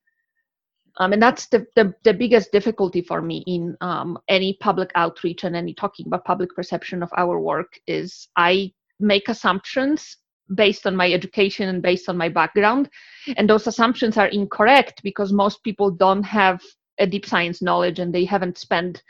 Um, 0.98 1.12
and 1.14 1.22
that's 1.22 1.46
the, 1.48 1.66
the, 1.74 1.94
the, 2.04 2.12
biggest 2.12 2.52
difficulty 2.52 3.00
for 3.00 3.22
me 3.22 3.42
in 3.46 3.76
um, 3.80 4.18
any 4.28 4.58
public 4.60 4.90
outreach 4.94 5.44
and 5.44 5.56
any 5.56 5.72
talking 5.72 6.06
about 6.06 6.26
public 6.26 6.54
perception 6.54 7.02
of 7.02 7.10
our 7.16 7.40
work 7.40 7.80
is 7.86 8.28
i 8.36 8.70
make 9.00 9.28
assumptions 9.30 10.18
based 10.54 10.86
on 10.86 10.96
my 10.96 11.10
education 11.12 11.68
and 11.68 11.82
based 11.82 12.08
on 12.08 12.16
my 12.16 12.28
background. 12.28 12.88
And 13.36 13.48
those 13.48 13.66
assumptions 13.66 14.16
are 14.16 14.28
incorrect 14.28 15.02
because 15.02 15.32
most 15.32 15.62
people 15.62 15.90
don't 15.90 16.24
have 16.24 16.60
a 16.98 17.06
deep 17.06 17.26
science 17.26 17.62
knowledge 17.62 17.98
and 17.98 18.14
they 18.14 18.24
haven't 18.24 18.58
spent 18.58 19.02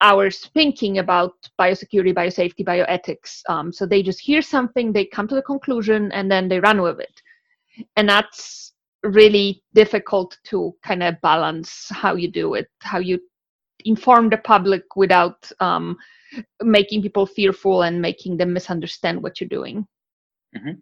hours 0.00 0.50
thinking 0.52 0.98
about 0.98 1.32
biosecurity, 1.58 2.14
biosafety, 2.14 2.64
bioethics. 2.64 3.40
Um, 3.48 3.72
so 3.72 3.86
they 3.86 4.02
just 4.02 4.20
hear 4.20 4.42
something, 4.42 4.92
they 4.92 5.06
come 5.06 5.28
to 5.28 5.34
the 5.34 5.42
conclusion, 5.42 6.12
and 6.12 6.30
then 6.30 6.48
they 6.48 6.60
run 6.60 6.82
with 6.82 7.00
it. 7.00 7.22
And 7.96 8.08
that's 8.08 8.74
really 9.02 9.62
difficult 9.74 10.36
to 10.44 10.74
kind 10.82 11.02
of 11.02 11.20
balance 11.22 11.86
how 11.90 12.14
you 12.14 12.30
do 12.30 12.54
it, 12.54 12.68
how 12.80 12.98
you 12.98 13.18
inform 13.84 14.28
the 14.28 14.36
public 14.36 14.96
without 14.96 15.50
um, 15.60 15.96
making 16.62 17.02
people 17.02 17.24
fearful 17.24 17.82
and 17.82 18.00
making 18.00 18.36
them 18.36 18.52
misunderstand 18.52 19.22
what 19.22 19.40
you're 19.40 19.48
doing. 19.48 19.86
Mm-hmm. 20.56 20.72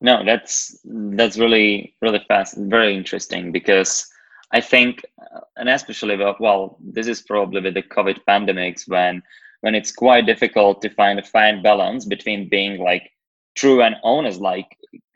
No, 0.00 0.24
that's 0.24 0.80
that's 0.84 1.38
really 1.38 1.94
really 2.02 2.22
fast, 2.26 2.56
very 2.58 2.94
interesting 2.94 3.52
because 3.52 4.06
I 4.52 4.60
think, 4.60 5.02
uh, 5.20 5.40
and 5.56 5.68
especially 5.68 6.16
well, 6.38 6.78
this 6.80 7.06
is 7.06 7.22
probably 7.22 7.60
with 7.60 7.74
the 7.74 7.82
COVID 7.82 8.20
pandemics 8.28 8.88
when 8.88 9.22
when 9.62 9.74
it's 9.74 9.92
quite 9.92 10.26
difficult 10.26 10.82
to 10.82 10.90
find 10.90 11.18
a 11.18 11.22
fine 11.22 11.62
balance 11.62 12.04
between 12.04 12.50
being 12.50 12.78
like 12.78 13.10
true 13.56 13.82
and 13.82 13.96
honest, 14.04 14.40
like 14.40 14.68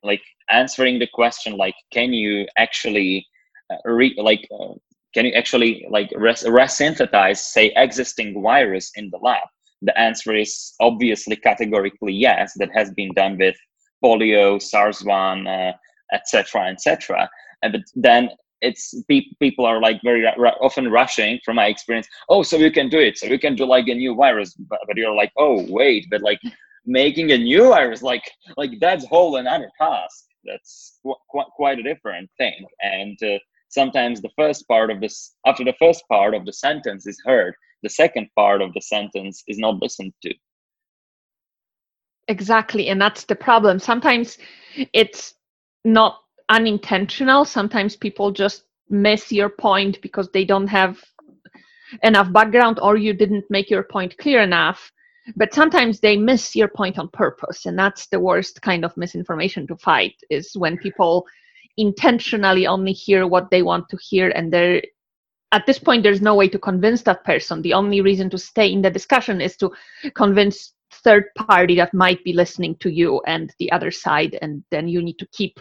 like 0.03 0.23
answering 0.51 0.99
the 0.99 1.07
question, 1.07 1.57
like 1.57 1.75
can 1.93 2.13
you 2.13 2.47
actually 2.57 3.27
uh, 3.71 3.77
re- 3.85 4.17
like 4.17 4.49
uh, 4.59 4.75
can 5.15 5.27
you 5.27 5.33
actually 5.33 5.87
like 5.91 6.11
res- 6.17 6.45
resynthesize 6.45 7.39
say 7.39 7.73
existing 7.77 8.43
virus 8.43 8.91
in 8.97 9.11
the 9.11 9.19
lab? 9.19 9.47
The 9.83 9.97
answer 9.99 10.35
is 10.35 10.75
obviously 10.81 11.37
categorically 11.37 12.15
yes. 12.15 12.55
That 12.57 12.71
has 12.75 12.91
been 12.91 13.13
done 13.15 13.39
with 13.39 13.57
polio, 14.03 14.61
SARS-1, 14.61 15.75
etc., 16.13 16.63
uh, 16.63 16.71
etc. 16.71 17.29
Et 17.63 17.73
but 17.73 17.83
then 17.95 18.31
it's 18.61 18.95
pe- 19.09 19.33
people 19.41 19.65
are 19.65 19.81
like 19.81 20.01
very 20.03 20.23
ra- 20.23 20.57
often 20.61 20.91
rushing 20.91 21.39
from 21.45 21.57
my 21.57 21.67
experience. 21.67 22.09
Oh 22.29 22.43
so 22.43 22.57
you 22.57 22.71
can 22.71 22.89
do 22.89 22.99
it. 22.99 23.19
So 23.19 23.27
you 23.27 23.39
can 23.39 23.55
do 23.55 23.65
like 23.65 23.89
a 23.89 23.95
new 23.95 24.15
virus. 24.15 24.55
But, 24.55 24.81
but 24.87 24.97
you're 24.97 25.15
like 25.15 25.33
oh 25.39 25.65
wait 25.69 26.07
but 26.11 26.23
like 26.23 26.41
making 26.87 27.33
a 27.33 27.39
new 27.39 27.69
virus 27.69 28.03
like 28.03 28.25
like 28.57 28.73
that's 28.81 29.07
whole 29.07 29.37
another 29.37 29.71
task. 29.81 30.25
That's 30.45 30.99
qu- 31.03 31.15
qu- 31.31 31.51
quite 31.57 31.79
a 31.79 31.83
different 31.83 32.31
thing. 32.39 32.65
And 32.83 33.19
uh, 33.23 33.39
sometimes 33.69 34.21
the 34.21 34.31
first 34.37 34.67
part 34.69 34.91
of 34.91 35.01
this 35.01 35.35
after 35.47 35.65
the 35.65 35.75
first 35.79 36.03
part 36.09 36.35
of 36.35 36.45
the 36.45 36.53
sentence 36.53 37.07
is 37.07 37.21
heard 37.25 37.55
the 37.83 37.91
second 37.91 38.29
part 38.37 38.61
of 38.61 38.73
the 38.75 38.81
sentence 38.81 39.45
is 39.47 39.59
not 39.59 39.81
listened 39.81 40.13
to. 40.23 40.35
Exactly 42.27 42.89
and 42.89 43.01
that's 43.01 43.25
the 43.25 43.37
problem. 43.37 43.79
Sometimes 43.79 44.39
it's 44.93 45.35
not 45.85 46.21
unintentional. 46.49 47.45
Sometimes 47.45 47.97
people 47.97 48.31
just 48.31 48.65
miss 48.91 49.31
your 49.31 49.49
point 49.49 50.01
because 50.03 50.29
they 50.31 50.45
don't 50.45 50.67
have 50.67 50.99
enough 52.03 52.33
background 52.33 52.79
or 52.81 52.97
you 52.97 53.13
didn't 53.13 53.45
make 53.51 53.71
your 53.71 53.83
point 53.83 54.17
clear 54.19 54.41
enough. 54.43 54.91
But 55.37 55.53
sometimes 55.53 56.01
they 56.01 56.17
miss 56.17 56.57
your 56.57 56.69
point 56.69 56.99
on 56.99 57.09
purpose 57.11 57.67
and 57.67 57.79
that's 57.79 58.07
the 58.07 58.21
worst 58.21 58.63
kind 58.63 58.85
of 58.85 58.97
misinformation 58.97 59.67
to 59.67 59.77
fight 59.77 60.15
is 60.31 60.53
when 60.57 60.79
people 60.79 61.27
intentionally 61.77 62.67
only 62.67 62.93
hear 62.93 63.27
what 63.27 63.51
they 63.51 63.63
want 63.63 63.89
to 63.91 63.99
hear 64.01 64.31
and 64.31 64.53
they're 64.53 64.83
at 65.53 65.65
this 65.67 65.79
point 65.79 66.03
there's 66.03 66.21
no 66.21 66.35
way 66.35 66.49
to 66.49 66.59
convince 66.59 67.03
that 67.03 67.25
person. 67.25 67.63
The 67.63 67.75
only 67.75 68.01
reason 68.01 68.31
to 68.31 68.39
stay 68.39 68.73
in 68.73 68.83
the 68.83 68.91
discussion 68.91 69.41
is 69.41 69.57
to 69.59 69.71
convince 70.15 70.75
third 70.93 71.25
party 71.37 71.77
that 71.77 71.95
might 71.95 72.25
be 72.25 72.33
listening 72.33 72.77
to 72.77 72.91
you 72.91 73.21
and 73.27 73.53
the 73.59 73.71
other 73.73 73.91
side 73.91 74.39
and 74.41 74.65
then 74.71 74.89
you 74.89 75.03
need 75.03 75.19
to 75.19 75.29
keep 75.33 75.61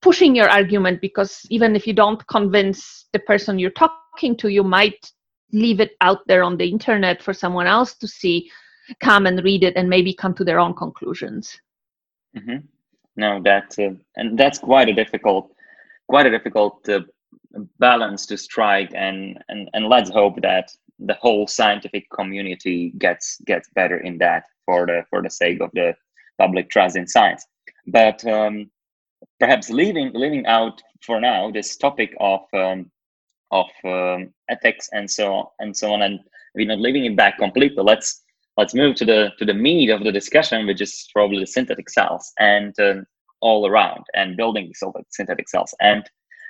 pushing 0.00 0.34
your 0.34 0.48
argument 0.48 1.00
because 1.00 1.46
even 1.50 1.76
if 1.76 1.86
you 1.86 1.92
don't 1.92 2.26
convince 2.26 3.06
the 3.12 3.18
person 3.20 3.58
you're 3.58 3.70
talking 3.70 4.36
to 4.36 4.48
you 4.48 4.64
might 4.64 5.10
leave 5.52 5.80
it 5.80 5.92
out 6.00 6.26
there 6.26 6.42
on 6.42 6.56
the 6.56 6.68
internet 6.68 7.22
for 7.22 7.32
someone 7.32 7.66
else 7.66 7.94
to 7.94 8.06
see 8.06 8.50
come 9.00 9.26
and 9.26 9.44
read 9.44 9.62
it 9.62 9.76
and 9.76 9.88
maybe 9.88 10.12
come 10.12 10.34
to 10.34 10.44
their 10.44 10.58
own 10.58 10.74
conclusions 10.74 11.56
mm-hmm. 12.36 12.58
no 13.16 13.40
that's 13.44 13.78
uh, 13.78 13.90
and 14.16 14.38
that's 14.38 14.58
quite 14.58 14.88
a 14.88 14.94
difficult 14.94 15.52
quite 16.08 16.26
a 16.26 16.30
difficult 16.30 16.88
uh, 16.88 17.00
balance 17.78 18.26
to 18.26 18.36
strike 18.36 18.90
and, 18.94 19.38
and 19.48 19.68
and 19.74 19.86
let's 19.86 20.10
hope 20.10 20.40
that 20.42 20.70
the 20.98 21.14
whole 21.14 21.46
scientific 21.46 22.04
community 22.10 22.92
gets 22.98 23.40
gets 23.46 23.68
better 23.74 23.98
in 23.98 24.18
that 24.18 24.44
for 24.66 24.86
the 24.86 25.02
for 25.10 25.22
the 25.22 25.30
sake 25.30 25.60
of 25.60 25.70
the 25.74 25.94
public 26.38 26.68
trust 26.70 26.96
in 26.96 27.06
science 27.06 27.46
but 27.86 28.24
um, 28.26 28.70
perhaps 29.40 29.70
leaving 29.70 30.12
leaving 30.14 30.46
out 30.46 30.80
for 31.04 31.20
now 31.20 31.50
this 31.50 31.76
topic 31.76 32.14
of 32.20 32.40
um, 32.54 32.90
of 33.50 33.66
um, 33.84 34.32
ethics 34.48 34.88
and 34.92 35.10
so 35.10 35.34
on 35.34 35.46
and 35.58 35.76
so 35.76 35.92
on 35.92 36.02
and 36.02 36.20
we're 36.54 36.66
not 36.66 36.80
leaving 36.80 37.04
it 37.04 37.16
back 37.16 37.38
completely. 37.38 37.82
Let's 37.82 38.22
let's 38.56 38.74
move 38.74 38.94
to 38.96 39.04
the 39.04 39.32
to 39.38 39.44
the 39.44 39.54
meat 39.54 39.90
of 39.90 40.04
the 40.04 40.12
discussion 40.12 40.66
which 40.66 40.80
is 40.80 41.08
probably 41.12 41.40
the 41.40 41.46
synthetic 41.46 41.88
cells 41.90 42.32
and 42.38 42.78
um, 42.80 43.06
all 43.40 43.66
around 43.66 44.04
and 44.14 44.36
building 44.36 44.72
synthetic 45.10 45.48
cells. 45.48 45.74
And 45.80 46.08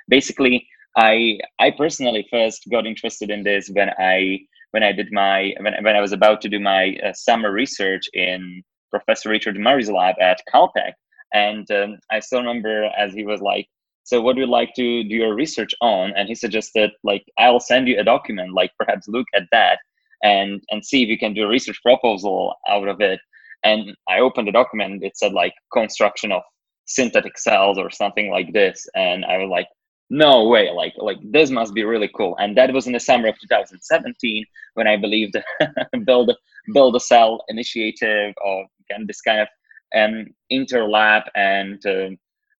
basically 0.09 0.67
I 0.97 1.39
I 1.59 1.71
personally 1.71 2.27
first 2.29 2.67
got 2.71 2.85
interested 2.85 3.29
in 3.29 3.43
this 3.43 3.69
when 3.69 3.89
I 3.97 4.39
when 4.71 4.83
I 4.83 4.91
did 4.91 5.11
my 5.11 5.53
when, 5.59 5.73
when 5.83 5.95
I 5.95 6.01
was 6.01 6.11
about 6.11 6.41
to 6.41 6.49
do 6.49 6.59
my 6.59 6.97
uh, 7.05 7.13
summer 7.13 7.51
research 7.51 8.09
in 8.13 8.63
Professor 8.89 9.29
Richard 9.29 9.57
Murray's 9.57 9.89
lab 9.89 10.15
at 10.19 10.41
Caltech, 10.53 10.93
and 11.33 11.69
um, 11.71 11.99
I 12.11 12.19
still 12.19 12.39
remember 12.39 12.85
as 12.97 13.13
he 13.13 13.25
was 13.25 13.41
like, 13.41 13.67
"So 14.03 14.21
what 14.21 14.35
do 14.35 14.41
you 14.41 14.47
like 14.47 14.73
to 14.75 15.03
do 15.03 15.15
your 15.15 15.35
research 15.35 15.73
on?" 15.81 16.13
And 16.15 16.27
he 16.27 16.35
suggested 16.35 16.91
like, 17.03 17.23
"I'll 17.37 17.59
send 17.59 17.87
you 17.87 17.99
a 17.99 18.03
document, 18.03 18.53
like 18.53 18.71
perhaps 18.77 19.07
look 19.07 19.27
at 19.35 19.43
that 19.51 19.79
and 20.23 20.61
and 20.69 20.85
see 20.85 21.03
if 21.03 21.09
you 21.09 21.17
can 21.17 21.33
do 21.33 21.43
a 21.43 21.47
research 21.47 21.79
proposal 21.83 22.55
out 22.67 22.87
of 22.87 23.01
it." 23.01 23.19
And 23.63 23.95
I 24.09 24.19
opened 24.19 24.47
the 24.47 24.51
document. 24.51 25.03
It 25.03 25.17
said 25.17 25.33
like 25.33 25.53
construction 25.73 26.31
of 26.31 26.43
synthetic 26.85 27.37
cells 27.37 27.77
or 27.77 27.89
something 27.89 28.31
like 28.31 28.53
this, 28.53 28.87
and 28.95 29.25
I 29.25 29.37
was 29.37 29.49
like, 29.49 29.67
no 30.11 30.45
way 30.45 30.69
like 30.71 30.93
like 30.97 31.17
this 31.31 31.49
must 31.49 31.73
be 31.73 31.85
really 31.85 32.09
cool 32.15 32.35
and 32.37 32.57
that 32.57 32.73
was 32.73 32.85
in 32.85 32.91
the 32.91 32.99
summer 32.99 33.29
of 33.29 33.39
2017 33.39 34.43
when 34.73 34.85
i 34.85 34.97
believed 34.97 35.37
build 36.05 36.29
build 36.73 36.93
a 36.97 36.99
cell 36.99 37.41
initiative 37.47 38.33
or 38.43 38.65
again 38.81 39.05
this 39.07 39.21
kind 39.21 39.39
of 39.39 39.47
um, 39.95 40.25
interlab 40.51 41.23
and 41.35 41.85
uh, 41.85 42.09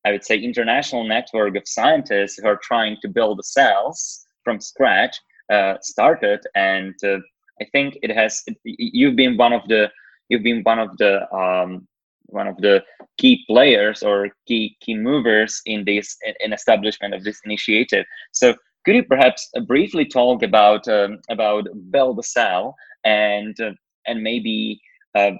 i 0.06 0.12
would 0.12 0.24
say 0.24 0.38
international 0.38 1.04
network 1.08 1.56
of 1.56 1.64
scientists 1.66 2.38
who 2.38 2.48
are 2.48 2.60
trying 2.62 2.98
to 3.02 3.08
build 3.08 3.38
the 3.40 3.44
cells 3.44 4.26
from 4.44 4.60
scratch 4.60 5.18
uh, 5.52 5.76
started 5.82 6.40
and 6.56 6.96
uh, 7.04 7.18
i 7.62 7.66
think 7.72 7.98
it 8.02 8.12
has 8.12 8.44
you've 8.64 9.16
been 9.16 9.38
one 9.38 9.54
of 9.54 9.68
the 9.68 9.90
you've 10.30 10.44
been 10.44 10.64
one 10.64 10.80
of 10.80 10.98
the 10.98 11.14
um, 11.36 11.88
one 12.32 12.48
of 12.48 12.58
the 12.58 12.82
key 13.18 13.44
players 13.48 14.02
or 14.02 14.30
key 14.48 14.76
key 14.82 14.96
movers 14.96 15.62
in 15.66 15.84
this 15.86 16.18
in 16.40 16.54
establishment 16.54 17.14
of 17.14 17.24
this 17.24 17.40
initiative. 17.46 18.06
So 18.32 18.56
could 18.86 18.96
you 18.96 19.04
perhaps 19.04 19.50
uh, 19.56 19.62
briefly 19.62 20.06
talk 20.06 20.42
about 20.42 20.88
um, 20.88 21.20
about 21.30 21.68
Build 21.92 22.18
a 22.20 22.24
Cell 22.24 22.76
and 23.04 23.60
uh, 23.60 23.72
and 24.08 24.24
maybe 24.24 24.82
uh, 25.14 25.32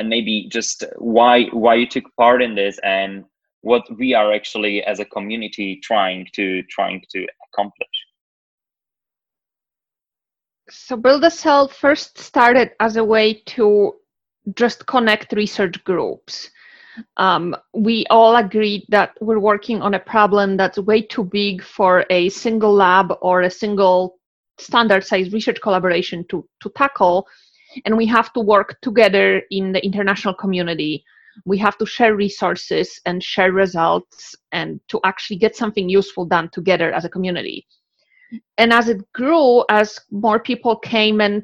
and 0.00 0.08
maybe 0.08 0.48
just 0.50 0.84
why 0.98 1.44
why 1.64 1.74
you 1.74 1.86
took 1.86 2.04
part 2.16 2.42
in 2.42 2.54
this 2.54 2.78
and 2.82 3.24
what 3.62 3.82
we 3.98 4.14
are 4.14 4.32
actually 4.32 4.82
as 4.84 5.00
a 5.00 5.04
community 5.04 5.78
trying 5.82 6.26
to 6.32 6.62
trying 6.64 7.02
to 7.10 7.26
accomplish 7.46 7.98
so 10.70 10.96
build 10.96 11.24
a 11.24 11.30
cell 11.30 11.68
first 11.68 12.18
started 12.18 12.72
as 12.80 12.96
a 12.96 13.04
way 13.04 13.42
to 13.46 13.94
just 14.54 14.86
connect 14.86 15.32
research 15.32 15.82
groups. 15.84 16.50
Um, 17.16 17.56
we 17.74 18.04
all 18.10 18.36
agreed 18.36 18.84
that 18.88 19.16
we're 19.20 19.38
working 19.38 19.82
on 19.82 19.94
a 19.94 20.00
problem 20.00 20.56
that's 20.56 20.78
way 20.78 21.02
too 21.02 21.24
big 21.24 21.62
for 21.62 22.04
a 22.10 22.28
single 22.30 22.72
lab 22.72 23.12
or 23.20 23.42
a 23.42 23.50
single 23.50 24.18
standard 24.58 25.04
size 25.04 25.32
research 25.32 25.60
collaboration 25.60 26.24
to, 26.28 26.46
to 26.60 26.70
tackle. 26.76 27.26
And 27.84 27.96
we 27.96 28.06
have 28.06 28.32
to 28.32 28.40
work 28.40 28.78
together 28.82 29.42
in 29.50 29.72
the 29.72 29.84
international 29.84 30.34
community. 30.34 31.04
We 31.44 31.58
have 31.58 31.78
to 31.78 31.86
share 31.86 32.16
resources 32.16 33.00
and 33.06 33.22
share 33.22 33.52
results 33.52 34.34
and 34.52 34.80
to 34.88 35.00
actually 35.04 35.38
get 35.38 35.56
something 35.56 35.88
useful 35.88 36.24
done 36.24 36.50
together 36.52 36.92
as 36.92 37.04
a 37.04 37.08
community. 37.08 37.66
And 38.58 38.72
as 38.72 38.88
it 38.88 39.00
grew, 39.12 39.64
as 39.70 39.98
more 40.10 40.38
people 40.38 40.76
came 40.76 41.20
and 41.20 41.42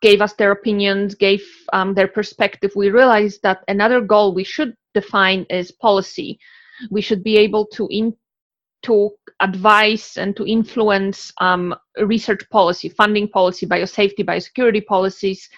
gave 0.00 0.20
us 0.20 0.32
their 0.34 0.50
opinions, 0.50 1.14
gave 1.14 1.42
um, 1.72 1.94
their 1.94 2.08
perspective, 2.08 2.72
we 2.74 2.90
realized 2.90 3.42
that 3.42 3.62
another 3.68 4.00
goal 4.00 4.34
we 4.34 4.44
should 4.44 4.74
define 4.94 5.46
is 5.48 5.70
policy. 5.70 6.38
We 6.90 7.00
should 7.00 7.22
be 7.22 7.36
able 7.38 7.66
to 7.66 7.86
in, 7.90 8.14
to 8.82 9.10
advise 9.40 10.16
and 10.16 10.36
to 10.36 10.46
influence 10.46 11.32
um, 11.40 11.74
research 12.00 12.42
policy, 12.50 12.88
funding 12.88 13.28
policy, 13.28 13.66
biosafety, 13.66 14.24
biosecurity 14.24 14.84
policies 14.84 15.48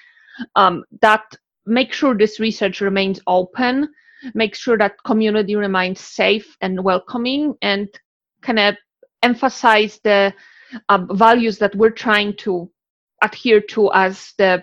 um, 0.56 0.84
that 1.00 1.34
make 1.66 1.92
sure 1.92 2.16
this 2.16 2.40
research 2.40 2.80
remains 2.80 3.20
open, 3.26 3.88
make 4.34 4.54
sure 4.54 4.78
that 4.78 5.02
community 5.04 5.56
remains 5.56 6.00
safe 6.00 6.56
and 6.60 6.82
welcoming, 6.82 7.54
and 7.62 7.88
kind 8.42 8.58
of 8.58 8.76
emphasize 9.22 10.00
the 10.04 10.32
uh, 10.88 10.98
values 11.12 11.58
that 11.58 11.74
we're 11.74 11.90
trying 11.90 12.36
to 12.36 12.70
adhere 13.22 13.60
to 13.60 13.90
as 13.92 14.32
the 14.38 14.62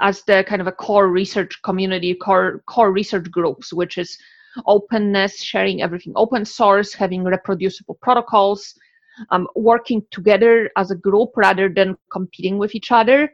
as 0.00 0.24
the 0.24 0.44
kind 0.48 0.60
of 0.60 0.66
a 0.66 0.72
core 0.72 1.08
research 1.08 1.62
community, 1.62 2.12
core 2.14 2.62
core 2.66 2.92
research 2.92 3.30
groups, 3.30 3.72
which 3.72 3.96
is 3.96 4.18
openness, 4.66 5.40
sharing 5.40 5.82
everything 5.82 6.12
open 6.16 6.44
source, 6.44 6.92
having 6.92 7.22
reproducible 7.22 7.96
protocols, 8.02 8.74
um, 9.30 9.46
working 9.54 10.02
together 10.10 10.70
as 10.76 10.90
a 10.90 10.96
group 10.96 11.30
rather 11.36 11.68
than 11.68 11.96
competing 12.10 12.58
with 12.58 12.74
each 12.74 12.90
other. 12.90 13.32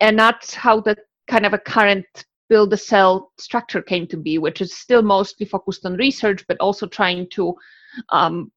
And 0.00 0.18
that's 0.18 0.54
how 0.54 0.80
the 0.80 0.96
kind 1.28 1.46
of 1.46 1.52
a 1.52 1.58
current 1.58 2.06
build 2.48 2.72
a 2.72 2.76
cell 2.76 3.32
structure 3.38 3.80
came 3.80 4.06
to 4.08 4.16
be, 4.16 4.38
which 4.38 4.60
is 4.60 4.74
still 4.74 5.02
mostly 5.02 5.46
focused 5.46 5.86
on 5.86 5.96
research, 5.96 6.44
but 6.48 6.58
also 6.58 6.86
trying 6.86 7.28
to 7.30 7.54
um, 8.10 8.50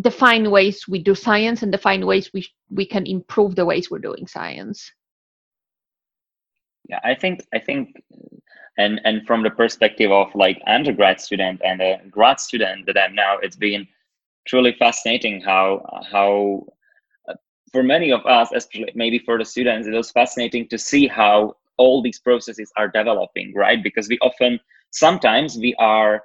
define 0.00 0.50
ways 0.50 0.88
we 0.88 0.98
do 0.98 1.14
science 1.14 1.62
and 1.62 1.72
define 1.72 2.06
ways 2.06 2.30
we 2.32 2.46
we 2.70 2.86
can 2.86 3.06
improve 3.06 3.54
the 3.54 3.64
ways 3.64 3.90
we're 3.90 3.98
doing 3.98 4.26
science. 4.26 4.90
Yeah, 6.88 7.00
I 7.04 7.14
think 7.14 7.46
I 7.52 7.58
think 7.58 8.02
and 8.78 9.00
and 9.04 9.26
from 9.26 9.42
the 9.42 9.50
perspective 9.50 10.10
of 10.10 10.34
like 10.34 10.62
undergrad 10.66 11.20
student 11.20 11.60
and 11.64 11.80
a 11.82 12.00
grad 12.10 12.40
student 12.40 12.86
that 12.86 12.98
I'm 12.98 13.14
now, 13.14 13.38
it's 13.38 13.56
been 13.56 13.86
truly 14.46 14.74
fascinating 14.78 15.40
how 15.40 15.84
how 16.10 16.66
for 17.72 17.82
many 17.82 18.12
of 18.12 18.24
us, 18.26 18.50
especially 18.54 18.92
maybe 18.94 19.18
for 19.18 19.38
the 19.38 19.44
students, 19.44 19.88
it 19.88 19.92
was 19.92 20.10
fascinating 20.10 20.68
to 20.68 20.78
see 20.78 21.06
how 21.06 21.56
all 21.78 22.02
these 22.02 22.20
processes 22.20 22.70
are 22.76 22.88
developing, 22.88 23.52
right? 23.54 23.82
Because 23.82 24.08
we 24.08 24.18
often 24.20 24.60
sometimes 24.90 25.56
we 25.56 25.74
are 25.78 26.22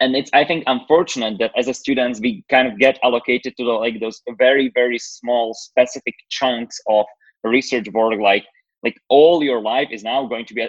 and 0.00 0.16
it's 0.16 0.30
i 0.32 0.44
think 0.44 0.64
unfortunate 0.66 1.38
that 1.38 1.52
as 1.56 1.68
a 1.68 1.74
students 1.74 2.20
we 2.20 2.42
kind 2.48 2.66
of 2.66 2.78
get 2.78 2.98
allocated 3.02 3.54
to 3.56 3.64
the, 3.64 3.70
like 3.70 4.00
those 4.00 4.22
very 4.38 4.70
very 4.74 4.98
small 4.98 5.52
specific 5.52 6.14
chunks 6.30 6.80
of 6.88 7.04
research 7.44 7.86
work 7.92 8.18
like 8.18 8.46
like 8.82 8.96
all 9.08 9.42
your 9.42 9.60
life 9.60 9.88
is 9.90 10.02
now 10.02 10.26
going 10.26 10.46
to 10.46 10.54
be 10.54 10.66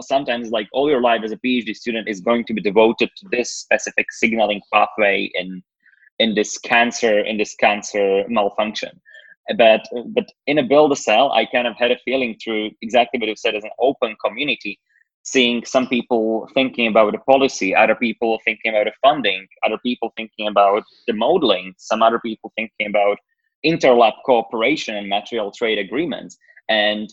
sometimes 0.00 0.50
like 0.50 0.68
all 0.72 0.88
your 0.88 1.00
life 1.00 1.22
as 1.24 1.32
a 1.32 1.36
phd 1.38 1.74
student 1.74 2.08
is 2.08 2.20
going 2.20 2.44
to 2.44 2.54
be 2.54 2.62
devoted 2.62 3.10
to 3.16 3.26
this 3.32 3.50
specific 3.50 4.06
signaling 4.12 4.60
pathway 4.72 5.28
in 5.34 5.62
in 6.20 6.34
this 6.34 6.56
cancer 6.58 7.20
in 7.20 7.36
this 7.36 7.54
cancer 7.56 8.24
malfunction 8.28 9.00
but 9.56 9.86
but 10.08 10.26
in 10.46 10.58
a 10.58 10.62
build 10.62 10.92
a 10.92 10.96
cell 10.96 11.32
i 11.32 11.44
kind 11.44 11.66
of 11.66 11.76
had 11.76 11.90
a 11.90 11.98
feeling 12.04 12.36
through 12.42 12.70
exactly 12.82 13.18
what 13.18 13.28
you 13.28 13.36
said 13.36 13.54
as 13.54 13.64
an 13.64 13.70
open 13.78 14.16
community 14.24 14.78
seeing 15.22 15.64
some 15.64 15.86
people 15.86 16.48
thinking 16.54 16.86
about 16.86 17.12
the 17.12 17.18
policy 17.18 17.74
other 17.74 17.94
people 17.94 18.38
thinking 18.44 18.70
about 18.72 18.84
the 18.84 18.92
funding 19.02 19.46
other 19.64 19.78
people 19.78 20.12
thinking 20.16 20.46
about 20.48 20.82
the 21.06 21.12
modeling 21.12 21.74
some 21.78 22.02
other 22.02 22.20
people 22.20 22.52
thinking 22.56 22.86
about 22.86 23.18
interlab 23.64 24.12
cooperation 24.24 24.96
and 24.96 25.08
material 25.08 25.50
trade 25.50 25.78
agreements. 25.78 26.38
And 26.68 27.12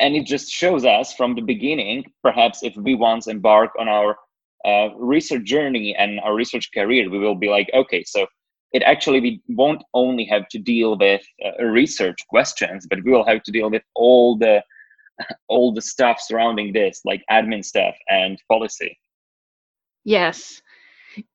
and 0.00 0.16
it 0.16 0.26
just 0.26 0.50
shows 0.50 0.84
us 0.84 1.14
from 1.14 1.34
the 1.34 1.40
beginning 1.40 2.04
perhaps 2.22 2.62
if 2.62 2.74
we 2.76 2.94
once 2.94 3.28
embark 3.28 3.70
on 3.78 3.88
our 3.88 4.16
uh, 4.64 4.88
research 4.96 5.44
journey 5.44 5.94
and 5.94 6.18
our 6.20 6.34
research 6.34 6.70
career 6.74 7.08
we 7.08 7.18
will 7.18 7.36
be 7.36 7.48
like 7.48 7.70
okay 7.74 8.02
so 8.02 8.26
it 8.74 8.82
actually 8.82 9.20
we 9.20 9.40
won't 9.48 9.82
only 9.94 10.24
have 10.24 10.46
to 10.48 10.58
deal 10.58 10.98
with 10.98 11.22
uh, 11.46 11.64
research 11.64 12.18
questions 12.28 12.86
but 12.90 13.02
we 13.04 13.10
will 13.10 13.24
have 13.24 13.42
to 13.42 13.50
deal 13.50 13.70
with 13.70 13.82
all 13.94 14.36
the 14.36 14.62
all 15.48 15.72
the 15.72 15.82
stuff 15.82 16.20
surrounding 16.20 16.72
this 16.72 17.00
like 17.04 17.22
admin 17.30 17.64
stuff 17.64 17.94
and 18.08 18.40
policy. 18.48 18.98
Yes. 20.04 20.60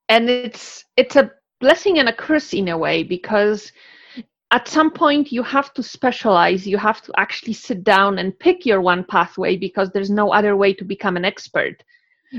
And 0.10 0.30
it's 0.30 0.86
it's 0.98 1.16
a 1.16 1.32
blessing 1.60 2.00
and 2.00 2.10
a 2.10 2.14
curse 2.14 2.54
in 2.54 2.70
a 2.70 2.78
way 2.78 3.04
because 3.04 3.72
at 4.52 4.68
some 4.68 4.92
point 4.92 5.32
you 5.32 5.44
have 5.44 5.74
to 5.74 5.84
specialize 5.84 6.68
you 6.68 6.78
have 6.78 7.02
to 7.04 7.14
actually 7.18 7.54
sit 7.54 7.84
down 7.84 8.18
and 8.18 8.38
pick 8.40 8.66
your 8.66 8.82
one 8.82 9.04
pathway 9.04 9.56
because 9.56 9.92
there's 9.92 10.10
no 10.10 10.34
other 10.34 10.56
way 10.56 10.74
to 10.74 10.84
become 10.84 11.18
an 11.18 11.26
expert. 11.26 11.84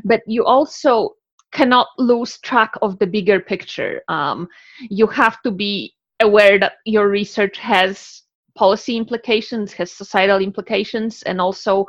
But 0.05 0.23
you 0.27 0.45
also 0.45 1.15
cannot 1.53 1.89
lose 1.99 2.39
track 2.39 2.73
of 2.83 2.99
the 2.99 3.07
bigger 3.07 3.41
picture. 3.41 4.03
Um, 4.09 4.49
you 4.81 5.07
have 5.07 5.43
to 5.43 5.51
be 5.51 5.95
aware 6.21 6.59
that 6.59 6.75
your 6.85 7.09
research 7.09 7.59
has 7.59 8.23
policy 8.55 8.97
implications 8.97 9.73
has 9.73 9.91
societal 9.93 10.39
implications 10.39 11.23
and 11.23 11.41
also 11.41 11.87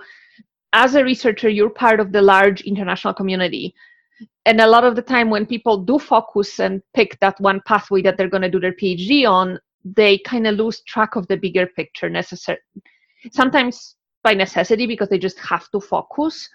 as 0.74 0.96
a 0.96 1.04
researcher 1.04 1.50
you're 1.50 1.70
part 1.70 2.00
of 2.00 2.12
the 2.12 2.22
large 2.22 2.62
international 2.62 3.14
community. 3.14 3.74
And 4.46 4.62
a 4.62 4.68
lot 4.68 4.84
of 4.84 4.96
the 4.96 5.02
time 5.02 5.30
when 5.30 5.46
people 5.46 5.78
do 5.78 5.98
focus 6.00 6.60
and 6.60 6.82
pick 6.94 7.20
that 7.20 7.40
one 7.40 7.62
pathway 7.66 8.02
that 8.04 8.18
they're 8.18 8.30
going 8.30 8.44
to 8.44 8.50
do 8.50 8.60
their 8.60 8.74
phd 8.74 9.28
on 9.28 9.60
they 9.84 10.20
kind 10.20 10.46
of 10.46 10.56
lose 10.56 10.82
track 10.82 11.16
of 11.16 11.28
the 11.28 11.36
bigger 11.36 11.66
picture 11.66 12.10
necessary 12.10 12.60
sometimes 13.32 13.96
by 14.24 14.34
necessity 14.34 14.86
because 14.86 15.10
they 15.10 15.18
just 15.18 15.40
have 15.40 15.70
to 15.72 15.80
focus 15.80 16.48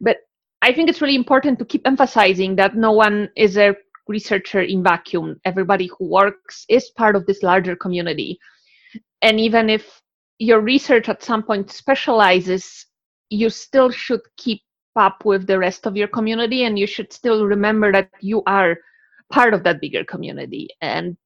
but 0.00 0.18
i 0.62 0.72
think 0.72 0.88
it's 0.88 1.00
really 1.00 1.16
important 1.16 1.58
to 1.58 1.64
keep 1.64 1.86
emphasizing 1.86 2.56
that 2.56 2.76
no 2.76 2.92
one 2.92 3.28
is 3.36 3.56
a 3.56 3.74
researcher 4.10 4.60
in 4.60 4.82
vacuum. 4.82 5.40
Everybody 5.44 5.86
who 5.86 6.04
works 6.10 6.66
is 6.68 6.90
part 6.90 7.16
of 7.16 7.24
this 7.24 7.42
larger 7.42 7.76
community. 7.76 8.38
And 9.22 9.40
even 9.40 9.70
if 9.70 10.02
your 10.38 10.60
research 10.60 11.08
at 11.08 11.22
some 11.22 11.42
point 11.42 11.70
specializes 11.70 12.86
you 13.30 13.48
still 13.48 13.90
should 13.90 14.22
keep 14.36 14.60
up 14.96 15.24
with 15.24 15.46
the 15.46 15.58
rest 15.58 15.86
of 15.86 15.96
your 15.96 16.08
community 16.08 16.64
and 16.64 16.76
you 16.76 16.86
should 16.86 17.12
still 17.12 17.46
remember 17.46 17.92
that 17.92 18.10
you 18.20 18.42
are 18.46 18.76
part 19.32 19.54
of 19.54 19.62
that 19.62 19.80
bigger 19.80 20.04
community. 20.04 20.68
And 20.80 21.16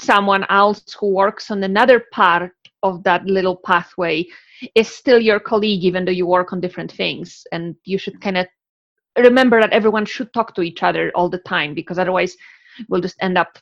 someone 0.00 0.44
else 0.50 0.82
who 0.98 1.14
works 1.14 1.50
on 1.50 1.62
another 1.62 2.04
part 2.12 2.52
of 2.82 3.04
that 3.04 3.24
little 3.26 3.56
pathway 3.56 4.26
is 4.74 4.88
still 4.88 5.20
your 5.20 5.38
colleague 5.38 5.84
even 5.84 6.04
though 6.04 6.10
you 6.10 6.26
work 6.26 6.52
on 6.52 6.60
different 6.60 6.90
things. 6.90 7.46
And 7.52 7.76
you 7.84 7.98
should 7.98 8.20
kind 8.20 8.38
of 8.38 8.46
remember 9.16 9.60
that 9.60 9.72
everyone 9.72 10.04
should 10.04 10.32
talk 10.32 10.54
to 10.54 10.62
each 10.62 10.82
other 10.82 11.10
all 11.14 11.28
the 11.28 11.38
time 11.38 11.74
because 11.74 11.98
otherwise 11.98 12.36
we'll 12.88 13.00
just 13.00 13.16
end 13.20 13.38
up 13.38 13.58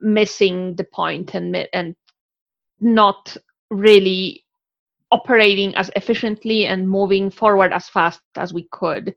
missing 0.00 0.74
the 0.76 0.84
point 0.84 1.34
and 1.34 1.56
and 1.72 1.94
not 2.80 3.36
really 3.70 4.44
operating 5.10 5.74
as 5.76 5.90
efficiently 5.94 6.66
and 6.66 6.88
moving 6.88 7.30
forward 7.30 7.72
as 7.72 7.88
fast 7.88 8.20
as 8.36 8.52
we 8.52 8.66
could 8.72 9.14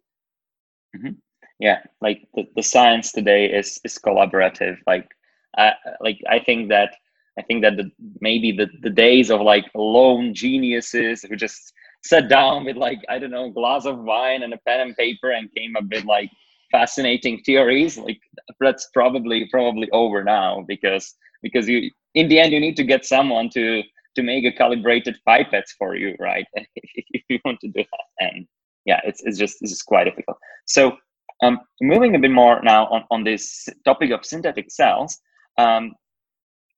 mm-hmm. 0.96 1.12
yeah 1.60 1.80
like 2.02 2.28
the, 2.36 2.48
the 2.56 2.62
science 2.62 3.12
today 3.12 3.46
is 3.46 3.80
is 3.84 3.98
collaborative 3.98 4.78
like 4.86 5.10
uh, 5.58 5.72
like 6.02 6.20
I 6.30 6.40
think 6.40 6.70
that 6.70 6.96
I 7.38 7.42
think 7.42 7.64
that 7.64 7.78
the, 7.78 7.92
maybe 8.20 8.52
the, 8.52 8.68
the 8.82 8.90
days 8.90 9.30
of 9.30 9.42
like 9.42 9.66
lone 9.76 10.34
geniuses 10.34 11.24
who 11.24 11.36
just 11.36 11.74
sat 12.06 12.30
down 12.30 12.66
with 12.66 12.78
like 12.78 13.00
I 13.10 13.20
don't 13.20 13.32
know 13.32 13.50
glass 13.50 13.86
of 13.86 13.98
wine 14.00 14.44
and 14.44 14.54
a 14.54 14.58
pen 14.66 14.80
and 14.82 14.96
paper 14.96 15.32
and 15.32 15.54
came 15.56 15.76
up 15.76 15.86
with 15.92 16.06
like 16.06 16.30
fascinating 16.72 17.42
theories 17.46 17.98
like 17.98 18.20
that's 18.60 18.90
probably 18.94 19.48
probably 19.52 19.90
over 19.92 20.24
now 20.24 20.64
because 20.68 21.16
because 21.42 21.68
you 21.68 21.90
in 22.14 22.28
the 22.30 22.40
end 22.40 22.54
you 22.54 22.60
need 22.60 22.78
to 22.78 22.84
get 22.84 23.06
someone 23.06 23.50
to 23.50 23.82
to 24.16 24.24
make 24.24 24.46
a 24.46 24.52
calibrated 24.52 25.18
pipettes 25.28 25.72
for 25.78 25.96
you 25.96 26.16
right? 26.20 26.46
If 27.18 27.24
you 27.30 27.40
want 27.46 27.60
to 27.62 27.68
do 27.68 27.84
that. 27.92 28.08
And 28.20 28.48
yeah 28.86 29.02
it's, 29.04 29.22
it's 29.24 29.38
just 29.38 29.58
it's 29.62 29.72
just 29.72 29.86
quite 29.86 30.06
difficult. 30.06 30.38
So 30.66 30.98
um, 31.44 31.60
moving 31.82 32.16
a 32.16 32.20
bit 32.20 32.32
more 32.32 32.62
now 32.64 32.86
on, 32.88 33.04
on 33.12 33.24
this 33.24 33.68
topic 33.84 34.12
of 34.12 34.26
synthetic 34.26 34.72
cells 34.72 35.20
um, 35.58 35.94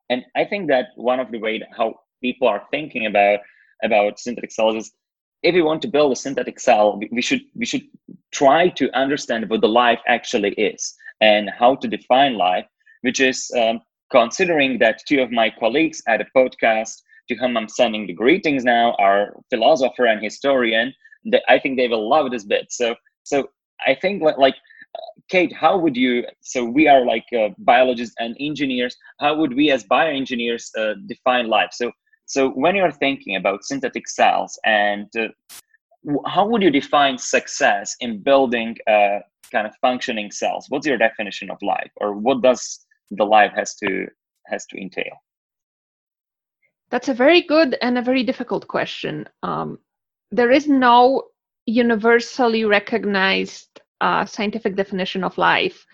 and 0.10 0.24
I 0.36 0.46
think 0.46 0.70
that 0.70 0.88
one 0.96 1.20
of 1.20 1.32
the 1.32 1.40
way 1.40 1.62
how 1.78 1.96
people 2.22 2.48
are 2.48 2.64
thinking 2.72 3.06
about 3.06 3.40
about 3.84 4.20
synthetic 4.20 4.52
cells 4.52 4.76
is 4.76 4.92
if 5.44 5.54
we 5.54 5.62
want 5.62 5.82
to 5.84 5.88
build 5.88 6.12
a 6.12 6.16
synthetic 6.16 6.60
cell, 6.60 7.00
we 7.12 7.22
should 7.22 7.42
we 7.56 7.66
should 7.66 7.84
try 8.32 8.70
to 8.70 8.92
understand 8.98 9.50
what 9.50 9.62
the 9.62 9.68
life 9.70 10.00
actually 10.08 10.52
is 10.54 10.96
and 11.22 11.50
how 11.50 11.76
to 11.76 11.88
define 11.88 12.38
life, 12.38 12.66
which 13.02 13.20
is 13.20 13.50
um, 13.58 13.82
considering 14.12 14.80
that 14.80 15.02
two 15.08 15.22
of 15.22 15.32
my 15.32 15.50
colleagues 15.60 16.02
at 16.08 16.22
a 16.22 16.26
podcast 16.36 17.02
to 17.30 17.36
whom 17.36 17.58
I'm 17.58 17.70
sending 17.70 18.08
the 18.08 18.14
greetings 18.14 18.64
now 18.64 18.94
are 19.00 19.34
philosopher 19.50 20.06
and 20.06 20.24
historian. 20.24 20.94
That 21.26 21.44
I 21.50 21.60
think 21.60 21.78
they 21.78 21.88
will 21.88 22.08
love 22.10 22.32
this 22.32 22.46
bit. 22.46 22.68
So 22.72 22.96
so 23.24 23.50
I 23.86 23.96
think 23.96 24.24
like 24.24 24.56
Kate, 25.30 25.54
how 25.54 25.78
would 25.78 25.96
you? 25.98 26.24
So 26.42 26.64
we 26.64 26.88
are 26.88 27.06
like 27.06 27.26
uh, 27.38 27.50
biologists 27.60 28.16
and 28.20 28.36
engineers. 28.40 28.96
How 29.20 29.36
would 29.36 29.54
we, 29.56 29.72
as 29.72 29.84
bioengineers, 29.84 30.70
uh, 30.78 30.96
define 31.08 31.48
life? 31.48 31.70
So, 31.74 31.92
so 32.28 32.50
when 32.50 32.76
you're 32.76 32.92
thinking 32.92 33.38
about 33.38 33.64
synthetic 33.64 34.08
cells, 34.08 34.60
and 34.66 35.08
uh, 35.18 35.30
how 36.26 36.46
would 36.48 36.62
you 36.62 36.70
define 36.70 37.18
success 37.18 37.96
in 38.02 38.22
building 38.22 38.76
uh, 38.86 39.20
kind 39.52 39.66
of 39.66 39.74
functioning 39.82 40.30
cells? 40.32 40.66
What's 40.70 40.86
your 40.86 40.98
definition 40.98 41.50
of 41.50 41.58
life, 41.62 41.92
or 41.98 42.14
what 42.14 42.42
does 42.42 42.86
the 43.12 43.24
life 43.24 43.54
has 43.56 43.76
to 43.76 44.08
has 44.48 44.66
to 44.68 44.78
entail? 44.78 45.16
That's 46.90 47.10
a 47.10 47.14
very 47.14 47.42
good 47.42 47.78
and 47.82 47.98
a 47.98 48.02
very 48.02 48.24
difficult 48.24 48.68
question. 48.68 49.28
Um, 49.44 49.80
there 50.32 50.52
is 50.52 50.68
no 50.68 51.24
universally 51.66 52.66
recognized 52.66 53.82
uh, 54.02 54.26
scientific 54.26 54.76
definition 54.76 55.24
of 55.24 55.38
life, 55.38 55.86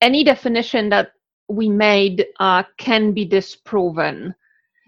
any 0.00 0.22
definition 0.22 0.90
that 0.90 1.12
we 1.48 1.68
made 1.68 2.26
uh, 2.40 2.62
can 2.76 3.12
be 3.12 3.24
disproven. 3.24 4.34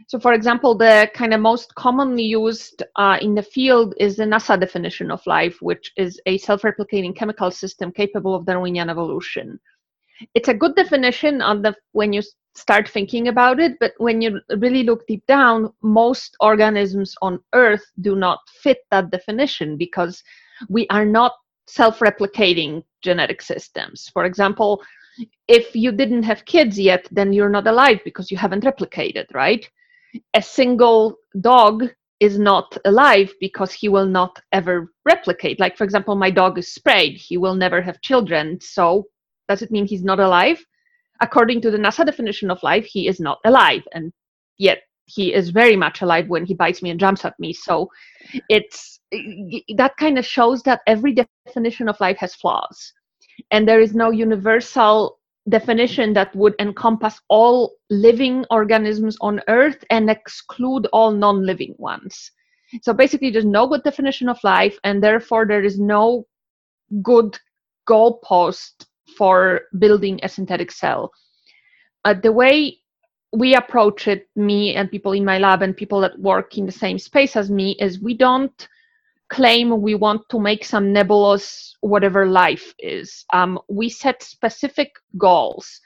So, 0.09 0.18
for 0.18 0.33
example, 0.33 0.75
the 0.75 1.11
kind 1.12 1.35
of 1.35 1.40
most 1.42 1.75
commonly 1.75 2.23
used 2.23 2.83
uh, 2.97 3.18
in 3.21 3.35
the 3.35 3.42
field 3.42 3.92
is 4.01 4.16
the 4.16 4.25
NASA 4.25 4.59
definition 4.59 5.11
of 5.11 5.21
life, 5.27 5.61
which 5.61 5.92
is 5.99 6.18
a 6.25 6.38
self 6.38 6.62
replicating 6.62 7.14
chemical 7.14 7.51
system 7.51 7.92
capable 7.92 8.35
of 8.35 8.47
Darwinian 8.47 8.88
evolution. 8.88 9.61
It's 10.35 10.49
a 10.49 10.55
good 10.55 10.75
definition 10.77 11.42
on 11.42 11.61
the 11.61 11.77
when 11.92 12.14
you 12.14 12.23
start 12.55 12.88
thinking 12.88 13.29
about 13.29 13.61
it, 13.61 13.77
but 13.81 13.92
when 13.99 14.23
you 14.23 14.40
really 14.57 14.83
look 14.83 15.07
deep 15.07 15.27
down, 15.27 15.75
most 15.83 16.35
organisms 16.40 17.14
on 17.21 17.38
Earth 17.53 17.85
do 18.01 18.16
not 18.16 18.38
fit 18.62 18.79
that 18.90 19.11
definition 19.11 19.77
because 19.77 20.25
we 20.71 20.87
are 20.88 21.05
not 21.05 21.33
self 21.66 21.99
replicating 21.99 22.83
genetic 23.03 23.42
systems. 23.42 24.09
For 24.14 24.25
example, 24.25 24.83
if 25.49 25.77
you 25.77 25.92
didn't 25.92 26.23
have 26.23 26.47
kids 26.47 26.79
yet, 26.79 27.07
then 27.11 27.35
you're 27.35 27.51
not 27.51 27.66
alive 27.66 28.01
because 28.07 28.31
you 28.31 28.38
haven't 28.38 28.64
replicated, 28.64 29.27
right? 29.35 29.68
A 30.35 30.42
single 30.42 31.16
dog 31.40 31.88
is 32.21 32.38
not 32.38 32.77
alive 32.85 33.33
because 33.40 33.73
he 33.73 33.88
will 33.88 34.07
not 34.07 34.40
ever 34.53 34.92
replicate. 35.05 35.61
Like, 35.61 35.77
for 35.77 35.85
example, 35.85 36.16
my 36.16 36.31
dog 36.31 36.59
is 36.59 36.75
sprayed, 36.75 37.16
he 37.16 37.38
will 37.38 37.55
never 37.55 37.81
have 37.81 38.01
children. 38.01 38.61
So, 38.61 39.07
does 39.49 39.62
it 39.62 39.71
mean 39.71 39.87
he's 39.87 40.05
not 40.05 40.21
alive? 40.21 40.62
According 41.21 41.61
to 41.62 41.71
the 41.71 41.79
NASA 41.79 42.05
definition 42.05 42.51
of 42.51 42.62
life, 42.62 42.85
he 42.85 43.09
is 43.09 43.21
not 43.21 43.38
alive. 43.44 43.83
And 43.94 44.12
yet, 44.59 44.83
he 45.07 45.33
is 45.33 45.51
very 45.51 45.77
much 45.77 46.03
alive 46.03 46.29
when 46.29 46.44
he 46.44 46.55
bites 46.55 46.83
me 46.83 46.90
and 46.90 47.01
jumps 47.01 47.25
at 47.25 47.38
me. 47.38 47.53
So, 47.53 47.88
it's 48.49 49.01
that 49.77 49.97
kind 49.97 50.18
of 50.18 50.27
shows 50.27 50.62
that 50.64 50.81
every 50.87 51.14
definition 51.47 51.88
of 51.88 52.01
life 52.01 52.18
has 52.18 52.35
flaws. 52.35 52.92
And 53.51 53.66
there 53.66 53.81
is 53.81 53.94
no 53.94 54.11
universal 54.11 55.17
definition 55.49 56.13
that 56.15 56.35
would 56.35 56.55
encompass 56.59 57.21
all 57.29 57.75
living 57.91 58.45
organisms 58.51 59.17
on 59.21 59.41
earth 59.49 59.85
and 59.91 60.11
exclude 60.11 60.87
all 60.93 61.11
non-living 61.11 61.75
ones. 61.79 62.31
So 62.83 62.93
basically 62.93 63.31
there's 63.31 63.45
no 63.45 63.67
good 63.67 63.83
definition 63.83 64.29
of 64.29 64.39
life 64.45 64.79
and 64.85 65.03
therefore 65.03 65.47
there 65.47 65.65
is 65.65 65.79
no 65.79 66.27
good 67.03 67.39
goalpost 67.89 68.87
for 69.17 69.63
building 69.79 70.21
a 70.23 70.29
synthetic 70.29 70.71
cell. 70.71 71.11
Uh, 72.05 72.15
the 72.15 72.33
way 72.33 72.79
we 73.33 73.55
approach 73.55 74.09
it 74.09 74.29
me 74.37 74.75
and 74.75 74.91
people 74.91 75.13
in 75.13 75.25
my 75.25 75.39
lab 75.39 75.63
and 75.63 75.77
people 75.77 76.01
that 76.01 76.19
work 76.19 76.57
in 76.57 76.67
the 76.67 76.73
same 76.73 76.99
space 76.99 77.37
as 77.37 77.51
me 77.51 77.77
is 77.81 78.01
we 78.01 78.15
don't 78.15 78.69
claim 79.31 79.81
we 79.81 79.95
want 79.95 80.23
to 80.31 80.41
make 80.41 80.64
some 80.64 80.93
nebulous 80.93 81.77
whatever 81.81 82.27
life 82.27 82.75
is. 82.79 83.25
Um, 83.33 83.59
we 83.69 83.88
set 83.88 84.23
specific 84.23 84.93
goals. 85.17 85.81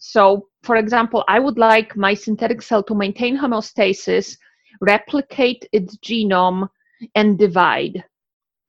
So, 0.00 0.48
for 0.62 0.76
example, 0.76 1.24
I 1.28 1.38
would 1.38 1.58
like 1.58 1.96
my 1.96 2.14
synthetic 2.14 2.60
cell 2.60 2.82
to 2.84 2.94
maintain 2.94 3.38
homeostasis, 3.38 4.36
replicate 4.80 5.66
its 5.72 5.96
genome, 5.98 6.68
and 7.14 7.38
divide. 7.38 8.04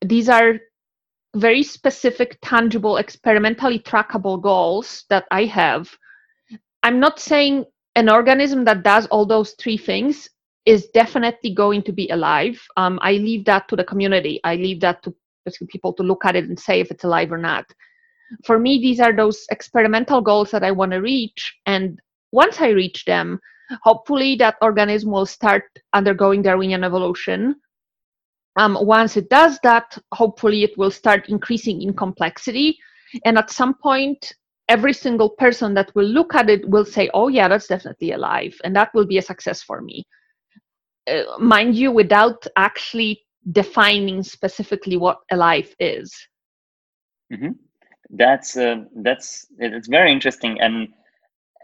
These 0.01 0.29
are 0.29 0.59
very 1.35 1.63
specific, 1.63 2.37
tangible, 2.41 2.97
experimentally 2.97 3.79
trackable 3.79 4.41
goals 4.41 5.05
that 5.09 5.25
I 5.31 5.45
have. 5.45 5.89
I'm 6.83 6.99
not 6.99 7.19
saying 7.19 7.65
an 7.95 8.09
organism 8.09 8.63
that 8.65 8.83
does 8.83 9.05
all 9.07 9.25
those 9.25 9.51
three 9.59 9.77
things 9.77 10.29
is 10.65 10.87
definitely 10.87 11.53
going 11.53 11.83
to 11.83 11.91
be 11.91 12.09
alive. 12.09 12.61
Um, 12.77 12.99
I 13.01 13.13
leave 13.13 13.45
that 13.45 13.67
to 13.69 13.75
the 13.75 13.83
community. 13.83 14.39
I 14.43 14.55
leave 14.55 14.81
that 14.81 15.03
to 15.03 15.13
people 15.67 15.93
to 15.93 16.03
look 16.03 16.25
at 16.25 16.35
it 16.35 16.45
and 16.45 16.59
say 16.59 16.79
if 16.79 16.91
it's 16.91 17.03
alive 17.03 17.31
or 17.31 17.37
not. 17.37 17.65
For 18.45 18.59
me, 18.59 18.79
these 18.79 18.99
are 18.99 19.15
those 19.15 19.45
experimental 19.49 20.21
goals 20.21 20.51
that 20.51 20.63
I 20.63 20.71
want 20.71 20.91
to 20.91 20.99
reach. 20.99 21.55
And 21.65 21.99
once 22.31 22.61
I 22.61 22.69
reach 22.69 23.05
them, 23.05 23.39
hopefully 23.81 24.35
that 24.35 24.57
organism 24.61 25.11
will 25.11 25.25
start 25.25 25.63
undergoing 25.93 26.43
Darwinian 26.43 26.83
evolution. 26.83 27.55
Um, 28.55 28.77
once 28.81 29.17
it 29.17 29.29
does 29.29 29.59
that, 29.63 29.97
hopefully 30.13 30.63
it 30.63 30.77
will 30.77 30.91
start 30.91 31.29
increasing 31.29 31.81
in 31.81 31.93
complexity. 31.93 32.77
And 33.25 33.37
at 33.37 33.49
some 33.49 33.73
point, 33.73 34.33
every 34.67 34.93
single 34.93 35.29
person 35.29 35.73
that 35.73 35.93
will 35.95 36.05
look 36.05 36.35
at 36.35 36.49
it 36.49 36.69
will 36.69 36.85
say, 36.85 37.09
oh, 37.13 37.27
yeah, 37.27 37.47
that's 37.47 37.67
definitely 37.67 38.11
alive. 38.11 38.55
And 38.63 38.75
that 38.75 38.93
will 38.93 39.05
be 39.05 39.17
a 39.17 39.23
success 39.23 39.63
for 39.63 39.81
me. 39.81 40.05
Uh, 41.09 41.37
mind 41.39 41.75
you, 41.75 41.91
without 41.91 42.45
actually 42.55 43.21
defining 43.51 44.23
specifically 44.23 44.97
what 44.97 45.19
a 45.31 45.37
life 45.37 45.73
is. 45.79 46.15
Mm-hmm. 47.31 47.51
That's 48.11 48.57
uh, 48.57 48.83
that's 49.03 49.47
it's 49.59 49.87
very 49.87 50.11
interesting, 50.11 50.59
and 50.59 50.87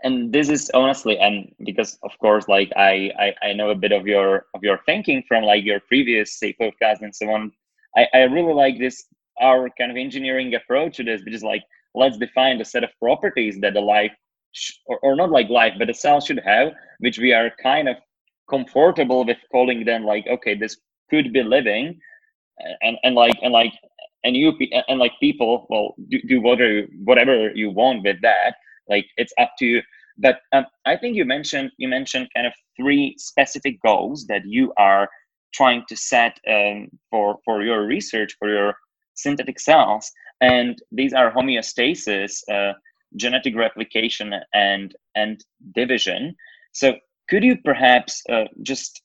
and 0.03 0.31
this 0.31 0.49
is 0.49 0.69
honestly, 0.73 1.17
and 1.17 1.51
because 1.65 1.97
of 2.03 2.11
course, 2.19 2.47
like 2.47 2.71
I, 2.77 3.11
I 3.19 3.47
I 3.47 3.53
know 3.53 3.71
a 3.71 3.75
bit 3.75 3.91
of 3.91 4.05
your 4.05 4.45
of 4.53 4.63
your 4.63 4.79
thinking 4.85 5.23
from 5.27 5.43
like 5.43 5.63
your 5.63 5.79
previous 5.79 6.39
say 6.39 6.53
podcast 6.53 7.01
and 7.01 7.15
so 7.15 7.29
on. 7.29 7.51
I 7.97 8.07
I 8.13 8.19
really 8.23 8.53
like 8.53 8.77
this 8.77 9.05
our 9.41 9.69
kind 9.77 9.91
of 9.91 9.97
engineering 9.97 10.53
approach 10.53 10.97
to 10.97 11.03
this, 11.03 11.23
which 11.25 11.33
is 11.33 11.43
like 11.43 11.63
let's 11.95 12.17
define 12.17 12.59
the 12.59 12.65
set 12.65 12.83
of 12.83 12.91
properties 13.01 13.59
that 13.61 13.73
the 13.73 13.81
life 13.81 14.11
or, 14.85 14.99
or 14.99 15.15
not 15.15 15.31
like 15.31 15.49
life, 15.49 15.73
but 15.77 15.87
the 15.87 15.93
cell 15.93 16.21
should 16.21 16.39
have, 16.45 16.73
which 16.99 17.17
we 17.17 17.33
are 17.33 17.51
kind 17.61 17.89
of 17.89 17.97
comfortable 18.49 19.25
with 19.25 19.37
calling 19.51 19.85
them 19.85 20.03
like 20.03 20.25
okay 20.27 20.55
this 20.55 20.77
could 21.09 21.33
be 21.33 21.43
living. 21.43 21.99
And 22.81 22.97
and 23.03 23.15
like 23.15 23.37
and 23.41 23.51
like 23.51 23.73
and 24.23 24.35
you 24.35 24.53
and 24.87 24.99
like 24.99 25.11
people 25.19 25.65
well 25.69 25.95
do, 26.09 26.19
do 26.27 26.41
whatever 26.41 26.87
whatever 27.03 27.51
you 27.53 27.69
want 27.69 28.03
with 28.03 28.21
that. 28.21 28.55
Like 28.89 29.05
it's 29.17 29.33
up 29.37 29.51
to 29.59 29.65
you. 29.65 29.81
But 30.17 30.39
um, 30.53 30.65
i 30.85 30.95
think 30.95 31.17
you 31.17 31.25
mentioned 31.25 31.71
you 31.77 31.89
mentioned 31.89 32.29
kind 32.33 32.47
of 32.47 32.53
three 32.77 33.15
specific 33.17 33.81
goals 33.81 34.25
that 34.27 34.43
you 34.45 34.71
are 34.77 35.09
trying 35.53 35.83
to 35.89 35.95
set 35.97 36.39
um, 36.49 36.87
for 37.09 37.39
for 37.43 37.63
your 37.63 37.85
research 37.85 38.35
for 38.39 38.49
your 38.49 38.75
synthetic 39.15 39.59
cells. 39.59 40.11
And 40.41 40.81
these 40.91 41.13
are 41.13 41.33
homeostasis 41.33 42.41
uh, 42.49 42.73
genetic 43.17 43.55
replication 43.55 44.33
and 44.53 44.95
and 45.15 45.43
division. 45.73 46.35
So 46.71 46.95
could 47.29 47.43
you 47.43 47.57
perhaps 47.63 48.21
uh, 48.29 48.45
just 48.61 49.01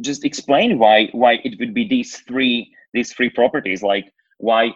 just 0.00 0.24
explain 0.24 0.78
why 0.78 1.08
why 1.12 1.34
it 1.44 1.58
would 1.58 1.74
be 1.74 1.86
these 1.86 2.16
three 2.28 2.70
these 2.94 3.12
three 3.12 3.30
properties? 3.30 3.82
Like 3.82 4.12
why 4.38 4.72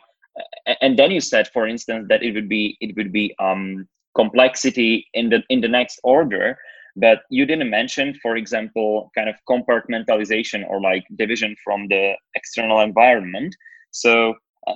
and 0.80 0.98
then 0.98 1.10
you 1.10 1.20
said 1.20 1.48
for 1.48 1.66
instance 1.66 2.06
that 2.08 2.22
it 2.22 2.32
would 2.32 2.48
be 2.48 2.76
it 2.80 2.96
would 2.96 3.12
be 3.12 3.34
um 3.38 3.86
complexity 4.16 5.06
in 5.14 5.30
the 5.30 5.42
in 5.48 5.60
the 5.60 5.68
next 5.68 6.00
order 6.04 6.56
but 6.96 7.22
you 7.30 7.46
didn't 7.46 7.70
mention 7.70 8.14
for 8.20 8.36
example 8.36 9.10
kind 9.16 9.28
of 9.28 9.36
compartmentalization 9.48 10.68
or 10.68 10.80
like 10.80 11.04
division 11.16 11.56
from 11.64 11.88
the 11.88 12.14
external 12.34 12.80
environment. 12.80 13.54
So 13.92 14.34
uh, 14.66 14.74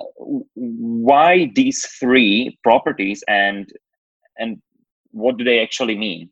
why 0.55 1.51
these 1.55 1.85
three 1.99 2.57
properties 2.63 3.23
and 3.27 3.69
and 4.37 4.61
what 5.11 5.37
do 5.37 5.43
they 5.43 5.59
actually 5.61 5.97
mean 5.97 6.29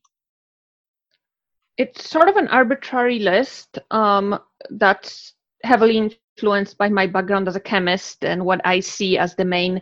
it's 1.77 2.09
sort 2.09 2.29
of 2.29 2.37
an 2.37 2.47
arbitrary 2.47 3.19
list 3.19 3.79
um, 3.91 4.39
that's 4.71 5.33
heavily 5.63 5.97
influenced 5.97 6.77
by 6.77 6.89
my 6.89 7.07
background 7.07 7.47
as 7.47 7.55
a 7.55 7.59
chemist 7.59 8.23
and 8.23 8.45
what 8.45 8.61
I 8.65 8.79
see 8.79 9.17
as 9.17 9.35
the 9.35 9.45
main 9.45 9.81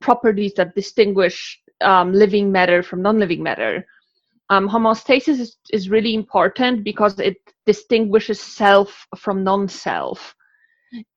properties 0.00 0.54
that 0.54 0.74
distinguish 0.74 1.60
um, 1.80 2.12
living 2.12 2.50
matter 2.50 2.82
from 2.82 3.02
non-living 3.02 3.42
matter. 3.42 3.86
Um, 4.50 4.68
homeostasis 4.68 5.40
is, 5.40 5.56
is 5.70 5.88
really 5.88 6.14
important 6.14 6.84
because 6.84 7.18
it 7.18 7.36
distinguishes 7.66 8.40
self 8.40 9.06
from 9.16 9.44
non-self. 9.44 10.34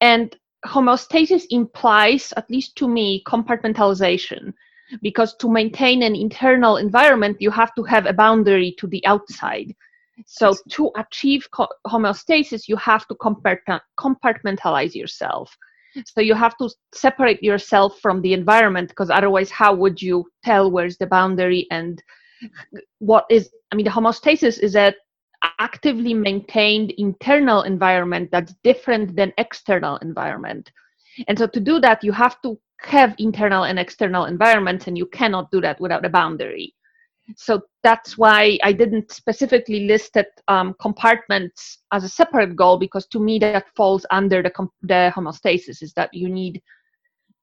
And 0.01 0.35
homeostasis 0.65 1.45
implies, 1.49 2.33
at 2.37 2.49
least 2.49 2.75
to 2.77 2.87
me, 2.87 3.23
compartmentalization 3.27 4.53
because 5.01 5.35
to 5.37 5.49
maintain 5.49 6.03
an 6.03 6.15
internal 6.15 6.77
environment, 6.77 7.37
you 7.39 7.51
have 7.51 7.73
to 7.75 7.83
have 7.83 8.05
a 8.05 8.13
boundary 8.13 8.75
to 8.77 8.87
the 8.87 9.05
outside. 9.05 9.75
So 10.25 10.55
to 10.71 10.91
achieve 10.97 11.47
co- 11.51 11.67
homeostasis, 11.87 12.67
you 12.67 12.77
have 12.77 13.07
to 13.07 13.15
compartmentalize 13.15 14.95
yourself. 14.95 15.55
So 16.05 16.21
you 16.21 16.33
have 16.35 16.57
to 16.57 16.69
separate 16.93 17.41
yourself 17.41 17.99
from 18.01 18.21
the 18.21 18.33
environment 18.33 18.89
because 18.89 19.09
otherwise, 19.09 19.49
how 19.49 19.73
would 19.73 20.01
you 20.01 20.25
tell 20.43 20.69
where's 20.71 20.97
the 20.97 21.07
boundary 21.07 21.67
and 21.71 22.01
what 22.99 23.25
is? 23.29 23.49
I 23.71 23.75
mean, 23.75 23.85
the 23.85 23.91
homeostasis 23.91 24.59
is 24.59 24.75
a 24.75 24.93
actively 25.59 26.13
maintained 26.13 26.91
internal 26.97 27.61
environment 27.61 28.29
that's 28.31 28.55
different 28.63 29.15
than 29.15 29.31
external 29.37 29.97
environment. 29.97 30.71
And 31.27 31.37
so 31.37 31.47
to 31.47 31.59
do 31.59 31.79
that, 31.79 32.03
you 32.03 32.11
have 32.11 32.41
to 32.41 32.59
have 32.79 33.15
internal 33.19 33.63
and 33.63 33.79
external 33.79 34.25
environments, 34.25 34.87
and 34.87 34.97
you 34.97 35.05
cannot 35.07 35.49
do 35.51 35.61
that 35.61 35.79
without 35.79 36.05
a 36.05 36.09
boundary 36.09 36.73
so 37.35 37.61
that's 37.83 38.17
why 38.17 38.57
I 38.63 38.71
didn't 38.71 39.11
specifically 39.11 39.87
list 39.87 40.15
it, 40.15 40.27
um, 40.47 40.75
compartments 40.79 41.79
as 41.91 42.03
a 42.03 42.09
separate 42.09 42.55
goal 42.55 42.77
because 42.77 43.07
to 43.07 43.19
me 43.19 43.39
that 43.39 43.65
falls 43.75 44.05
under 44.11 44.43
the, 44.43 44.51
com- 44.51 44.71
the 44.83 45.11
homeostasis 45.15 45.81
is 45.81 45.93
that 45.93 46.13
you 46.13 46.29
need 46.29 46.61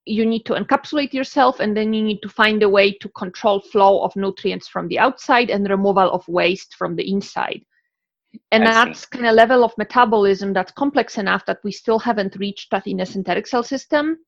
you 0.04 0.26
need 0.26 0.42
to 0.44 0.54
encapsulate 0.54 1.12
yourself 1.12 1.60
and 1.60 1.76
then 1.76 1.92
you 1.92 2.02
need 2.02 2.18
to 2.22 2.28
find 2.28 2.62
a 2.64 2.68
way 2.68 2.92
to 2.92 3.08
control 3.10 3.60
flow 3.60 4.02
of 4.02 4.14
nutrients 4.16 4.66
from 4.66 4.88
the 4.88 4.98
outside 4.98 5.48
and 5.48 5.68
removal 5.68 6.10
of 6.10 6.26
waste 6.26 6.74
from 6.74 6.96
the 6.96 7.08
inside 7.08 7.64
And 8.50 8.64
I 8.64 8.72
that's 8.72 9.06
kind 9.06 9.26
of 9.26 9.34
level 9.34 9.64
of 9.64 9.76
metabolism 9.78 10.52
that's 10.52 10.72
complex 10.72 11.18
enough 11.18 11.44
that 11.46 11.58
we 11.64 11.72
still 11.72 11.98
haven't 11.98 12.36
reached 12.36 12.70
that 12.70 12.86
in 12.86 13.00
a 13.00 13.06
synthetic 13.06 13.46
cell 13.46 13.62
system. 13.62 14.18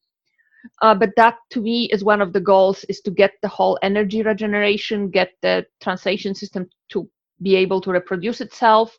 Uh, 0.82 0.94
but 0.94 1.10
that 1.16 1.36
to 1.50 1.60
me 1.60 1.88
is 1.92 2.04
one 2.04 2.20
of 2.20 2.32
the 2.32 2.40
goals 2.40 2.84
is 2.84 3.00
to 3.00 3.10
get 3.10 3.32
the 3.42 3.48
whole 3.48 3.78
energy 3.82 4.22
regeneration, 4.22 5.10
get 5.10 5.32
the 5.42 5.66
translation 5.80 6.34
system 6.34 6.68
to 6.88 7.08
be 7.42 7.54
able 7.56 7.80
to 7.80 7.90
reproduce 7.90 8.40
itself. 8.40 8.96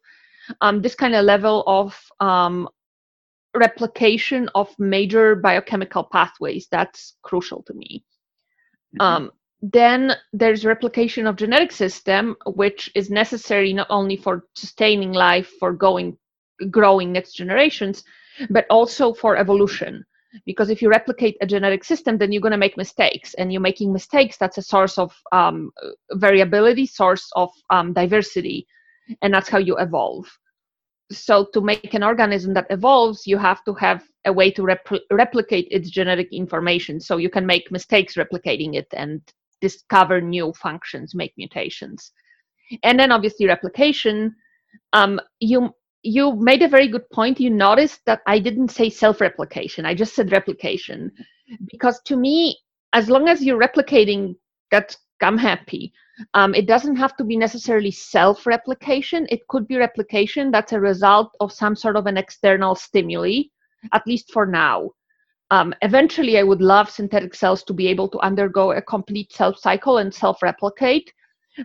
Um, 0.61 0.81
this 0.81 0.95
kind 0.95 1.15
of 1.15 1.25
level 1.25 1.63
of 1.65 1.99
um, 2.19 2.69
replication 3.55 4.49
of 4.53 4.73
major 4.77 5.35
biochemical 5.35 6.03
pathways 6.03 6.67
that's 6.69 7.15
crucial 7.23 7.63
to 7.63 7.73
me. 7.73 8.03
Mhm. 8.95 9.05
Um, 9.05 9.31
then 9.61 10.15
there's 10.33 10.65
replication 10.65 11.25
of 11.25 11.37
genetic 11.37 11.71
system, 11.71 12.35
which 12.45 12.91
is 12.93 13.09
necessary 13.09 13.73
not 13.73 13.87
only 13.89 14.17
for 14.17 14.45
sustaining 14.53 15.13
life, 15.13 15.49
for 15.59 15.73
going, 15.73 16.17
growing 16.69 17.11
next 17.11 17.33
generations, 17.33 18.03
but 18.49 18.65
also 18.69 19.13
for 19.13 19.37
evolution. 19.37 20.05
Because 20.45 20.69
if 20.69 20.81
you 20.81 20.89
replicate 20.89 21.37
a 21.41 21.45
genetic 21.45 21.83
system, 21.83 22.17
then 22.17 22.31
you're 22.31 22.41
going 22.41 22.51
to 22.51 22.57
make 22.57 22.77
mistakes, 22.77 23.33
and 23.35 23.51
you're 23.51 23.61
making 23.61 23.93
mistakes. 23.93 24.37
That's 24.37 24.57
a 24.57 24.61
source 24.61 24.97
of 24.97 25.15
um, 25.31 25.71
variability, 26.11 26.85
source 26.85 27.29
of 27.35 27.49
um, 27.69 27.93
diversity, 27.93 28.67
and 29.21 29.33
that's 29.33 29.49
how 29.49 29.59
you 29.59 29.77
evolve. 29.77 30.25
So 31.11 31.47
to 31.53 31.61
make 31.61 31.93
an 31.93 32.03
organism 32.03 32.53
that 32.55 32.67
evolves, 32.69 33.27
you 33.27 33.37
have 33.37 33.63
to 33.65 33.73
have 33.75 34.03
a 34.25 34.33
way 34.33 34.49
to 34.51 34.63
repl- 34.63 34.99
replicate 35.11 35.67
its 35.69 35.89
genetic 35.89 36.27
information. 36.31 36.99
So 36.99 37.17
you 37.17 37.29
can 37.29 37.45
make 37.45 37.71
mistakes 37.71 38.15
replicating 38.15 38.75
it 38.75 38.87
and 38.91 39.21
discover 39.61 40.19
new 40.19 40.51
functions, 40.53 41.13
make 41.13 41.33
mutations. 41.37 42.11
And 42.81 42.99
then 42.99 43.11
obviously 43.11 43.45
replication. 43.45 44.35
Um, 44.93 45.21
you 45.39 45.73
you 46.05 46.35
made 46.35 46.61
a 46.61 46.67
very 46.67 46.87
good 46.87 47.09
point. 47.09 47.39
You 47.39 47.49
noticed 47.49 48.01
that 48.05 48.21
I 48.27 48.39
didn't 48.39 48.69
say 48.69 48.89
self-replication. 48.89 49.85
I 49.85 49.95
just 49.95 50.13
said 50.13 50.31
replication, 50.31 51.11
because 51.71 51.99
to 52.03 52.15
me, 52.15 52.57
as 52.93 53.09
long 53.09 53.27
as 53.27 53.43
you're 53.43 53.59
replicating, 53.59 54.35
that's 54.71 54.97
I'm 55.21 55.37
happy. 55.37 55.93
Um, 56.33 56.53
it 56.53 56.67
doesn't 56.67 56.97
have 56.97 57.15
to 57.17 57.23
be 57.23 57.37
necessarily 57.37 57.91
self-replication. 57.91 59.27
It 59.29 59.47
could 59.47 59.67
be 59.67 59.77
replication 59.77 60.51
that's 60.51 60.73
a 60.73 60.79
result 60.79 61.35
of 61.39 61.51
some 61.51 61.75
sort 61.75 61.95
of 61.95 62.05
an 62.05 62.17
external 62.17 62.75
stimuli, 62.75 63.43
at 63.91 64.05
least 64.05 64.31
for 64.31 64.45
now. 64.45 64.91
Um, 65.51 65.73
eventually, 65.81 66.37
I 66.37 66.43
would 66.43 66.61
love 66.61 66.89
synthetic 66.89 67.33
cells 67.33 67.63
to 67.63 67.73
be 67.73 67.87
able 67.87 68.09
to 68.09 68.19
undergo 68.19 68.71
a 68.73 68.81
complete 68.81 69.31
self 69.31 69.57
cycle 69.57 69.97
and 69.97 70.13
self 70.13 70.43
replicate. 70.43 71.11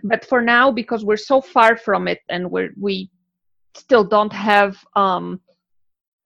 But 0.03 0.25
for 0.25 0.41
now, 0.41 0.71
because 0.71 1.03
we're 1.03 1.17
so 1.17 1.41
far 1.41 1.75
from 1.75 2.07
it 2.07 2.19
and 2.29 2.49
we're, 2.49 2.71
we 2.79 3.09
still 3.75 4.03
don't 4.03 4.33
have 4.33 4.77
um, 4.95 5.39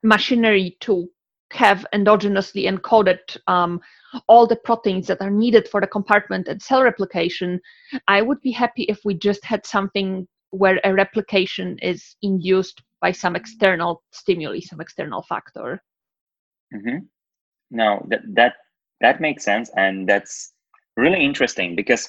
machinery 0.03 0.77
to 0.81 1.09
have 1.51 1.85
endogenously 1.93 2.65
encoded 2.65 3.19
um, 3.47 3.79
all 4.27 4.47
the 4.47 4.55
proteins 4.55 5.07
that 5.07 5.21
are 5.21 5.31
needed 5.31 5.67
for 5.67 5.81
the 5.81 5.87
compartment 5.87 6.47
and 6.47 6.61
cell 6.61 6.83
replication, 6.83 7.59
I 8.07 8.21
would 8.21 8.41
be 8.41 8.51
happy 8.51 8.83
if 8.83 8.99
we 9.05 9.13
just 9.13 9.43
had 9.45 9.65
something 9.65 10.27
where 10.51 10.79
a 10.83 10.93
replication 10.93 11.77
is 11.79 12.15
induced 12.21 12.81
by 13.01 13.11
some 13.11 13.35
external 13.35 14.03
stimuli, 14.11 14.59
some 14.59 14.81
external 14.81 15.23
factor. 15.23 15.81
hmm 16.73 16.99
No, 17.71 18.05
that 18.09 18.21
that 18.35 18.53
that 19.01 19.21
makes 19.21 19.43
sense, 19.43 19.69
and 19.75 20.07
that's 20.07 20.53
really 20.95 21.23
interesting 21.23 21.75
because 21.75 22.07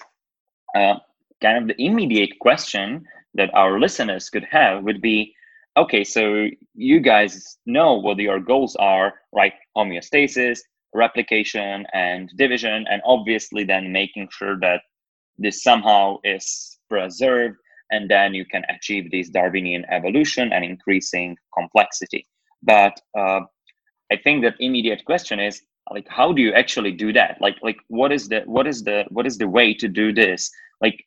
uh, 0.75 0.95
kind 1.43 1.59
of 1.59 1.69
the 1.69 1.85
immediate 1.85 2.39
question 2.41 3.05
that 3.37 3.55
our 3.55 3.79
listeners 3.79 4.29
could 4.31 4.45
have 4.51 4.85
would 4.85 5.01
be, 5.01 5.35
okay, 5.77 6.05
so 6.05 6.47
you 6.75 7.01
guys 7.01 7.59
know 7.67 7.95
what 7.95 8.19
your 8.19 8.41
goals 8.41 8.77
are, 8.77 9.15
right? 9.35 9.53
Homeostasis, 9.77 10.61
replication, 10.95 11.87
and 11.93 12.31
division, 12.37 12.87
and 12.91 13.03
obviously 13.05 13.65
then 13.65 13.93
making 13.93 14.29
sure 14.33 14.59
that 14.61 14.83
this 15.39 15.63
somehow 15.63 16.17
is 16.25 16.79
preserved, 16.89 17.57
and 17.91 18.11
then 18.11 18.35
you 18.35 18.45
can 18.45 18.65
achieve 18.69 19.11
this 19.11 19.29
Darwinian 19.29 19.85
evolution 19.91 20.53
and 20.53 20.65
increasing 20.65 21.37
complexity. 21.57 22.27
But 22.63 22.99
uh, 23.17 23.41
I 24.11 24.17
think 24.17 24.43
that 24.45 24.55
immediate 24.61 25.05
question 25.05 25.41
is 25.41 25.63
like 25.91 26.07
how 26.09 26.33
do 26.33 26.43
you 26.43 26.53
actually 26.53 26.93
do 26.93 27.13
that 27.13 27.37
like 27.41 27.57
like 27.63 27.77
what 27.89 28.13
is 28.13 28.29
the 28.29 28.41
what 28.47 28.67
is 28.67 28.83
the 28.83 29.05
what 29.11 29.27
is 29.27 29.39
the 29.39 29.49
way 29.49 29.73
to 29.75 29.89
do 29.89 30.13
this 30.13 30.51
like 30.81 31.05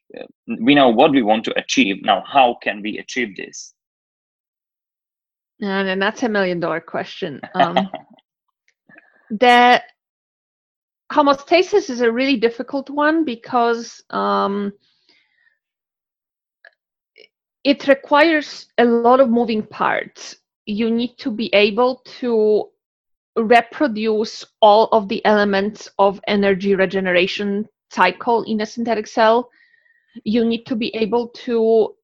we 0.59 0.73
know 0.75 0.89
what 0.89 1.11
we 1.11 1.21
want 1.21 1.43
to 1.43 1.57
achieve 1.59 1.97
now 2.03 2.23
how 2.25 2.57
can 2.61 2.81
we 2.81 2.97
achieve 2.97 3.35
this 3.35 3.73
And, 5.61 5.89
and 5.89 6.01
that's 6.01 6.23
a 6.23 6.29
million 6.29 6.59
dollar 6.59 6.79
question. 6.79 7.41
Um, 7.55 7.89
the 9.29 9.81
homeostasis 11.11 11.89
is 11.89 12.01
a 12.01 12.11
really 12.11 12.37
difficult 12.37 12.89
one 12.89 13.25
because 13.25 14.01
um, 14.09 14.73
it 17.63 17.87
requires 17.87 18.67
a 18.77 18.85
lot 18.85 19.19
of 19.19 19.29
moving 19.29 19.63
parts. 19.63 20.35
You 20.65 20.89
need 20.89 21.17
to 21.17 21.29
be 21.29 21.53
able 21.53 22.01
to 22.19 22.69
reproduce 23.35 24.45
all 24.61 24.85
of 24.91 25.07
the 25.07 25.23
elements 25.25 25.89
of 25.99 26.19
energy 26.27 26.75
regeneration 26.75 27.67
cycle 27.91 28.43
in 28.43 28.61
a 28.61 28.65
synthetic 28.65 29.07
cell. 29.07 29.49
You 30.23 30.45
need 30.45 30.65
to 30.65 30.75
be 30.75 30.95
able 30.95 31.29
to 31.45 31.95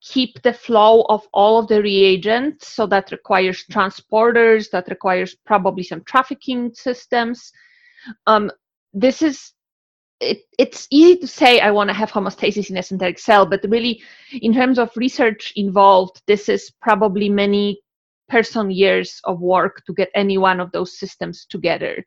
keep 0.00 0.40
the 0.42 0.52
flow 0.52 1.02
of 1.08 1.26
all 1.32 1.58
of 1.58 1.68
the 1.68 1.82
reagents. 1.82 2.68
So 2.68 2.86
that 2.86 3.10
requires 3.10 3.64
transporters, 3.70 4.70
that 4.70 4.88
requires 4.88 5.34
probably 5.34 5.82
some 5.82 6.02
trafficking 6.04 6.72
systems. 6.74 7.52
Um, 8.26 8.50
this 8.92 9.22
is 9.22 9.52
it, 10.20 10.42
it's 10.58 10.86
easy 10.90 11.16
to 11.18 11.26
say 11.26 11.60
I 11.60 11.70
want 11.70 11.88
to 11.90 11.94
have 11.94 12.10
homeostasis 12.10 12.70
in 12.70 12.76
a 12.78 12.82
synthetic 12.82 13.18
cell, 13.18 13.44
but 13.44 13.60
really, 13.68 14.02
in 14.32 14.54
terms 14.54 14.78
of 14.78 14.90
research 14.96 15.52
involved, 15.56 16.22
this 16.26 16.48
is 16.48 16.72
probably 16.80 17.28
many 17.28 17.80
person 18.28 18.70
years 18.70 19.20
of 19.24 19.40
work 19.40 19.84
to 19.86 19.92
get 19.92 20.10
any 20.14 20.38
one 20.38 20.60
of 20.60 20.72
those 20.72 20.98
systems 20.98 21.46
together. 21.48 22.04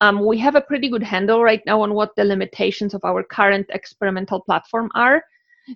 Um, 0.00 0.24
we 0.24 0.38
have 0.38 0.54
a 0.54 0.60
pretty 0.60 0.88
good 0.88 1.02
handle 1.02 1.42
right 1.42 1.62
now 1.66 1.80
on 1.80 1.94
what 1.94 2.14
the 2.16 2.24
limitations 2.24 2.94
of 2.94 3.04
our 3.04 3.22
current 3.22 3.66
experimental 3.70 4.40
platform 4.40 4.90
are. 4.94 5.22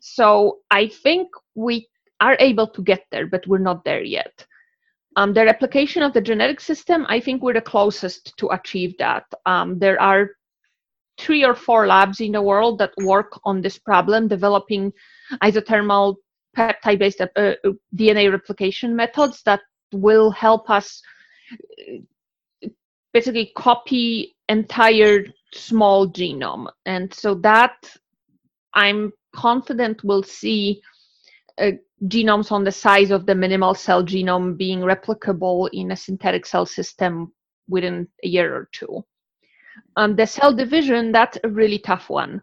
So 0.00 0.58
I 0.70 0.88
think 0.88 1.28
we 1.54 1.88
are 2.20 2.36
able 2.40 2.66
to 2.68 2.82
get 2.82 3.04
there, 3.10 3.26
but 3.26 3.46
we're 3.46 3.58
not 3.58 3.84
there 3.84 4.02
yet. 4.02 4.46
Um, 5.16 5.32
the 5.32 5.44
replication 5.44 6.02
of 6.02 6.12
the 6.12 6.20
genetic 6.20 6.60
system, 6.60 7.06
I 7.08 7.20
think 7.20 7.42
we're 7.42 7.54
the 7.54 7.60
closest 7.60 8.36
to 8.36 8.48
achieve 8.48 8.96
that. 8.98 9.24
Um, 9.46 9.78
there 9.78 10.00
are 10.00 10.30
three 11.18 11.44
or 11.44 11.54
four 11.54 11.86
labs 11.86 12.20
in 12.20 12.32
the 12.32 12.42
world 12.42 12.78
that 12.78 12.92
work 12.98 13.40
on 13.44 13.62
this 13.62 13.78
problem, 13.78 14.28
developing 14.28 14.92
isothermal 15.42 16.16
peptide 16.56 16.98
based 16.98 17.20
uh, 17.20 17.28
uh 17.36 17.54
DNA 17.94 18.30
replication 18.30 18.96
methods 18.96 19.42
that 19.44 19.60
will 19.92 20.30
help 20.30 20.70
us 20.70 21.02
basically 23.12 23.52
copy 23.56 24.36
entire 24.48 25.26
small 25.52 26.08
genome. 26.08 26.66
And 26.84 27.12
so 27.12 27.34
that 27.36 27.74
I'm 28.74 29.12
confident 29.34 30.04
we'll 30.04 30.22
see 30.22 30.80
uh, 31.58 31.72
genomes 32.04 32.52
on 32.52 32.64
the 32.64 32.72
size 32.72 33.10
of 33.10 33.26
the 33.26 33.34
minimal 33.34 33.74
cell 33.74 34.04
genome 34.04 34.56
being 34.56 34.80
replicable 34.80 35.68
in 35.72 35.92
a 35.92 35.96
synthetic 35.96 36.44
cell 36.44 36.66
system 36.66 37.32
within 37.68 38.06
a 38.22 38.28
year 38.28 38.54
or 38.54 38.68
two. 38.72 39.04
Um, 39.96 40.16
the 40.16 40.26
cell 40.26 40.54
division, 40.54 41.12
that's 41.12 41.38
a 41.42 41.48
really 41.48 41.78
tough 41.78 42.10
one. 42.10 42.42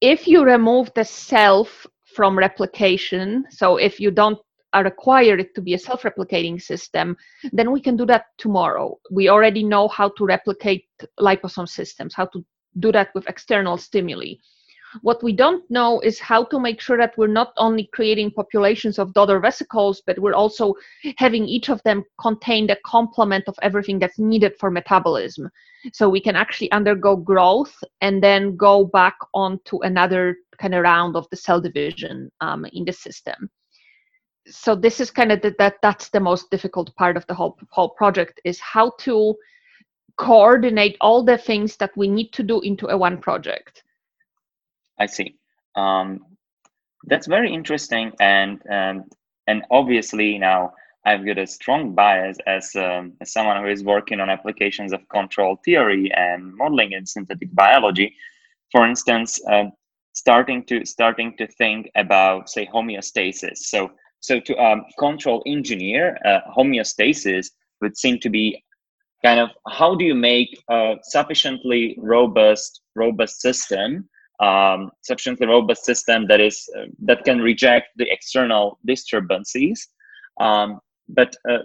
If 0.00 0.28
you 0.28 0.44
remove 0.44 0.90
the 0.94 1.04
self 1.04 1.86
from 2.04 2.38
replication, 2.38 3.44
so 3.50 3.76
if 3.76 3.98
you 3.98 4.10
don't 4.10 4.38
require 4.80 5.38
it 5.38 5.54
to 5.54 5.62
be 5.62 5.74
a 5.74 5.78
self-replicating 5.78 6.60
system, 6.60 7.16
then 7.52 7.72
we 7.72 7.80
can 7.80 7.96
do 7.96 8.06
that 8.06 8.26
tomorrow. 8.38 8.98
We 9.10 9.28
already 9.28 9.62
know 9.62 9.88
how 9.88 10.10
to 10.10 10.24
replicate 10.24 10.86
liposome 11.20 11.68
systems, 11.68 12.14
how 12.14 12.26
to 12.26 12.44
do 12.78 12.92
that 12.92 13.14
with 13.14 13.28
external 13.28 13.78
stimuli. 13.78 14.34
What 15.02 15.22
we 15.22 15.32
don't 15.32 15.68
know 15.70 16.00
is 16.00 16.18
how 16.18 16.44
to 16.44 16.60
make 16.60 16.80
sure 16.80 16.96
that 16.96 17.16
we're 17.18 17.26
not 17.26 17.52
only 17.56 17.90
creating 17.92 18.30
populations 18.30 18.98
of 18.98 19.12
daughter 19.12 19.40
vesicles, 19.40 20.02
but 20.06 20.18
we're 20.18 20.34
also 20.34 20.74
having 21.18 21.46
each 21.46 21.68
of 21.68 21.82
them 21.82 22.04
contain 22.20 22.66
the 22.66 22.78
complement 22.86 23.44
of 23.46 23.58
everything 23.62 23.98
that's 23.98 24.18
needed 24.18 24.54
for 24.58 24.70
metabolism. 24.70 25.50
So 25.92 26.08
we 26.08 26.20
can 26.20 26.36
actually 26.36 26.70
undergo 26.72 27.16
growth 27.16 27.74
and 28.00 28.22
then 28.22 28.56
go 28.56 28.84
back 28.84 29.16
onto 29.34 29.80
another 29.80 30.36
kind 30.58 30.74
of 30.74 30.82
round 30.82 31.16
of 31.16 31.26
the 31.30 31.36
cell 31.36 31.60
division 31.60 32.30
um, 32.40 32.64
in 32.72 32.84
the 32.84 32.92
system. 32.92 33.50
So 34.48 34.74
this 34.74 35.00
is 35.00 35.10
kind 35.10 35.32
of 35.32 35.40
the, 35.42 35.54
that 35.58 35.76
that's 35.82 36.08
the 36.10 36.20
most 36.20 36.50
difficult 36.50 36.94
part 36.96 37.16
of 37.16 37.26
the 37.26 37.34
whole 37.34 37.58
whole 37.70 37.90
project 37.90 38.40
is 38.44 38.60
how 38.60 38.92
to 39.00 39.34
coordinate 40.16 40.96
all 41.00 41.22
the 41.24 41.38
things 41.38 41.76
that 41.76 41.90
we 41.96 42.08
need 42.08 42.32
to 42.32 42.42
do 42.42 42.60
into 42.60 42.88
a 42.88 42.96
one 42.96 43.18
project 43.18 43.82
I 44.98 45.06
see. 45.06 45.36
Um, 45.74 46.24
That's 47.06 47.26
very 47.26 47.52
interesting, 47.52 48.12
and 48.20 48.60
and 48.70 49.04
and 49.46 49.62
obviously 49.70 50.38
now 50.38 50.72
I've 51.04 51.24
got 51.24 51.38
a 51.38 51.46
strong 51.46 51.94
bias 51.94 52.38
as, 52.48 52.74
um, 52.74 53.12
as 53.20 53.32
someone 53.32 53.62
who 53.62 53.70
is 53.70 53.84
working 53.84 54.18
on 54.20 54.28
applications 54.28 54.92
of 54.92 55.08
control 55.08 55.60
theory 55.64 56.10
and 56.12 56.52
modeling 56.56 56.92
in 56.92 57.06
synthetic 57.06 57.54
biology. 57.54 58.16
For 58.72 58.84
instance, 58.84 59.38
uh, 59.48 59.66
starting 60.14 60.64
to 60.64 60.84
starting 60.84 61.36
to 61.36 61.46
think 61.46 61.90
about 61.94 62.50
say 62.50 62.66
homeostasis. 62.66 63.58
So 63.58 63.92
so 64.26 64.40
to 64.40 64.52
um, 64.66 64.84
control 64.98 65.42
engineer 65.46 66.18
uh, 66.24 66.40
homeostasis 66.56 67.46
would 67.80 67.96
seem 67.96 68.18
to 68.18 68.30
be 68.38 68.44
kind 69.24 69.40
of 69.40 69.50
how 69.78 69.94
do 69.94 70.04
you 70.04 70.14
make 70.14 70.50
a 70.68 70.96
sufficiently 71.02 71.82
robust 71.98 72.80
robust 72.94 73.40
system 73.40 74.08
um, 74.48 74.90
sufficiently 75.02 75.46
robust 75.46 75.84
system 75.84 76.26
that 76.30 76.40
is 76.40 76.56
uh, 76.76 76.86
that 77.08 77.24
can 77.24 77.38
reject 77.40 77.86
the 77.96 78.06
external 78.10 78.78
disturbances? 78.84 79.88
Um, 80.40 80.80
but 81.08 81.34
uh, 81.50 81.64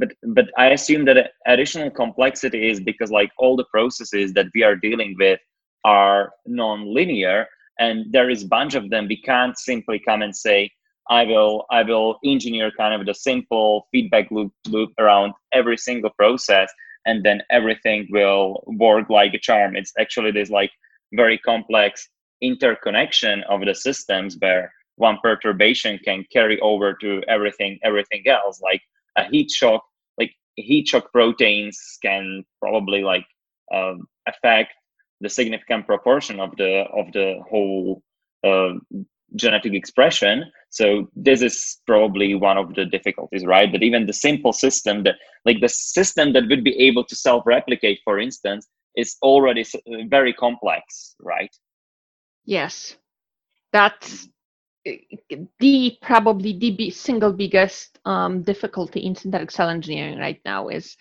but 0.00 0.10
but 0.36 0.46
i 0.56 0.66
assume 0.76 1.04
that 1.04 1.30
additional 1.46 1.90
complexity 1.90 2.62
is 2.70 2.80
because 2.80 3.10
like 3.10 3.30
all 3.38 3.54
the 3.56 3.70
processes 3.76 4.32
that 4.32 4.46
we 4.54 4.62
are 4.68 4.76
dealing 4.76 5.14
with 5.18 5.38
are 5.84 6.32
non-linear 6.46 7.46
and 7.78 8.06
there 8.12 8.30
is 8.30 8.42
a 8.42 8.48
bunch 8.48 8.74
of 8.74 8.90
them. 8.90 9.06
We 9.08 9.20
can't 9.20 9.58
simply 9.58 9.98
come 9.98 10.22
and 10.22 10.34
say 10.34 10.70
i 11.10 11.24
will 11.24 11.64
i 11.70 11.82
will 11.82 12.18
engineer 12.24 12.70
kind 12.76 12.98
of 12.98 13.06
the 13.06 13.14
simple 13.14 13.86
feedback 13.92 14.30
loop 14.30 14.52
loop 14.68 14.90
around 14.98 15.32
every 15.52 15.76
single 15.76 16.10
process 16.10 16.68
and 17.06 17.24
then 17.24 17.40
everything 17.50 18.06
will 18.10 18.62
work 18.66 19.08
like 19.08 19.32
a 19.32 19.38
charm. 19.38 19.76
It's 19.76 19.92
actually 19.98 20.32
this 20.32 20.50
like 20.50 20.72
very 21.12 21.38
complex 21.38 22.08
interconnection 22.42 23.44
of 23.48 23.60
the 23.64 23.74
systems 23.74 24.36
where 24.40 24.72
one 24.96 25.18
perturbation 25.22 25.98
can 26.04 26.24
carry 26.30 26.60
over 26.60 26.92
to 26.94 27.22
everything 27.28 27.78
everything 27.82 28.22
else 28.26 28.60
like 28.60 28.82
a 29.16 29.24
heat 29.24 29.50
shock 29.50 29.82
like 30.18 30.32
heat 30.56 30.86
shock 30.86 31.10
proteins 31.12 31.98
can 32.02 32.44
probably 32.60 33.02
like 33.02 33.24
um, 33.74 34.06
affect 34.28 34.74
the 35.22 35.30
significant 35.30 35.86
proportion 35.86 36.40
of 36.40 36.54
the 36.58 36.84
of 36.94 37.10
the 37.12 37.40
whole 37.48 38.02
uh, 38.44 38.74
genetic 39.34 39.74
expression. 39.74 40.44
So 40.70 41.08
this 41.16 41.42
is 41.42 41.78
probably 41.86 42.34
one 42.34 42.58
of 42.58 42.74
the 42.74 42.84
difficulties 42.84 43.44
right? 43.44 43.70
That 43.72 43.82
even 43.82 44.06
the 44.06 44.12
simple 44.12 44.52
system 44.52 45.02
that 45.04 45.16
like 45.44 45.60
the 45.60 45.68
system 45.68 46.32
that 46.34 46.48
would 46.48 46.64
be 46.64 46.78
able 46.78 47.04
to 47.04 47.16
self-replicate 47.16 48.00
for 48.04 48.18
instance 48.18 48.68
is 48.96 49.16
already 49.22 49.62
uh, 49.62 50.04
very 50.08 50.32
complex 50.32 51.14
right? 51.20 51.54
Yes. 52.44 52.96
That's 53.72 54.28
uh, 54.86 54.92
the 55.58 55.98
probably 56.00 56.56
the 56.58 56.90
single 56.90 57.32
biggest 57.32 57.98
um, 58.04 58.42
difficulty 58.42 59.00
in 59.00 59.14
synthetic 59.14 59.50
cell 59.50 59.68
engineering 59.68 60.18
right 60.18 60.40
now 60.44 60.68
is 60.68 60.96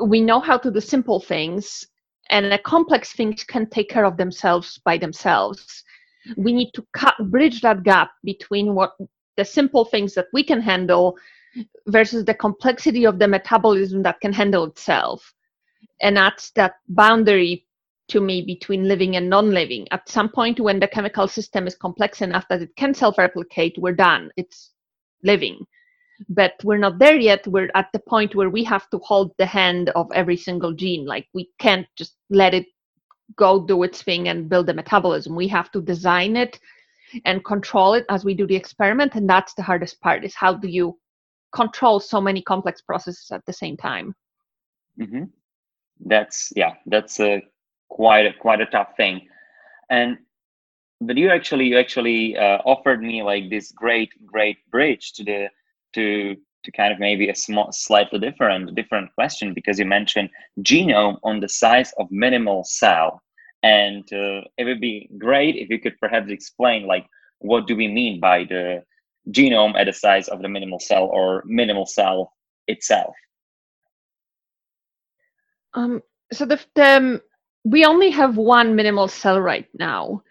uh, 0.00 0.04
we 0.04 0.20
know 0.20 0.40
how 0.40 0.56
to 0.56 0.70
do 0.70 0.80
simple 0.80 1.20
things 1.20 1.84
and 2.30 2.50
the 2.50 2.58
complex 2.58 3.12
things 3.12 3.44
can 3.44 3.68
take 3.68 3.90
care 3.90 4.04
of 4.04 4.16
themselves 4.16 4.80
by 4.84 4.96
themselves 4.96 5.84
we 6.36 6.52
need 6.52 6.70
to 6.74 6.86
cut 6.92 7.14
bridge 7.30 7.60
that 7.62 7.82
gap 7.82 8.12
between 8.24 8.74
what 8.74 8.92
the 9.36 9.44
simple 9.44 9.84
things 9.84 10.14
that 10.14 10.26
we 10.32 10.42
can 10.42 10.60
handle 10.60 11.16
versus 11.86 12.24
the 12.24 12.34
complexity 12.34 13.04
of 13.04 13.18
the 13.18 13.26
metabolism 13.28 14.02
that 14.02 14.20
can 14.20 14.32
handle 14.32 14.64
itself. 14.64 15.32
And 16.02 16.16
that's 16.16 16.50
that 16.52 16.74
boundary 16.88 17.66
to 18.08 18.20
me 18.20 18.42
between 18.42 18.88
living 18.88 19.16
and 19.16 19.30
non-living. 19.30 19.86
At 19.90 20.08
some 20.08 20.28
point 20.28 20.60
when 20.60 20.80
the 20.80 20.88
chemical 20.88 21.28
system 21.28 21.66
is 21.66 21.74
complex 21.74 22.22
enough 22.22 22.46
that 22.48 22.62
it 22.62 22.74
can 22.76 22.92
self-replicate 22.92 23.78
we're 23.78 23.92
done. 23.92 24.30
It's 24.36 24.72
living. 25.22 25.64
But 26.28 26.52
we're 26.64 26.78
not 26.78 26.98
there 26.98 27.16
yet. 27.16 27.46
We're 27.46 27.70
at 27.74 27.88
the 27.92 27.98
point 27.98 28.34
where 28.34 28.50
we 28.50 28.62
have 28.64 28.90
to 28.90 28.98
hold 28.98 29.32
the 29.38 29.46
hand 29.46 29.90
of 29.90 30.10
every 30.12 30.36
single 30.36 30.72
gene. 30.72 31.06
Like 31.06 31.28
we 31.32 31.50
can't 31.58 31.86
just 31.96 32.16
let 32.28 32.52
it 32.52 32.66
go 33.36 33.64
do 33.64 33.82
its 33.82 34.02
thing 34.02 34.28
and 34.28 34.48
build 34.48 34.66
the 34.66 34.74
metabolism. 34.74 35.34
We 35.34 35.48
have 35.48 35.70
to 35.72 35.80
design 35.80 36.36
it 36.36 36.58
and 37.24 37.44
control 37.44 37.94
it 37.94 38.06
as 38.08 38.24
we 38.24 38.34
do 38.34 38.46
the 38.46 38.56
experiment 38.56 39.14
and 39.14 39.28
that's 39.28 39.54
the 39.54 39.62
hardest 39.62 40.00
part 40.00 40.24
is 40.24 40.34
how 40.34 40.54
do 40.54 40.68
you 40.68 40.96
control 41.52 41.98
so 41.98 42.20
many 42.20 42.40
complex 42.40 42.80
processes 42.80 43.30
at 43.32 43.44
the 43.46 43.52
same 43.52 43.76
time. 43.76 44.14
Mm-hmm. 45.00 45.24
that's 46.06 46.52
yeah 46.56 46.74
that's 46.86 47.20
a 47.20 47.42
quite 47.88 48.26
a, 48.26 48.32
quite 48.32 48.60
a 48.60 48.66
tough 48.66 48.96
thing. 48.96 49.28
And 49.88 50.18
but 51.00 51.16
you 51.16 51.30
actually 51.30 51.66
you 51.66 51.78
actually 51.78 52.36
uh, 52.36 52.58
offered 52.64 53.02
me 53.02 53.22
like 53.22 53.50
this 53.50 53.72
great 53.72 54.10
great 54.26 54.58
bridge 54.70 55.12
to 55.14 55.24
the 55.24 55.48
to 55.94 56.36
to 56.64 56.72
kind 56.72 56.92
of 56.92 56.98
maybe 56.98 57.28
a 57.28 57.34
small 57.34 57.70
slightly 57.72 58.18
different 58.18 58.74
different 58.74 59.12
question 59.14 59.54
because 59.54 59.78
you 59.78 59.84
mentioned 59.84 60.28
genome 60.60 61.18
on 61.22 61.40
the 61.40 61.48
size 61.48 61.92
of 61.98 62.06
minimal 62.10 62.64
cell 62.64 63.22
and 63.62 64.04
uh, 64.12 64.40
it 64.56 64.64
would 64.64 64.80
be 64.80 65.08
great 65.18 65.56
if 65.56 65.68
you 65.68 65.78
could 65.78 65.98
perhaps 66.00 66.30
explain 66.30 66.86
like 66.86 67.06
what 67.38 67.66
do 67.66 67.76
we 67.76 67.88
mean 67.88 68.20
by 68.20 68.44
the 68.44 68.82
genome 69.30 69.78
at 69.78 69.84
the 69.84 69.92
size 69.92 70.28
of 70.28 70.42
the 70.42 70.48
minimal 70.48 70.80
cell 70.80 71.04
or 71.04 71.42
minimal 71.46 71.86
cell 71.86 72.32
itself 72.68 73.14
um 75.74 76.02
so 76.32 76.44
the, 76.44 76.60
the 76.74 76.96
um, 76.96 77.20
we 77.64 77.84
only 77.84 78.10
have 78.10 78.36
one 78.36 78.74
minimal 78.74 79.08
cell 79.08 79.40
right 79.40 79.66
now. 79.78 80.22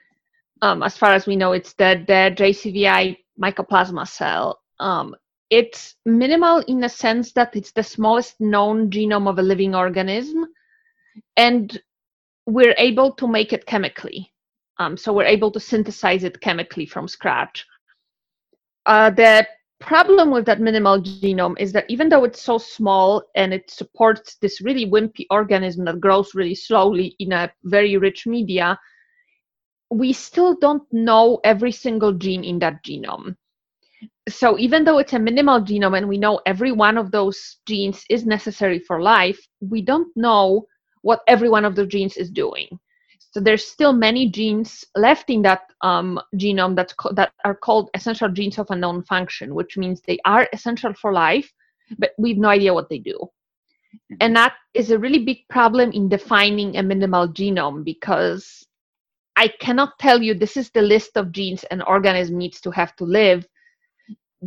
Um, 0.61 0.83
as 0.83 0.97
far 0.97 1.13
as 1.13 1.25
we 1.25 1.35
know, 1.35 1.53
it's 1.53 1.73
the, 1.73 2.03
the 2.05 2.33
JCVI 2.35 3.17
mycoplasma 3.41 4.07
cell. 4.07 4.59
Um, 4.79 5.15
it's 5.49 5.95
minimal 6.05 6.59
in 6.67 6.79
the 6.79 6.89
sense 6.89 7.31
that 7.33 7.55
it's 7.55 7.71
the 7.71 7.83
smallest 7.83 8.39
known 8.39 8.89
genome 8.89 9.27
of 9.27 9.39
a 9.39 9.43
living 9.43 9.75
organism, 9.75 10.45
and 11.37 11.81
we're 12.45 12.75
able 12.77 13.13
to 13.13 13.27
make 13.27 13.53
it 13.53 13.65
chemically. 13.65 14.31
Um, 14.77 14.95
so 14.95 15.11
we're 15.11 15.25
able 15.25 15.51
to 15.51 15.59
synthesize 15.59 16.23
it 16.23 16.39
chemically 16.41 16.85
from 16.85 17.07
scratch. 17.07 17.65
Uh, 18.85 19.09
the 19.09 19.45
problem 19.79 20.31
with 20.31 20.45
that 20.45 20.59
minimal 20.59 21.01
genome 21.01 21.59
is 21.59 21.71
that 21.71 21.85
even 21.89 22.09
though 22.09 22.23
it's 22.23 22.41
so 22.41 22.57
small 22.57 23.23
and 23.35 23.53
it 23.53 23.69
supports 23.69 24.35
this 24.41 24.61
really 24.61 24.85
wimpy 24.85 25.25
organism 25.29 25.85
that 25.85 25.99
grows 25.99 26.35
really 26.35 26.55
slowly 26.55 27.15
in 27.19 27.31
a 27.31 27.51
very 27.63 27.97
rich 27.97 28.27
media, 28.27 28.77
we 29.89 30.13
still 30.13 30.55
don't 30.55 30.83
know 30.91 31.39
every 31.43 31.71
single 31.71 32.13
gene 32.13 32.43
in 32.43 32.59
that 32.59 32.83
genome. 32.83 33.35
So 34.27 34.57
even 34.57 34.83
though 34.83 34.99
it's 34.99 35.13
a 35.13 35.19
minimal 35.19 35.61
genome 35.61 35.97
and 35.97 36.07
we 36.07 36.17
know 36.17 36.41
every 36.45 36.71
one 36.71 36.97
of 36.97 37.11
those 37.11 37.57
genes 37.65 38.03
is 38.09 38.25
necessary 38.25 38.79
for 38.79 39.01
life, 39.01 39.39
we 39.59 39.81
don't 39.81 40.07
know 40.15 40.65
what 41.01 41.21
every 41.27 41.49
one 41.49 41.65
of 41.65 41.75
those 41.75 41.87
genes 41.87 42.17
is 42.17 42.29
doing. 42.29 42.67
So 43.31 43.39
there's 43.39 43.65
still 43.65 43.93
many 43.93 44.29
genes 44.29 44.83
left 44.95 45.29
in 45.29 45.41
that 45.43 45.61
um, 45.81 46.19
genome 46.35 46.75
that's 46.75 46.93
co- 46.93 47.13
that 47.13 47.31
are 47.45 47.55
called 47.55 47.89
essential 47.93 48.29
genes 48.29 48.57
of 48.57 48.67
unknown 48.69 49.03
function, 49.03 49.53
which 49.53 49.77
means 49.77 50.01
they 50.01 50.17
are 50.25 50.47
essential 50.51 50.93
for 50.93 51.13
life, 51.13 51.51
but 51.99 52.11
we 52.17 52.29
have 52.29 52.39
no 52.39 52.49
idea 52.49 52.73
what 52.73 52.89
they 52.89 52.97
do. 52.97 53.13
Mm-hmm. 53.13 54.15
And 54.21 54.35
that 54.35 54.53
is 54.73 54.89
a 54.89 54.97
really 54.97 55.23
big 55.25 55.47
problem 55.49 55.91
in 55.91 56.09
defining 56.09 56.77
a 56.77 56.83
minimal 56.83 57.27
genome 57.27 57.83
because 57.83 58.65
I 59.35 59.47
cannot 59.59 59.97
tell 59.99 60.21
you 60.21 60.33
this 60.33 60.57
is 60.57 60.71
the 60.71 60.81
list 60.81 61.15
of 61.15 61.31
genes 61.31 61.63
an 61.65 61.81
organism 61.83 62.37
needs 62.37 62.59
to 62.61 62.71
have 62.71 62.95
to 62.97 63.03
live 63.03 63.47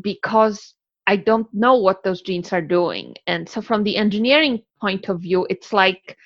because 0.01 0.75
I 1.07 1.17
don't 1.17 1.53
know 1.53 1.77
what 1.77 2.03
those 2.05 2.23
genes 2.23 2.53
are 2.53 2.63
doing. 2.63 3.15
And 3.27 3.49
so, 3.49 3.61
from 3.61 3.83
the 3.83 3.97
engineering 3.97 4.63
point 4.81 5.09
of 5.09 5.21
view, 5.21 5.47
it's 5.51 5.73
like 5.73 6.17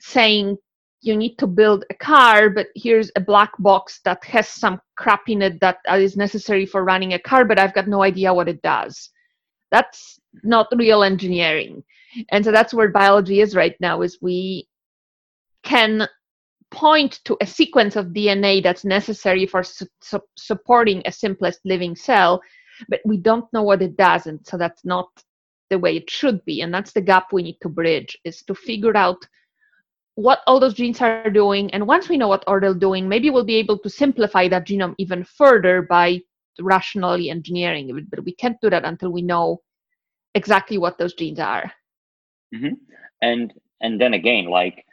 saying 0.00 0.56
you 1.02 1.16
need 1.16 1.36
to 1.36 1.46
build 1.46 1.84
a 1.90 1.94
car, 1.94 2.48
but 2.48 2.68
here's 2.76 3.10
a 3.16 3.20
black 3.20 3.50
box 3.58 4.00
that 4.04 4.24
has 4.24 4.48
some 4.48 4.80
crap 4.96 5.28
in 5.28 5.42
it 5.42 5.60
that 5.60 5.78
uh, 5.90 5.94
is 5.94 6.16
necessary 6.16 6.64
for 6.64 6.84
running 6.84 7.14
a 7.14 7.18
car, 7.18 7.44
but 7.44 7.58
I've 7.58 7.74
got 7.74 7.88
no 7.88 8.02
idea 8.02 8.32
what 8.32 8.48
it 8.48 8.62
does. 8.62 9.10
That's 9.70 10.20
not 10.44 10.68
real 10.76 11.02
engineering. 11.02 11.82
And 12.30 12.44
so 12.44 12.52
that's 12.52 12.72
where 12.72 12.88
biology 12.88 13.40
is 13.40 13.56
right 13.56 13.74
now 13.80 14.02
is 14.02 14.18
we 14.22 14.68
can 15.64 16.08
point 16.70 17.20
to 17.24 17.36
a 17.40 17.46
sequence 17.46 17.96
of 17.96 18.06
DNA 18.06 18.62
that's 18.62 18.84
necessary 18.84 19.46
for 19.46 19.62
su- 19.62 19.86
su- 20.00 20.20
supporting 20.36 21.02
a 21.04 21.12
simplest 21.12 21.60
living 21.64 21.96
cell, 21.96 22.40
but 22.88 23.00
we 23.04 23.16
don't 23.16 23.50
know 23.52 23.62
what 23.62 23.82
it 23.82 23.96
does. 23.96 24.26
And 24.26 24.40
so 24.44 24.56
that's 24.56 24.84
not 24.84 25.08
the 25.70 25.78
way 25.78 25.96
it 25.96 26.10
should 26.10 26.44
be. 26.44 26.60
And 26.60 26.72
that's 26.72 26.92
the 26.92 27.00
gap 27.00 27.32
we 27.32 27.42
need 27.42 27.58
to 27.62 27.68
bridge 27.68 28.18
is 28.24 28.42
to 28.42 28.54
figure 28.54 28.96
out 28.96 29.26
what 30.14 30.40
all 30.46 30.60
those 30.60 30.74
genes 30.74 31.00
are 31.00 31.30
doing. 31.30 31.72
And 31.72 31.86
once 31.86 32.08
we 32.08 32.18
know 32.18 32.28
what 32.28 32.44
all 32.46 32.60
they're 32.60 32.74
doing, 32.74 33.08
maybe 33.08 33.30
we'll 33.30 33.44
be 33.44 33.56
able 33.56 33.78
to 33.78 33.88
simplify 33.88 34.48
that 34.48 34.66
genome 34.66 34.94
even 34.98 35.24
further 35.24 35.82
by 35.82 36.20
rationally 36.60 37.30
engineering 37.30 37.88
it. 37.96 38.10
But 38.10 38.24
we 38.24 38.34
can't 38.34 38.60
do 38.60 38.68
that 38.70 38.84
until 38.84 39.10
we 39.10 39.22
know 39.22 39.62
exactly 40.34 40.76
what 40.78 40.98
those 40.98 41.14
genes 41.14 41.38
are. 41.38 41.72
Mm-hmm. 42.54 42.74
And 43.22 43.52
and 43.80 44.00
then 44.00 44.14
again, 44.14 44.46
like 44.46 44.84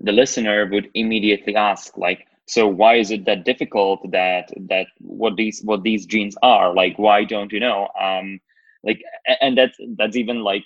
the 0.00 0.12
listener 0.12 0.68
would 0.70 0.90
immediately 0.94 1.54
ask, 1.54 1.96
like, 1.96 2.26
so 2.46 2.68
why 2.68 2.96
is 2.96 3.10
it 3.10 3.24
that 3.24 3.44
difficult 3.44 4.00
that 4.10 4.50
that 4.68 4.86
what 5.00 5.36
these 5.36 5.62
what 5.64 5.82
these 5.82 6.06
genes 6.06 6.36
are? 6.42 6.74
Like 6.74 6.98
why 6.98 7.24
don't 7.24 7.52
you 7.52 7.60
know? 7.60 7.88
Um 8.00 8.40
like 8.82 9.00
and 9.40 9.56
that's 9.56 9.76
that's 9.96 10.16
even 10.16 10.40
like 10.42 10.64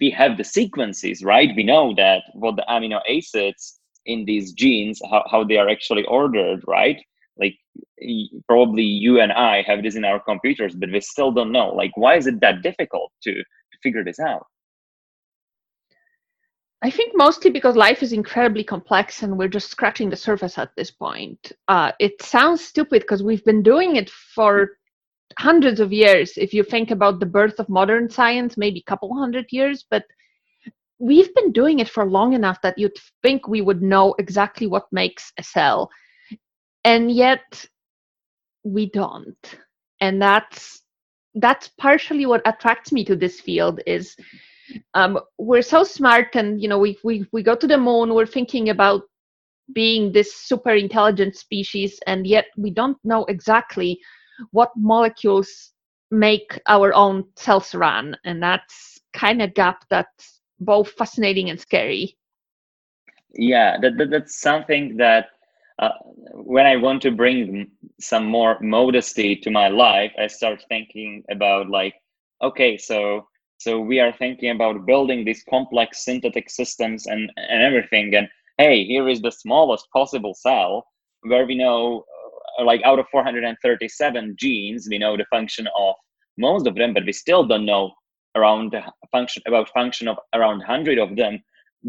we 0.00 0.10
have 0.10 0.36
the 0.36 0.44
sequences 0.44 1.22
right? 1.22 1.50
We 1.54 1.62
know 1.62 1.94
that 1.96 2.22
what 2.34 2.56
the 2.56 2.64
amino 2.68 3.00
acids 3.08 3.78
in 4.06 4.24
these 4.24 4.52
genes 4.52 5.00
how, 5.08 5.24
how 5.30 5.44
they 5.44 5.56
are 5.56 5.68
actually 5.68 6.04
ordered 6.06 6.64
right? 6.66 7.00
Like 7.38 7.56
probably 8.48 8.82
you 8.82 9.20
and 9.20 9.32
i 9.32 9.62
have 9.62 9.82
this 9.82 9.94
in 9.94 10.04
our 10.04 10.20
computers 10.20 10.74
but 10.74 10.90
we 10.90 11.00
still 11.00 11.30
don't 11.30 11.52
know. 11.52 11.68
Like 11.68 11.96
why 11.96 12.16
is 12.16 12.26
it 12.26 12.40
that 12.40 12.62
difficult 12.62 13.12
to, 13.22 13.32
to 13.34 13.78
figure 13.82 14.02
this 14.02 14.18
out 14.18 14.46
I 16.82 16.90
think 16.90 17.12
mostly 17.14 17.50
because 17.50 17.76
life 17.76 18.02
is 18.02 18.12
incredibly 18.12 18.64
complex 18.64 19.22
and 19.22 19.38
we're 19.38 19.46
just 19.46 19.70
scratching 19.70 20.10
the 20.10 20.16
surface 20.16 20.58
at 20.58 20.74
this 20.76 20.90
point. 20.90 21.52
Uh, 21.68 21.92
it 22.00 22.20
sounds 22.20 22.64
stupid 22.64 23.02
because 23.02 23.22
we've 23.22 23.44
been 23.44 23.62
doing 23.62 23.94
it 23.96 24.10
for 24.10 24.70
hundreds 25.38 25.78
of 25.78 25.92
years. 25.92 26.32
If 26.36 26.52
you 26.52 26.64
think 26.64 26.90
about 26.90 27.20
the 27.20 27.26
birth 27.26 27.60
of 27.60 27.68
modern 27.68 28.10
science, 28.10 28.56
maybe 28.56 28.80
a 28.80 28.90
couple 28.90 29.14
hundred 29.16 29.46
years, 29.50 29.84
but 29.88 30.04
we've 30.98 31.32
been 31.36 31.52
doing 31.52 31.78
it 31.78 31.88
for 31.88 32.04
long 32.04 32.32
enough 32.32 32.60
that 32.62 32.76
you'd 32.76 32.96
think 33.22 33.46
we 33.46 33.60
would 33.60 33.80
know 33.80 34.14
exactly 34.18 34.66
what 34.66 34.92
makes 34.92 35.32
a 35.38 35.42
cell. 35.42 35.88
And 36.84 37.12
yet 37.12 37.64
we 38.64 38.90
don't. 38.90 39.58
And 40.00 40.20
that's 40.20 40.82
that's 41.36 41.68
partially 41.78 42.26
what 42.26 42.46
attracts 42.46 42.92
me 42.92 43.04
to 43.04 43.16
this 43.16 43.40
field 43.40 43.80
is 43.86 44.16
um, 44.94 45.18
we're 45.38 45.62
so 45.62 45.84
smart 45.84 46.34
and 46.34 46.60
you 46.60 46.68
know 46.68 46.78
we, 46.78 46.98
we 47.04 47.26
we 47.32 47.42
go 47.42 47.54
to 47.54 47.66
the 47.66 47.78
moon 47.78 48.14
we're 48.14 48.26
thinking 48.26 48.68
about 48.70 49.02
being 49.74 50.12
this 50.12 50.34
super 50.34 50.72
intelligent 50.72 51.36
species 51.36 51.98
and 52.06 52.26
yet 52.26 52.46
we 52.56 52.70
don't 52.70 52.98
know 53.04 53.24
exactly 53.26 53.98
what 54.50 54.70
molecules 54.76 55.72
make 56.10 56.60
our 56.66 56.92
own 56.94 57.24
cells 57.36 57.74
run 57.74 58.16
and 58.24 58.42
that's 58.42 59.00
kind 59.12 59.40
of 59.40 59.54
gap 59.54 59.84
that's 59.88 60.40
both 60.60 60.90
fascinating 60.92 61.50
and 61.50 61.60
scary. 61.60 62.16
Yeah 63.34 63.78
that, 63.80 63.96
that 63.98 64.10
that's 64.10 64.40
something 64.40 64.96
that 64.98 65.26
uh, 65.78 65.90
when 66.34 66.66
i 66.66 66.76
want 66.76 67.00
to 67.02 67.10
bring 67.10 67.70
some 67.98 68.26
more 68.26 68.58
modesty 68.60 69.36
to 69.36 69.50
my 69.50 69.68
life 69.68 70.12
i 70.18 70.26
start 70.26 70.62
thinking 70.68 71.24
about 71.30 71.70
like 71.70 71.94
okay 72.42 72.76
so 72.76 73.26
so 73.62 73.78
we 73.78 74.00
are 74.00 74.12
thinking 74.12 74.50
about 74.50 74.86
building 74.86 75.24
these 75.24 75.44
complex 75.48 76.04
synthetic 76.04 76.50
systems 76.50 77.06
and, 77.06 77.30
and 77.36 77.62
everything. 77.62 78.12
And 78.16 78.28
hey, 78.58 78.84
here 78.84 79.08
is 79.08 79.20
the 79.20 79.30
smallest 79.30 79.86
possible 79.92 80.34
cell 80.34 80.84
where 81.22 81.46
we 81.46 81.54
know, 81.54 82.04
uh, 82.58 82.64
like 82.64 82.82
out 82.82 82.98
of 82.98 83.06
437 83.12 84.34
genes, 84.36 84.88
we 84.90 84.98
know 84.98 85.16
the 85.16 85.24
function 85.30 85.68
of 85.78 85.94
most 86.36 86.66
of 86.66 86.74
them, 86.74 86.92
but 86.92 87.06
we 87.06 87.12
still 87.12 87.46
don't 87.46 87.64
know 87.64 87.92
around 88.34 88.74
function 89.12 89.42
about 89.46 89.68
function 89.68 90.08
of 90.08 90.18
around 90.34 90.58
100 90.58 90.98
of 90.98 91.14
them 91.16 91.38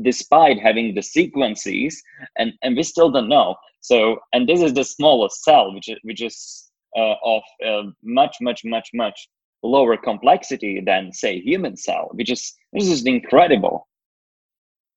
despite 0.02 0.60
having 0.60 0.94
the 0.94 1.02
sequences 1.02 2.02
and 2.38 2.52
and 2.64 2.76
we 2.76 2.84
still 2.84 3.10
don't 3.12 3.30
know 3.30 3.56
so 3.80 4.18
and 4.34 4.50
this 4.50 4.62
is 4.62 4.74
the 4.74 4.84
smallest 4.84 5.44
cell 5.44 5.74
which 5.74 5.88
is 5.88 5.98
which 6.04 6.22
is 6.22 6.70
uh, 6.98 7.16
of 7.24 7.44
uh, 7.66 7.84
much 8.04 8.36
much 8.42 8.62
much 8.66 8.90
much 8.94 9.30
lower 9.64 9.98
complexity 9.98 10.82
than 10.86 11.12
say 11.12 11.40
human 11.40 11.76
cell 11.76 12.10
which 12.14 12.30
is 12.30 12.54
this 12.74 12.90
is 12.90 13.06
incredible. 13.06 13.88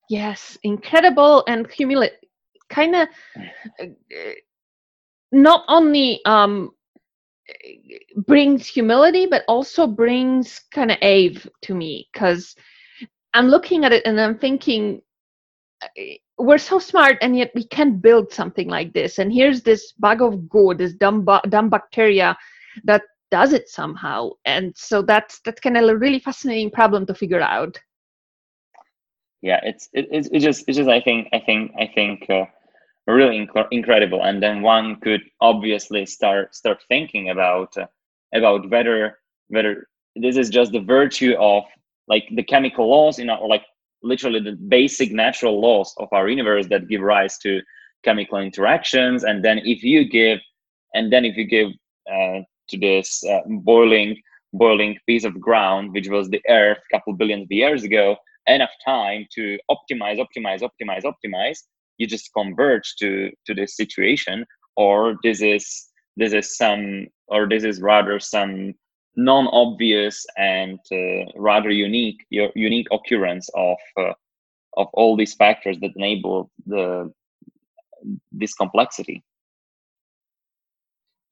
Yes 0.09 0.57
incredible 0.63 1.43
and 1.47 1.69
humility 1.71 2.15
kind 2.69 2.95
of 2.95 3.07
uh, 3.81 3.85
not 5.31 5.63
only 5.67 6.19
um 6.25 6.71
brings 8.27 8.67
humility 8.67 9.25
but 9.25 9.43
also 9.47 9.87
brings 9.87 10.59
kind 10.71 10.91
of 10.91 10.97
awe 11.01 11.49
to 11.61 11.73
me 11.73 12.09
because 12.11 12.55
i'm 13.33 13.47
looking 13.47 13.85
at 13.85 13.93
it 13.93 14.05
and 14.05 14.19
i'm 14.19 14.37
thinking 14.37 15.01
uh, 15.81 15.87
we're 16.37 16.57
so 16.57 16.79
smart 16.79 17.17
and 17.21 17.35
yet 17.35 17.51
we 17.55 17.65
can't 17.65 18.01
build 18.01 18.31
something 18.31 18.67
like 18.67 18.93
this. 18.93 19.17
And 19.17 19.33
here's 19.33 19.61
this 19.63 19.93
bag 19.93 20.21
of 20.21 20.47
goo 20.49 20.73
this 20.75 20.93
dumb, 20.93 21.27
dumb 21.49 21.69
bacteria 21.69 22.37
that 22.83 23.01
does 23.31 23.53
it 23.53 23.69
somehow. 23.69 24.31
And 24.45 24.73
so 24.75 25.01
that's 25.01 25.39
that's 25.41 25.61
kind 25.61 25.77
of 25.77 25.89
a 25.89 25.97
really 25.97 26.19
fascinating 26.19 26.71
problem 26.71 27.05
to 27.05 27.13
figure 27.13 27.41
out. 27.41 27.79
Yeah 29.41 29.59
it's 29.63 29.89
it, 29.93 30.07
it's, 30.11 30.29
it's 30.31 30.43
just 30.43 30.63
it's 30.67 30.77
just 30.77 30.89
i 30.89 30.99
think 30.99 31.27
i 31.31 31.37
think 31.39 31.71
i 31.79 31.85
think 31.85 32.27
uh, 32.27 32.45
really 33.07 33.47
inc- 33.47 33.67
incredible. 33.71 34.23
And 34.23 34.43
then 34.43 34.61
one 34.61 34.97
could 34.97 35.21
obviously 35.41 36.05
start 36.05 36.53
start 36.53 36.83
thinking 36.87 37.29
about 37.29 37.75
uh, 37.77 37.87
about 38.33 38.69
whether 38.69 39.19
whether 39.47 39.87
this 40.15 40.37
is 40.37 40.49
just 40.49 40.71
the 40.71 40.81
virtue 40.81 41.35
of 41.39 41.63
like 42.07 42.27
the 42.35 42.43
chemical 42.43 42.89
laws 42.89 43.19
in 43.19 43.29
our 43.29 43.47
like 43.47 43.63
literally 44.03 44.39
the 44.39 44.53
basic 44.67 45.11
natural 45.11 45.59
laws 45.59 45.93
of 45.97 46.07
our 46.11 46.29
universe 46.29 46.67
that 46.67 46.87
give 46.87 47.01
rise 47.01 47.37
to 47.39 47.61
chemical 48.03 48.37
interactions. 48.37 49.23
And 49.23 49.43
then 49.43 49.59
if 49.59 49.83
you 49.83 50.07
give 50.07 50.39
and 50.93 51.11
then 51.11 51.25
if 51.25 51.37
you 51.37 51.45
give 51.45 51.69
uh, 52.11 52.41
to 52.69 52.77
this 52.77 53.23
uh, 53.25 53.41
boiling 53.47 54.21
boiling 54.53 54.97
piece 55.05 55.25
of 55.25 55.39
ground 55.39 55.93
which 55.93 56.07
was 56.09 56.29
the 56.29 56.41
earth 56.49 56.77
a 56.77 56.97
couple 56.97 57.13
billions 57.13 57.43
of 57.43 57.51
years 57.51 57.83
ago 57.83 58.15
enough 58.47 58.71
time 58.83 59.25
to 59.35 59.57
optimize 59.69 60.17
optimize 60.17 60.61
optimize 60.61 61.03
optimize. 61.03 61.59
You 61.97 62.07
just 62.07 62.31
converge 62.33 62.95
to 62.99 63.31
to 63.45 63.53
this 63.53 63.75
situation 63.75 64.45
or 64.75 65.17
this 65.23 65.41
is 65.41 65.87
this 66.15 66.33
is 66.33 66.57
some 66.57 67.07
or 67.27 67.47
this 67.47 67.63
is 67.63 67.81
rather 67.81 68.19
some 68.19 68.73
non-obvious 69.15 70.25
and 70.37 70.79
uh, 70.91 71.25
rather 71.35 71.71
unique 71.71 72.25
unique 72.29 72.87
occurrence 72.91 73.49
of 73.55 73.77
uh, 73.97 74.13
of 74.77 74.87
all 74.93 75.17
these 75.17 75.33
factors 75.33 75.77
that 75.79 75.91
enable 75.95 76.51
the 76.65 77.11
this 78.31 78.53
complexity. 78.53 79.23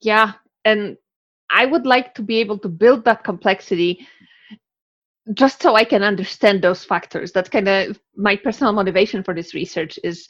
Yeah 0.01 0.33
and 0.65 0.97
I 1.49 1.65
would 1.65 1.85
like 1.85 2.13
to 2.15 2.21
be 2.21 2.37
able 2.37 2.57
to 2.59 2.69
build 2.69 3.05
that 3.05 3.23
complexity 3.23 4.07
just 5.33 5.61
so 5.61 5.75
I 5.75 5.83
can 5.83 6.03
understand 6.03 6.61
those 6.61 6.85
factors. 6.85 7.31
That's 7.31 7.49
kind 7.49 7.67
of 7.67 7.99
my 8.15 8.35
personal 8.35 8.73
motivation 8.73 9.23
for 9.23 9.33
this 9.33 9.53
research 9.53 9.97
is 10.03 10.27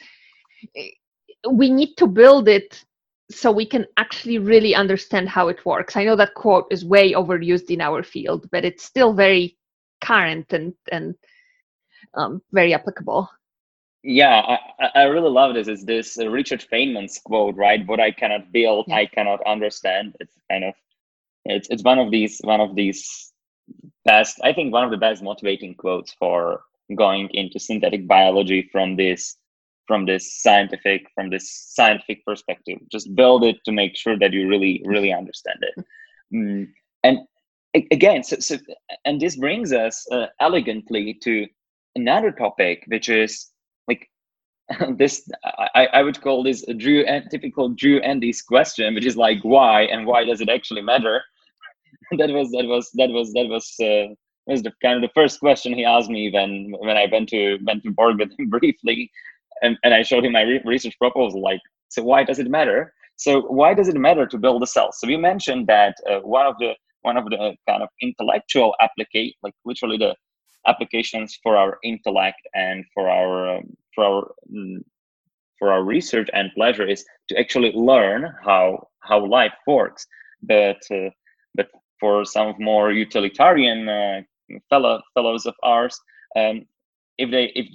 eh, 0.76 0.90
we 1.50 1.70
need 1.70 1.96
to 1.98 2.08
build 2.08 2.48
it 2.48 2.84
so 3.30 3.52
we 3.52 3.66
can 3.66 3.86
actually 3.98 4.38
really 4.38 4.76
understand 4.76 5.28
how 5.28 5.48
it 5.48 5.66
works. 5.66 5.96
I 5.96 6.06
know 6.06 6.16
that 6.16 6.36
quote 6.36 6.68
is 6.72 6.86
way 6.86 7.14
overused 7.14 7.70
in 7.70 7.82
our 7.82 8.04
field, 8.04 8.48
but 8.52 8.64
it's 8.64 8.84
still 8.84 9.14
very 9.14 9.58
current 10.02 10.54
and 10.54 10.74
and 10.92 11.16
um, 12.14 12.42
very 12.52 12.74
applicable. 12.74 13.30
Yeah, 14.04 14.58
I, 14.80 14.90
I 14.94 15.04
really 15.06 15.32
love 15.32 15.56
this. 15.56 15.68
Is 15.68 15.84
this 15.84 16.18
Richard 16.18 16.64
Feynman's 16.72 17.18
quote, 17.18 17.56
right? 17.56 17.86
What 17.88 18.00
I 18.00 18.12
cannot 18.12 18.52
build, 18.52 18.86
yeah. 18.88 18.98
I 18.98 19.06
cannot 19.08 19.40
understand. 19.48 20.16
It's 20.20 20.38
kind 20.50 20.64
of 20.64 20.76
it's 21.46 21.68
it's 21.70 21.84
one 21.84 22.00
of 22.00 22.12
these 22.12 22.40
one 22.44 22.62
of 22.62 22.76
these 22.76 23.32
best 24.04 24.40
i 24.44 24.54
think 24.54 24.72
one 24.72 24.84
of 24.84 24.92
the 24.92 24.98
best 24.98 25.24
motivating 25.24 25.74
quotes 25.76 26.14
for 26.14 26.62
going 26.96 27.30
into 27.34 27.60
synthetic 27.60 28.08
biology 28.08 28.70
from 28.72 28.96
this 28.96 29.38
from 29.88 30.06
this 30.06 30.42
scientific 30.42 31.08
from 31.16 31.30
this 31.30 31.50
scientific 31.74 32.26
perspective. 32.26 32.80
Just 32.92 33.16
build 33.16 33.44
it 33.44 33.58
to 33.66 33.72
make 33.72 33.96
sure 33.96 34.18
that 34.18 34.34
you 34.34 34.48
really 34.48 34.82
really 34.86 35.14
understand 35.14 35.60
it. 35.62 35.86
Mm. 36.34 36.68
and 37.04 37.20
again 37.92 38.24
so, 38.24 38.38
so 38.40 38.58
and 39.06 39.22
this 39.22 39.36
brings 39.36 39.72
us 39.72 40.08
uh, 40.12 40.26
elegantly 40.40 41.14
to 41.22 41.46
another 41.96 42.32
topic 42.32 42.84
which 42.88 43.10
is 43.10 43.52
like 43.88 44.10
this 44.98 45.30
I, 45.76 45.88
I 45.94 46.02
would 46.02 46.20
call 46.20 46.42
this 46.42 46.68
a 46.68 46.74
drew 46.74 47.06
typical 47.30 47.70
drew 47.70 48.00
andy's 48.00 48.42
question 48.42 48.96
which 48.96 49.06
is 49.06 49.16
like 49.16 49.38
why 49.44 49.84
and 49.84 50.08
why 50.08 50.26
does 50.26 50.42
it 50.42 50.50
actually 50.50 50.82
matter 50.82 51.22
that 52.18 52.30
was 52.30 52.52
that 52.52 52.66
was 52.66 52.92
that 52.96 53.10
was 53.10 53.34
that 53.34 53.48
was 53.48 53.76
uh, 53.82 54.14
was 54.48 54.62
the 54.64 54.72
kind 54.82 54.96
of 54.96 55.02
the 55.02 55.14
first 55.14 55.40
question 55.40 55.74
he 55.74 55.86
asked 55.86 56.10
me 56.10 56.32
when 56.32 56.74
when 56.80 56.98
I 56.98 57.08
went 57.12 57.30
to 57.30 57.58
went 57.66 57.84
to 57.84 57.92
board 57.92 58.20
with 58.20 58.32
him 58.38 58.50
briefly, 58.56 59.12
and, 59.62 59.78
and 59.84 59.94
I 59.94 60.04
showed 60.04 60.26
him 60.26 60.34
my 60.34 60.42
re- 60.44 60.62
research 60.66 60.98
proposal. 61.00 61.42
Like, 61.42 61.62
so 61.90 62.04
why 62.04 62.24
does 62.24 62.40
it 62.40 62.50
matter? 62.50 62.94
So 63.18 63.42
why 63.42 63.74
does 63.74 63.88
it 63.88 63.96
matter 63.96 64.26
to 64.28 64.38
build 64.38 64.62
a 64.62 64.68
cell? 64.68 64.92
So 64.92 65.08
we 65.08 65.18
mentioned 65.18 65.68
that 65.68 65.96
uh, 66.10 66.20
one 66.20 66.46
of 66.46 66.56
the 66.60 66.74
one 67.02 67.18
of 67.18 67.26
the 67.26 67.56
kind 67.68 67.84
of 67.84 67.90
intellectual 68.02 68.76
applicate, 68.82 69.36
like 69.44 69.54
literally 69.64 69.98
the 69.98 70.16
applications 70.68 71.38
for 71.44 71.56
our 71.56 71.78
intellect 71.84 72.42
and 72.54 72.84
for 72.94 73.10
our 73.10 73.58
um, 73.58 73.78
for 73.94 74.04
our 74.04 74.32
mm, 74.54 74.80
for 75.58 75.72
our 75.72 75.84
research 75.84 76.30
and 76.34 76.52
pleasure 76.56 76.88
is 76.88 77.06
to 77.30 77.40
actually 77.40 77.72
learn 77.74 78.34
how 78.44 78.88
how 79.00 79.26
life 79.26 79.54
works. 79.68 80.06
But 80.42 80.78
uh, 80.92 81.10
but 81.56 81.68
for 82.00 82.26
some 82.26 82.54
more 82.60 82.92
utilitarian 82.92 83.88
uh, 83.90 84.22
fellow 84.70 85.02
fellows 85.14 85.46
of 85.46 85.56
ours, 85.64 86.00
um, 86.36 86.66
if 87.18 87.32
they 87.32 87.52
if 87.56 87.68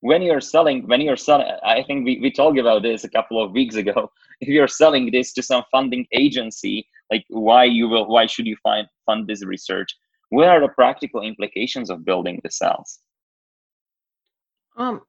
when 0.00 0.22
you're 0.22 0.40
selling 0.40 0.86
when 0.88 1.00
you're 1.00 1.16
selling 1.16 1.46
i 1.64 1.82
think 1.82 2.04
we, 2.04 2.18
we 2.20 2.30
talked 2.30 2.58
about 2.58 2.82
this 2.82 3.04
a 3.04 3.08
couple 3.08 3.42
of 3.42 3.52
weeks 3.52 3.76
ago. 3.76 4.10
If 4.42 4.48
you're 4.48 4.68
selling 4.68 5.10
this 5.10 5.34
to 5.34 5.42
some 5.42 5.64
funding 5.70 6.06
agency 6.12 6.88
like 7.10 7.24
why 7.28 7.64
you 7.64 7.88
will 7.90 8.06
why 8.08 8.24
should 8.24 8.46
you 8.46 8.56
find 8.62 8.86
fund 9.04 9.26
this 9.26 9.44
research? 9.44 9.94
What 10.30 10.48
are 10.48 10.60
the 10.60 10.68
practical 10.68 11.20
implications 11.20 11.90
of 11.90 12.06
building 12.06 12.40
the 12.42 12.50
cells? 12.50 13.00
Um 14.78 15.02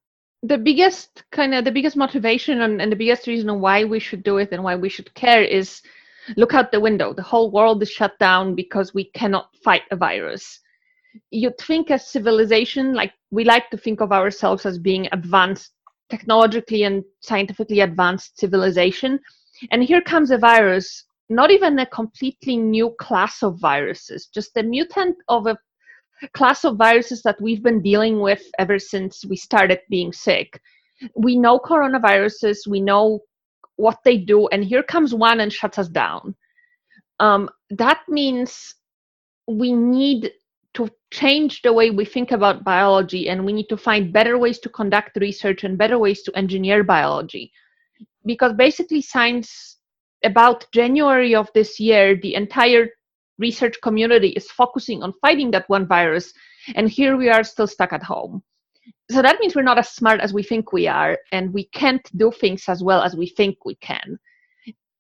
the 0.44 0.58
biggest 0.58 1.24
kind 1.32 1.54
of 1.54 1.64
the 1.64 1.72
biggest 1.72 1.96
motivation 1.96 2.62
and, 2.62 2.82
and 2.82 2.92
the 2.92 3.02
biggest 3.04 3.26
reason 3.26 3.62
why 3.62 3.86
we 3.86 4.00
should 4.00 4.24
do 4.24 4.38
it 4.38 4.50
and 4.52 4.64
why 4.64 4.76
we 4.76 4.90
should 4.90 5.14
care 5.14 5.44
is 5.44 5.82
look 6.38 6.54
out 6.54 6.72
the 6.72 6.80
window. 6.80 7.14
The 7.14 7.24
whole 7.24 7.52
world 7.52 7.82
is 7.82 7.90
shut 7.90 8.18
down 8.20 8.56
because 8.56 8.94
we 8.94 9.06
cannot 9.12 9.50
fight 9.64 9.84
a 9.92 9.96
virus. 9.96 10.60
You 11.30 11.52
think 11.60 11.92
as 11.92 12.08
civilization 12.08 12.94
like 12.94 13.14
we 13.32 13.44
like 13.44 13.70
to 13.72 13.78
think 13.78 14.02
of 14.02 14.12
ourselves 14.12 14.66
as 14.66 14.78
being 14.78 15.08
advanced 15.12 15.72
technologically 16.10 16.84
and 16.84 17.04
scientifically 17.22 17.82
advanced 17.82 18.40
civilization. 18.40 19.20
And 19.72 19.84
here 19.84 20.02
comes 20.02 20.32
a 20.32 20.38
virus 20.38 21.06
not 21.30 21.50
even 21.50 21.80
a 21.80 21.86
completely 21.86 22.58
new 22.58 22.94
class 23.00 23.42
of 23.42 23.58
viruses 23.60 24.28
just 24.34 24.58
a 24.58 24.64
mutant 24.64 25.16
of 25.30 25.48
a 25.48 25.58
class 26.34 26.66
of 26.66 26.78
viruses 26.78 27.22
that 27.24 27.40
we've 27.42 27.64
been 27.64 27.82
dealing 27.82 28.20
with 28.20 28.44
ever 28.60 28.78
since 28.78 29.26
we 29.26 29.36
started 29.36 29.80
being 29.90 30.14
sick. 30.14 30.60
We 31.16 31.38
know 31.38 31.58
coronaviruses 31.58 32.68
we 32.68 32.80
know 32.80 33.22
what 33.82 34.00
they 34.06 34.18
do 34.18 34.48
and 34.50 34.64
here 34.64 34.84
comes 34.84 35.14
one 35.14 35.40
and 35.40 35.52
shuts 35.52 35.78
us 35.78 35.90
down. 35.90 36.36
Um, 37.20 37.50
that 37.72 38.02
means 38.08 38.76
we 39.48 39.74
need 39.74 40.32
to 40.74 40.90
change 41.12 41.62
the 41.62 41.74
way 41.74 41.90
we 41.90 42.06
think 42.06 42.32
about 42.32 42.64
biology 42.64 43.28
and 43.30 43.46
we 43.46 43.54
need 43.54 43.68
to 43.70 43.78
find 43.78 44.14
better 44.14 44.38
ways 44.38 44.60
to 44.60 44.70
conduct 44.70 45.18
research 45.18 45.64
and 45.64 45.78
better 45.78 46.00
ways 46.00 46.22
to 46.24 46.38
engineer 46.38 46.84
biology. 46.84 47.52
Because 48.26 48.54
basically 48.54 49.02
science 49.02 49.78
about 50.24 50.66
january 50.72 51.34
of 51.36 51.50
this 51.54 51.80
year 51.80 52.16
the 52.16 52.36
entire 52.36 52.88
research 53.40 53.76
community 53.82 54.30
is 54.30 54.52
focusing 54.52 55.02
on 55.02 55.14
fighting 55.22 55.50
that 55.52 55.68
one 55.68 55.88
virus 55.88 56.34
and 56.76 56.90
here 56.90 57.18
we 57.18 57.30
are 57.30 57.44
still 57.44 57.68
stuck 57.68 57.92
at 57.92 58.04
home 58.04 58.44
so 59.10 59.22
that 59.22 59.40
means 59.40 59.56
we're 59.56 59.62
not 59.62 59.78
as 59.80 59.90
smart 59.90 60.22
as 60.22 60.34
we 60.34 60.44
think 60.44 60.74
we 60.74 60.88
are 60.88 61.18
and 61.32 61.54
we 61.54 61.66
can't 61.66 62.08
do 62.18 62.32
things 62.32 62.64
as 62.68 62.84
well 62.84 63.02
as 63.02 63.16
we 63.16 63.28
think 63.28 63.66
we 63.66 63.76
can. 63.76 64.18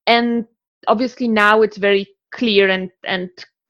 And 0.07 0.45
obviously 0.87 1.27
now 1.27 1.61
it's 1.61 1.77
very 1.77 2.07
clear 2.31 2.69
and 2.69 2.89
and 3.05 3.29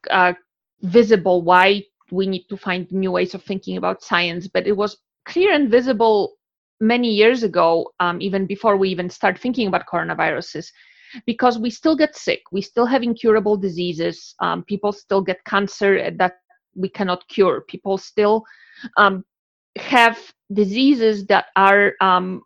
uh, 0.09 0.34
visible 0.82 1.41
why 1.41 1.84
we 2.12 2.28
need 2.28 2.45
to 2.49 2.57
find 2.57 2.91
new 2.91 3.12
ways 3.12 3.34
of 3.34 3.43
thinking 3.43 3.78
about 3.78 4.03
science 4.03 4.47
but 4.47 4.68
it 4.68 4.76
was 4.76 4.97
clear 5.26 5.53
and 5.53 5.70
visible 5.70 6.34
many 6.80 7.09
years 7.09 7.43
ago 7.43 7.91
um, 7.99 8.22
even 8.22 8.45
before 8.45 8.78
we 8.78 8.89
even 8.89 9.09
start 9.09 9.38
thinking 9.38 9.68
about 9.68 9.86
coronaviruses 9.86 10.68
because 11.26 11.59
we 11.59 11.70
still 11.70 11.95
get 11.95 12.16
sick 12.16 12.41
we 12.51 12.62
still 12.62 12.86
have 12.86 13.03
incurable 13.03 13.55
diseases 13.55 14.36
um, 14.39 14.64
people 14.64 14.91
still 14.91 15.22
get 15.22 15.43
cancer 15.45 16.12
that 16.12 16.34
we 16.76 16.89
cannot 16.89 17.28
cure 17.28 17.62
people 17.62 17.97
still 17.97 18.43
um, 18.97 19.24
have 19.78 20.19
diseases 20.53 21.26
that 21.28 21.45
are 21.55 21.93
um, 22.01 22.41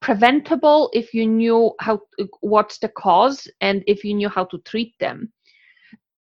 preventable 0.00 0.90
if 0.92 1.14
you 1.14 1.26
knew 1.26 1.72
how 1.80 2.00
what's 2.40 2.78
the 2.78 2.88
cause 2.88 3.48
and 3.60 3.82
if 3.86 4.04
you 4.04 4.14
knew 4.14 4.28
how 4.28 4.44
to 4.44 4.58
treat 4.58 4.92
them 4.98 5.32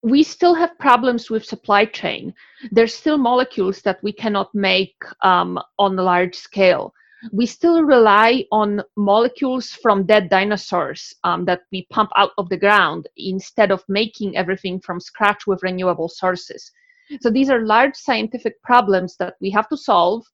we 0.03 0.23
still 0.23 0.55
have 0.55 0.77
problems 0.79 1.29
with 1.29 1.45
supply 1.45 1.85
chain. 1.85 2.33
There's 2.71 2.93
still 2.93 3.17
molecules 3.17 3.81
that 3.81 4.01
we 4.01 4.11
cannot 4.11 4.53
make 4.53 4.95
um, 5.21 5.59
on 5.77 5.97
a 5.97 6.03
large 6.03 6.35
scale. 6.35 6.93
We 7.31 7.45
still 7.45 7.83
rely 7.83 8.45
on 8.51 8.81
molecules 8.97 9.69
from 9.69 10.07
dead 10.07 10.29
dinosaurs 10.29 11.13
um, 11.23 11.45
that 11.45 11.61
we 11.71 11.85
pump 11.91 12.09
out 12.15 12.31
of 12.39 12.49
the 12.49 12.57
ground 12.57 13.07
instead 13.15 13.71
of 13.71 13.83
making 13.87 14.35
everything 14.35 14.79
from 14.79 14.99
scratch 14.99 15.45
with 15.45 15.61
renewable 15.61 16.09
sources. 16.09 16.71
So 17.20 17.30
these 17.30 17.49
are 17.49 17.66
large 17.66 17.95
scientific 17.95 18.62
problems 18.64 19.18
that 19.18 19.36
we 19.41 19.49
have 19.52 19.68
to 19.70 19.78
solve, 19.78 20.26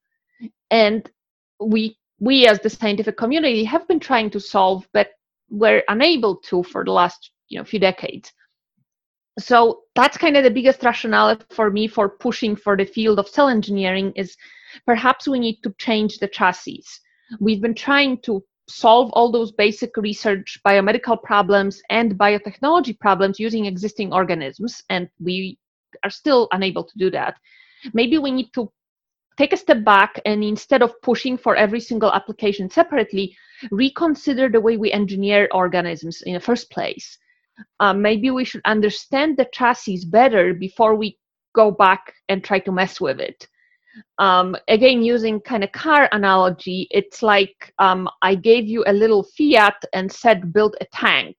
and 0.69 1.09
we 1.59 1.97
we 2.19 2.47
as 2.47 2.59
the 2.59 2.69
scientific 2.69 3.17
community 3.17 3.63
have 3.63 3.87
been 3.87 3.99
trying 3.99 4.29
to 4.31 4.39
solve, 4.39 4.87
but 4.93 5.11
we're 5.49 5.83
unable 5.87 6.35
to 6.35 6.63
for 6.63 6.83
the 6.83 6.91
last 6.91 7.31
you 7.49 7.57
know 7.57 7.65
few 7.65 7.79
decades. 7.79 8.31
So 9.39 9.83
that's 9.95 10.17
kind 10.17 10.35
of 10.35 10.43
the 10.43 10.51
biggest 10.51 10.83
rationale 10.83 11.37
for 11.51 11.69
me 11.69 11.87
for 11.87 12.09
pushing 12.09 12.55
for 12.55 12.75
the 12.75 12.85
field 12.85 13.19
of 13.19 13.27
cell 13.27 13.49
engineering 13.49 14.11
is 14.15 14.35
perhaps 14.85 15.27
we 15.27 15.39
need 15.39 15.59
to 15.63 15.73
change 15.77 16.17
the 16.17 16.27
chassis. 16.27 16.83
We've 17.39 17.61
been 17.61 17.75
trying 17.75 18.19
to 18.21 18.43
solve 18.67 19.11
all 19.13 19.31
those 19.31 19.51
basic 19.51 19.95
research 19.95 20.59
biomedical 20.65 21.21
problems 21.21 21.81
and 21.89 22.17
biotechnology 22.17 22.99
problems 22.99 23.39
using 23.39 23.65
existing 23.65 24.11
organisms 24.11 24.83
and 24.89 25.07
we 25.19 25.57
are 26.03 26.09
still 26.09 26.47
unable 26.51 26.83
to 26.83 26.97
do 26.97 27.09
that 27.09 27.35
maybe 27.93 28.17
we 28.17 28.31
need 28.31 28.51
to 28.53 28.71
take 29.37 29.53
a 29.53 29.57
step 29.57 29.83
back 29.83 30.19
and 30.25 30.43
instead 30.43 30.81
of 30.81 30.99
pushing 31.01 31.37
for 31.37 31.55
every 31.55 31.79
single 31.79 32.11
application 32.13 32.69
separately 32.69 33.35
reconsider 33.71 34.49
the 34.49 34.61
way 34.61 34.77
we 34.77 34.91
engineer 34.91 35.47
organisms 35.51 36.21
in 36.23 36.33
the 36.33 36.39
first 36.39 36.69
place 36.71 37.17
uh, 37.79 37.93
maybe 37.93 38.31
we 38.31 38.45
should 38.45 38.61
understand 38.65 39.37
the 39.37 39.47
chassis 39.51 40.03
better 40.05 40.53
before 40.53 40.95
we 40.95 41.17
go 41.53 41.71
back 41.71 42.13
and 42.29 42.43
try 42.43 42.59
to 42.59 42.71
mess 42.71 43.01
with 43.01 43.19
it. 43.19 43.47
Um, 44.19 44.55
again, 44.67 45.01
using 45.01 45.41
kind 45.41 45.63
of 45.63 45.71
car 45.71 46.07
analogy, 46.11 46.87
it's 46.91 47.23
like 47.23 47.73
um, 47.79 48.07
I 48.21 48.35
gave 48.35 48.65
you 48.67 48.83
a 48.85 48.93
little 48.93 49.23
Fiat 49.35 49.79
and 49.93 50.11
said 50.11 50.53
build 50.53 50.75
a 50.81 50.85
tank. 50.93 51.35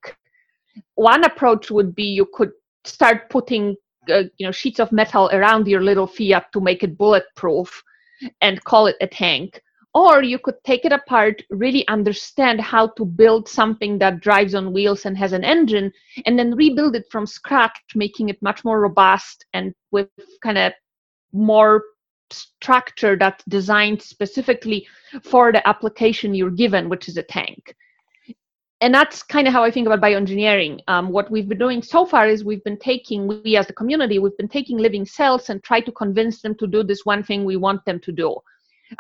One 0.96 1.22
approach 1.24 1.70
would 1.70 1.94
be 1.94 2.04
you 2.04 2.26
could 2.34 2.50
start 2.84 3.30
putting 3.30 3.76
uh, 4.08 4.24
you 4.38 4.46
know 4.46 4.52
sheets 4.52 4.80
of 4.80 4.92
metal 4.92 5.30
around 5.32 5.66
your 5.66 5.82
little 5.82 6.06
Fiat 6.06 6.52
to 6.52 6.60
make 6.60 6.82
it 6.82 6.98
bulletproof 6.98 7.82
and 8.40 8.62
call 8.64 8.86
it 8.86 8.96
a 9.00 9.06
tank. 9.06 9.62
Or 9.94 10.22
you 10.22 10.38
could 10.38 10.56
take 10.64 10.84
it 10.84 10.92
apart 10.92 11.42
really 11.50 11.86
understand 11.88 12.60
how 12.60 12.88
to 12.88 13.04
build 13.04 13.48
something 13.48 13.98
that 13.98 14.20
drives 14.20 14.54
on 14.54 14.72
wheels 14.72 15.06
and 15.06 15.16
has 15.16 15.32
an 15.32 15.44
engine 15.44 15.92
and 16.26 16.38
then 16.38 16.54
rebuild 16.54 16.94
it 16.94 17.06
from 17.10 17.26
scratch 17.26 17.80
making 17.94 18.28
it 18.28 18.40
much 18.42 18.64
more 18.64 18.80
robust 18.80 19.46
and 19.54 19.74
with 19.90 20.08
kind 20.42 20.58
of 20.58 20.72
more 21.32 21.82
structure 22.30 23.16
that's 23.16 23.42
designed 23.48 24.02
specifically 24.02 24.86
for 25.22 25.50
the 25.52 25.66
application 25.66 26.34
you're 26.34 26.50
given 26.50 26.88
which 26.88 27.08
is 27.08 27.16
a 27.16 27.22
tank 27.22 27.74
and 28.80 28.94
that's 28.94 29.22
kind 29.22 29.48
of 29.48 29.52
how 29.52 29.64
I 29.64 29.70
think 29.70 29.86
about 29.86 30.00
bioengineering. 30.00 30.80
Um, 30.86 31.08
what 31.10 31.30
we've 31.30 31.48
been 31.48 31.58
doing 31.58 31.82
so 31.82 32.06
far 32.06 32.28
is 32.28 32.44
we've 32.44 32.62
been 32.64 32.78
taking, 32.78 33.26
we 33.26 33.56
as 33.56 33.68
a 33.68 33.72
community, 33.72 34.18
we've 34.18 34.36
been 34.36 34.48
taking 34.48 34.78
living 34.78 35.04
cells 35.04 35.50
and 35.50 35.62
try 35.62 35.80
to 35.80 35.92
convince 35.92 36.42
them 36.42 36.54
to 36.56 36.66
do 36.66 36.82
this 36.82 37.04
one 37.04 37.22
thing 37.24 37.44
we 37.44 37.56
want 37.56 37.84
them 37.84 37.98
to 38.00 38.12
do. 38.12 38.36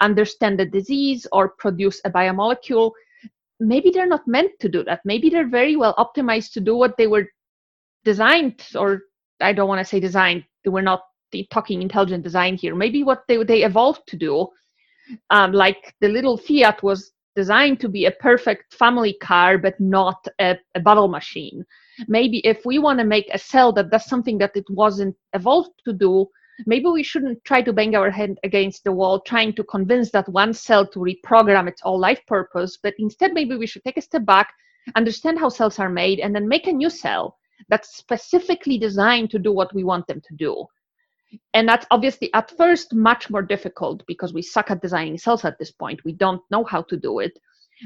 Understand 0.00 0.58
the 0.58 0.66
disease 0.66 1.26
or 1.32 1.50
produce 1.50 2.00
a 2.04 2.10
biomolecule. 2.10 2.90
Maybe 3.60 3.90
they're 3.90 4.06
not 4.06 4.26
meant 4.26 4.52
to 4.60 4.68
do 4.68 4.82
that. 4.84 5.00
Maybe 5.04 5.30
they're 5.30 5.48
very 5.48 5.76
well 5.76 5.94
optimized 5.96 6.52
to 6.52 6.60
do 6.60 6.76
what 6.76 6.96
they 6.96 7.06
were 7.06 7.26
designed 8.04 8.64
or 8.76 9.02
i 9.40 9.52
don't 9.52 9.68
want 9.68 9.80
to 9.80 9.84
say 9.84 10.00
designed 10.00 10.44
we're 10.64 10.80
not 10.80 11.02
talking 11.50 11.82
intelligent 11.82 12.24
design 12.24 12.56
here. 12.56 12.74
Maybe 12.74 13.02
what 13.02 13.22
they 13.28 13.42
they 13.44 13.62
evolved 13.64 14.02
to 14.08 14.16
do 14.16 14.48
um, 15.30 15.52
like 15.52 15.94
the 16.00 16.08
little 16.08 16.36
fiat 16.36 16.82
was 16.82 17.12
designed 17.40 17.78
to 17.80 17.88
be 17.96 18.02
a 18.06 18.18
perfect 18.28 18.74
family 18.82 19.14
car 19.30 19.58
but 19.66 19.76
not 19.78 20.20
a, 20.40 20.50
a 20.74 20.80
bottle 20.88 21.10
machine 21.18 21.58
maybe 22.16 22.38
if 22.52 22.58
we 22.64 22.76
want 22.78 22.98
to 22.98 23.12
make 23.14 23.28
a 23.32 23.44
cell 23.52 23.70
that 23.72 23.90
does 23.90 24.06
something 24.12 24.38
that 24.38 24.56
it 24.60 24.68
wasn't 24.82 25.16
evolved 25.38 25.74
to 25.84 25.92
do 25.92 26.12
maybe 26.66 26.86
we 26.86 27.02
shouldn't 27.02 27.44
try 27.44 27.62
to 27.62 27.72
bang 27.72 27.94
our 27.94 28.10
head 28.10 28.36
against 28.44 28.84
the 28.84 28.92
wall 28.92 29.20
trying 29.20 29.52
to 29.54 29.64
convince 29.64 30.10
that 30.10 30.28
one 30.28 30.52
cell 30.52 30.86
to 30.86 30.98
reprogram 30.98 31.68
its 31.68 31.80
whole 31.82 32.00
life 32.00 32.20
purpose, 32.26 32.78
but 32.82 32.94
instead 32.98 33.32
maybe 33.32 33.56
we 33.56 33.66
should 33.66 33.84
take 33.84 33.96
a 33.96 34.02
step 34.02 34.24
back, 34.24 34.52
understand 34.96 35.38
how 35.38 35.48
cells 35.48 35.78
are 35.78 35.90
made, 35.90 36.18
and 36.18 36.34
then 36.34 36.48
make 36.48 36.66
a 36.66 36.72
new 36.72 36.90
cell 36.90 37.36
that's 37.68 37.96
specifically 37.96 38.78
designed 38.78 39.30
to 39.30 39.38
do 39.38 39.52
what 39.52 39.72
we 39.74 39.84
want 39.84 40.06
them 40.06 40.20
to 40.20 40.34
do. 40.36 40.64
And 41.54 41.68
that's 41.68 41.86
obviously 41.90 42.32
at 42.34 42.56
first 42.56 42.94
much 42.94 43.30
more 43.30 43.42
difficult 43.42 44.04
because 44.06 44.32
we 44.32 44.42
suck 44.42 44.70
at 44.70 44.82
designing 44.82 45.18
cells 45.18 45.44
at 45.44 45.58
this 45.58 45.70
point. 45.70 46.04
We 46.04 46.12
don't 46.12 46.42
know 46.50 46.64
how 46.64 46.82
to 46.82 46.96
do 46.96 47.18
it. 47.18 47.38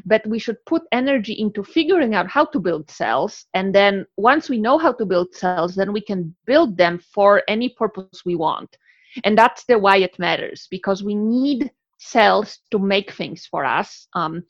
But 0.06 0.26
we 0.26 0.38
should 0.38 0.64
put 0.64 0.82
energy 0.90 1.34
into 1.34 1.62
figuring 1.62 2.14
out 2.14 2.26
how 2.26 2.46
to 2.46 2.58
build 2.58 2.90
cells. 2.90 3.46
And 3.52 3.74
then 3.74 4.06
once 4.16 4.48
we 4.48 4.58
know 4.58 4.78
how 4.78 4.92
to 4.92 5.04
build 5.04 5.34
cells 5.34 5.74
then 5.74 5.92
we 5.92 6.00
can 6.00 6.34
build 6.46 6.76
them 6.78 6.98
for 6.98 7.42
any 7.46 7.68
purpose 7.68 8.22
we 8.24 8.34
want. 8.34 8.76
And 9.24 9.36
that's 9.36 9.64
the 9.64 9.78
why 9.78 9.98
it 9.98 10.18
matters 10.18 10.66
because 10.70 11.02
we 11.02 11.14
need 11.14 11.70
cells 11.98 12.58
to 12.70 12.78
make 12.78 13.12
things 13.12 13.46
for 13.46 13.64
us. 13.64 14.08
Um, 14.14 14.44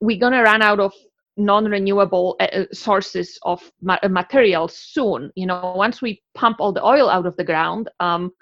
we're 0.00 0.20
going 0.20 0.32
to 0.32 0.42
run 0.42 0.62
out 0.62 0.80
of 0.80 0.92
non-renewable 1.36 2.36
uh, 2.40 2.44
uh, 2.44 2.64
sources 2.72 3.38
of 3.42 3.60
uh, 3.88 3.98
materials 4.08 4.76
soon. 4.76 5.30
You 5.34 5.46
know 5.46 5.74
once 5.76 6.00
we 6.00 6.22
pump 6.34 6.58
all 6.60 6.72
the 6.72 6.84
oil 6.84 7.08
out 7.08 7.26
of 7.26 7.36
the 7.36 7.44
ground 7.44 7.90
um, 8.00 8.32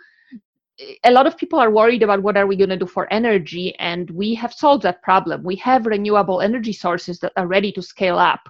a 1.04 1.10
lot 1.10 1.26
of 1.26 1.36
people 1.36 1.58
are 1.58 1.70
worried 1.70 2.02
about 2.02 2.22
what 2.22 2.36
are 2.36 2.46
we 2.46 2.56
going 2.56 2.70
to 2.70 2.76
do 2.76 2.86
for 2.86 3.12
energy 3.12 3.74
and 3.78 4.10
we 4.10 4.34
have 4.34 4.52
solved 4.52 4.82
that 4.82 5.02
problem. 5.02 5.42
We 5.42 5.56
have 5.56 5.86
renewable 5.86 6.40
energy 6.40 6.72
sources 6.72 7.18
that 7.20 7.32
are 7.36 7.46
ready 7.46 7.72
to 7.72 7.82
scale 7.82 8.18
up. 8.18 8.40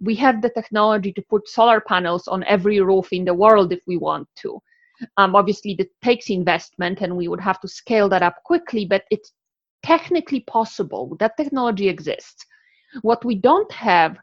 We 0.00 0.14
have 0.16 0.42
the 0.42 0.50
technology 0.50 1.12
to 1.14 1.22
put 1.22 1.48
solar 1.48 1.80
panels 1.80 2.28
on 2.28 2.44
every 2.44 2.80
roof 2.80 3.12
in 3.12 3.24
the 3.24 3.34
world 3.34 3.72
if 3.72 3.80
we 3.86 3.96
want 3.96 4.28
to. 4.36 4.60
Um, 5.16 5.34
obviously 5.34 5.74
that 5.76 5.88
takes 6.02 6.28
investment 6.28 7.00
and 7.00 7.16
we 7.16 7.26
would 7.26 7.40
have 7.40 7.60
to 7.60 7.68
scale 7.68 8.08
that 8.10 8.22
up 8.22 8.36
quickly 8.44 8.84
but 8.84 9.04
it's 9.10 9.32
technically 9.82 10.40
possible. 10.40 11.16
That 11.18 11.36
technology 11.38 11.88
exists 11.88 12.44
what 13.02 13.24
we 13.24 13.34
don't 13.34 13.70
have 13.72 14.16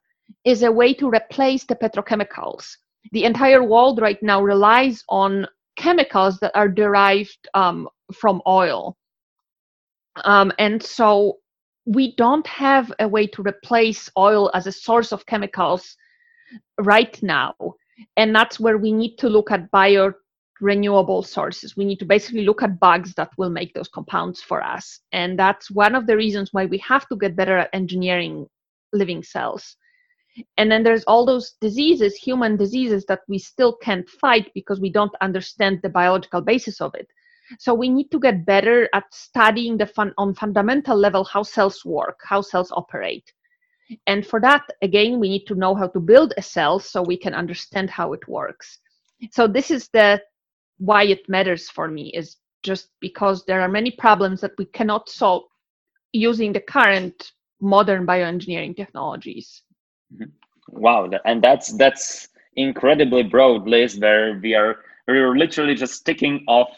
is 0.43 0.63
a 0.63 0.71
way 0.71 0.93
to 0.93 1.09
replace 1.09 1.65
the 1.65 1.75
petrochemicals 1.75 2.77
the 3.11 3.23
entire 3.23 3.63
world 3.63 4.01
right 4.01 4.21
now 4.21 4.41
relies 4.41 5.03
on 5.09 5.47
chemicals 5.77 6.39
that 6.39 6.51
are 6.55 6.67
derived 6.67 7.47
um, 7.53 7.87
from 8.13 8.41
oil. 8.47 8.97
Um, 10.23 10.51
and 10.57 10.81
so 10.81 11.37
we 11.85 12.15
don't 12.15 12.47
have 12.47 12.91
a 12.99 13.07
way 13.07 13.27
to 13.27 13.41
replace 13.41 14.09
oil 14.17 14.51
as 14.53 14.67
a 14.67 14.71
source 14.71 15.11
of 15.11 15.25
chemicals 15.25 15.95
right 16.81 17.21
now. 17.21 17.53
And 18.17 18.35
that's 18.35 18.59
where 18.59 18.77
we 18.77 18.91
need 18.91 19.17
to 19.17 19.29
look 19.29 19.51
at 19.51 19.71
bio 19.71 20.13
renewable 20.59 21.21
sources. 21.21 21.77
We 21.77 21.85
need 21.85 21.99
to 21.99 22.05
basically 22.05 22.43
look 22.43 22.63
at 22.63 22.79
bugs 22.79 23.13
that 23.13 23.29
will 23.37 23.51
make 23.51 23.73
those 23.73 23.87
compounds 23.87 24.41
for 24.41 24.63
us. 24.63 24.99
And 25.11 25.37
that's 25.37 25.69
one 25.69 25.93
of 25.93 26.07
the 26.07 26.17
reasons 26.17 26.51
why 26.51 26.65
we 26.65 26.79
have 26.79 27.07
to 27.09 27.15
get 27.15 27.35
better 27.35 27.59
at 27.59 27.69
engineering 27.73 28.47
living 28.93 29.23
cells. 29.23 29.75
And 30.57 30.71
then 30.71 30.83
there's 30.83 31.03
all 31.05 31.25
those 31.25 31.53
diseases 31.61 32.15
human 32.15 32.57
diseases 32.57 33.05
that 33.05 33.21
we 33.27 33.39
still 33.39 33.75
can't 33.75 34.07
fight 34.07 34.51
because 34.53 34.79
we 34.79 34.91
don't 34.91 35.15
understand 35.21 35.79
the 35.81 35.89
biological 35.89 36.41
basis 36.41 36.79
of 36.79 36.93
it. 36.95 37.07
So 37.59 37.73
we 37.73 37.89
need 37.89 38.11
to 38.11 38.19
get 38.19 38.45
better 38.45 38.89
at 38.93 39.05
studying 39.11 39.77
the 39.77 39.85
fun 39.85 40.13
on 40.17 40.35
fundamental 40.35 40.97
level 40.97 41.23
how 41.23 41.43
cells 41.43 41.83
work 41.85 42.19
how 42.23 42.41
cells 42.41 42.71
operate. 42.71 43.31
And 44.05 44.27
for 44.27 44.39
that 44.41 44.63
again 44.81 45.19
we 45.19 45.29
need 45.29 45.45
to 45.47 45.55
know 45.55 45.73
how 45.73 45.87
to 45.87 45.99
build 45.99 46.33
a 46.37 46.41
cell 46.41 46.79
so 46.79 47.01
we 47.01 47.17
can 47.17 47.33
understand 47.33 47.89
how 47.89 48.13
it 48.13 48.27
works. 48.27 48.79
So 49.31 49.47
this 49.47 49.71
is 49.71 49.87
the 49.89 50.21
why 50.77 51.03
it 51.03 51.27
matters 51.27 51.69
for 51.69 51.87
me 51.87 52.11
is 52.13 52.37
just 52.63 52.89
because 52.99 53.45
there 53.45 53.61
are 53.61 53.69
many 53.69 53.91
problems 53.91 54.41
that 54.41 54.51
we 54.57 54.65
cannot 54.65 55.09
solve 55.09 55.43
using 56.11 56.53
the 56.53 56.61
current 56.61 57.31
modern 57.59 58.05
bioengineering 58.05 58.75
technologies 58.75 59.63
Mm-hmm. 60.13 60.79
Wow, 60.79 61.09
and 61.25 61.43
that's 61.43 61.73
that's 61.77 62.29
incredibly 62.55 63.23
broad 63.23 63.67
list 63.67 64.01
where 64.01 64.39
we 64.41 64.55
are 64.55 64.77
we're 65.07 65.37
literally 65.37 65.75
just 65.75 66.05
ticking 66.05 66.43
off 66.47 66.69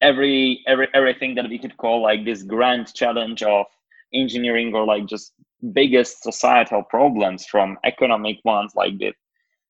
every 0.00 0.62
every 0.66 0.88
everything 0.94 1.34
that 1.34 1.48
we 1.48 1.58
could 1.58 1.76
call 1.76 2.02
like 2.02 2.24
this 2.24 2.42
grand 2.42 2.92
challenge 2.94 3.42
of 3.42 3.66
engineering 4.14 4.74
or 4.74 4.84
like 4.84 5.06
just 5.06 5.32
biggest 5.72 6.22
societal 6.22 6.82
problems 6.82 7.44
from 7.44 7.76
economic 7.84 8.38
ones 8.44 8.72
like 8.74 8.96
the 8.98 9.12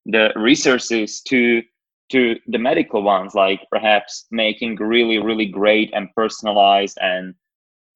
the 0.05 0.31
resources 0.35 1.21
to 1.21 1.61
to 2.09 2.35
the 2.47 2.57
medical 2.57 3.03
ones 3.03 3.35
like 3.35 3.61
perhaps 3.71 4.25
making 4.31 4.75
really 4.77 5.19
really 5.19 5.45
great 5.45 5.91
and 5.93 6.07
personalized 6.15 6.97
and 7.01 7.35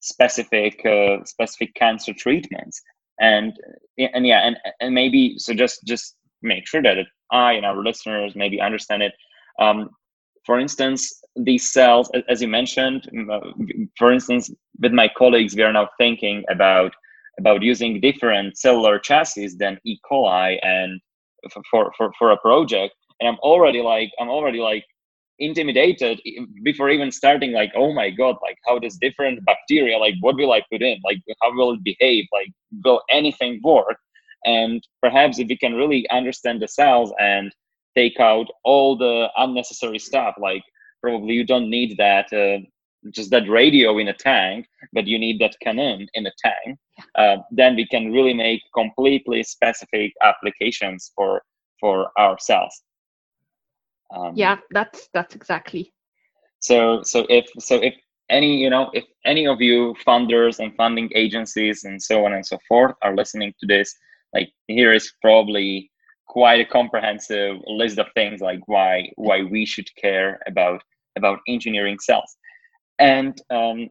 specific 0.03 0.85
uh, 0.85 1.23
specific 1.23 1.73
cancer 1.75 2.13
treatments. 2.13 2.81
And 3.19 3.53
and 3.97 4.25
yeah 4.25 4.41
and 4.47 4.57
and 4.79 4.93
maybe 4.93 5.35
so 5.37 5.53
just 5.53 5.85
just 5.85 6.15
make 6.41 6.67
sure 6.67 6.81
that 6.81 6.97
i 7.31 7.53
and 7.53 7.65
our 7.65 7.81
listeners 7.83 8.35
maybe 8.35 8.59
understand 8.59 9.03
it. 9.03 9.13
Um, 9.59 9.89
for 10.45 10.59
instance 10.59 11.21
these 11.35 11.71
cells 11.71 12.11
as 12.27 12.41
you 12.41 12.47
mentioned 12.47 13.07
uh, 13.31 13.39
for 13.97 14.11
instance 14.11 14.49
with 14.81 14.91
my 14.91 15.09
colleagues 15.17 15.55
we 15.55 15.61
are 15.61 15.71
now 15.71 15.87
thinking 15.97 16.43
about 16.49 16.91
about 17.39 17.61
using 17.61 18.01
different 18.01 18.57
cellular 18.57 18.99
chassis 18.99 19.55
than 19.57 19.79
e. 19.85 19.97
coli 20.09 20.57
and 20.63 20.99
for 21.69 21.91
for, 21.97 22.11
for 22.17 22.31
a 22.31 22.37
project. 22.37 22.93
And 23.19 23.29
i'm 23.29 23.39
already 23.39 23.81
like 23.81 24.09
i'm 24.19 24.29
already 24.29 24.59
like 24.59 24.85
intimidated 25.43 26.21
before 26.63 26.89
even 26.89 27.11
starting 27.11 27.51
like 27.51 27.71
oh 27.75 27.91
my 27.93 28.09
god 28.09 28.35
like 28.41 28.57
how 28.65 28.79
does 28.79 28.97
different 28.97 29.43
bacteria 29.45 29.97
like 29.97 30.15
what 30.21 30.35
will 30.35 30.53
i 30.53 30.61
put 30.71 30.81
in? 30.81 30.97
Like 31.03 31.19
how 31.41 31.55
will 31.55 31.73
it 31.73 31.83
behave? 31.83 32.25
Like 32.31 32.49
will 32.83 33.01
anything 33.09 33.59
work? 33.63 33.97
And 34.45 34.85
perhaps 35.01 35.39
if 35.39 35.47
we 35.47 35.57
can 35.57 35.73
really 35.73 36.09
understand 36.09 36.61
the 36.61 36.67
cells 36.67 37.13
and 37.19 37.53
take 37.95 38.19
out 38.19 38.47
all 38.63 38.97
the 38.97 39.29
unnecessary 39.37 39.99
stuff 39.99 40.35
like 40.39 40.63
probably 41.01 41.33
you 41.33 41.45
don't 41.45 41.69
need 41.69 41.95
that 41.97 42.31
uh, 42.33 42.59
just 43.11 43.29
that 43.31 43.49
radio 43.49 43.97
in 43.97 44.07
a 44.07 44.13
tank 44.13 44.65
but 44.93 45.07
you 45.07 45.19
need 45.19 45.39
that 45.39 45.55
cannon 45.61 46.07
in 46.13 46.25
a 46.25 46.31
tank 46.43 46.77
uh, 47.15 47.37
then 47.51 47.75
we 47.75 47.85
can 47.87 48.11
really 48.11 48.33
make 48.33 48.61
completely 48.73 49.43
specific 49.43 50.11
applications 50.21 51.11
for 51.15 51.41
for 51.79 52.09
our 52.17 52.37
cells 52.39 52.81
um, 54.13 54.33
yeah, 54.35 54.57
that's 54.71 55.09
that's 55.13 55.35
exactly. 55.35 55.93
So 56.59 57.01
so 57.03 57.25
if 57.29 57.45
so 57.59 57.75
if 57.75 57.95
any 58.29 58.57
you 58.57 58.69
know 58.69 58.89
if 58.93 59.03
any 59.25 59.47
of 59.47 59.61
you 59.61 59.95
funders 60.05 60.59
and 60.59 60.75
funding 60.75 61.09
agencies 61.15 61.83
and 61.83 62.01
so 62.01 62.25
on 62.25 62.33
and 62.33 62.45
so 62.45 62.57
forth 62.67 62.95
are 63.01 63.15
listening 63.15 63.53
to 63.59 63.65
this, 63.65 63.95
like 64.33 64.49
here 64.67 64.91
is 64.91 65.13
probably 65.21 65.91
quite 66.27 66.61
a 66.61 66.65
comprehensive 66.65 67.57
list 67.67 67.99
of 67.99 68.07
things 68.13 68.41
like 68.41 68.59
why 68.67 69.09
why 69.15 69.43
we 69.43 69.65
should 69.65 69.87
care 69.95 70.39
about 70.47 70.81
about 71.15 71.39
engineering 71.47 71.99
cells 71.99 72.37
and 72.99 73.41
um 73.49 73.89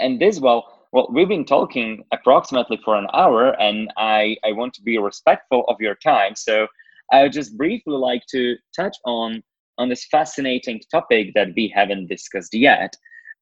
and 0.00 0.20
this 0.20 0.40
well 0.40 0.86
well 0.92 1.08
we've 1.12 1.28
been 1.28 1.44
talking 1.44 2.02
approximately 2.12 2.78
for 2.84 2.96
an 2.96 3.06
hour 3.12 3.50
and 3.60 3.92
i 3.96 4.36
i 4.42 4.52
want 4.52 4.72
to 4.72 4.82
be 4.82 4.98
respectful 4.98 5.64
of 5.68 5.80
your 5.80 5.94
time 5.96 6.34
so 6.34 6.66
I 7.12 7.22
would 7.22 7.32
just 7.32 7.56
briefly 7.56 7.96
like 7.96 8.22
to 8.30 8.56
touch 8.74 8.96
on 9.04 9.42
on 9.78 9.88
this 9.88 10.06
fascinating 10.10 10.80
topic 10.90 11.32
that 11.34 11.48
we 11.56 11.72
haven't 11.74 12.08
discussed 12.08 12.52
yet, 12.52 12.94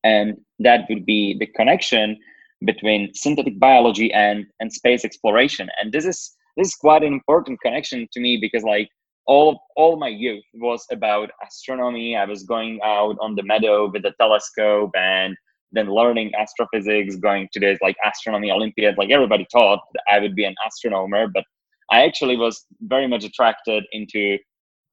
and 0.05 0.37
that 0.61 0.87
would 0.89 1.05
be 1.05 1.37
the 1.39 1.47
connection 1.47 2.17
between 2.65 3.13
synthetic 3.15 3.59
biology 3.59 4.13
and 4.13 4.47
and 4.61 4.73
space 4.73 5.05
exploration. 5.05 5.69
And 5.81 5.93
this 5.93 6.05
is 6.05 6.37
this 6.57 6.69
is 6.69 6.75
quite 6.75 7.03
an 7.03 7.13
important 7.13 7.61
connection 7.61 8.09
to 8.13 8.21
me 8.21 8.39
because 8.41 8.65
like 8.65 8.89
all 9.27 9.61
all 9.77 9.97
my 9.97 10.09
youth 10.09 10.45
was 10.55 10.85
about 10.91 11.31
astronomy. 11.47 12.17
I 12.17 12.25
was 12.25 12.43
going 12.45 12.81
out 12.83 13.17
on 13.21 13.35
the 13.35 13.43
meadow 13.43 13.91
with 13.91 14.05
a 14.05 14.15
telescope 14.19 14.91
and 14.97 15.37
then 15.71 15.89
learning 15.89 16.33
astrophysics, 16.35 17.17
going 17.17 17.49
to 17.53 17.61
this 17.61 17.79
like 17.83 17.97
astronomy 18.05 18.51
Olympiad. 18.51 18.97
Like 18.97 19.11
everybody 19.11 19.47
thought 19.53 19.81
I 20.11 20.19
would 20.19 20.35
be 20.35 20.45
an 20.45 20.55
astronomer, 20.67 21.29
but 21.29 21.45
I 21.91 22.05
actually 22.05 22.37
was 22.37 22.65
very 22.83 23.07
much 23.07 23.25
attracted 23.25 23.85
into 23.93 24.39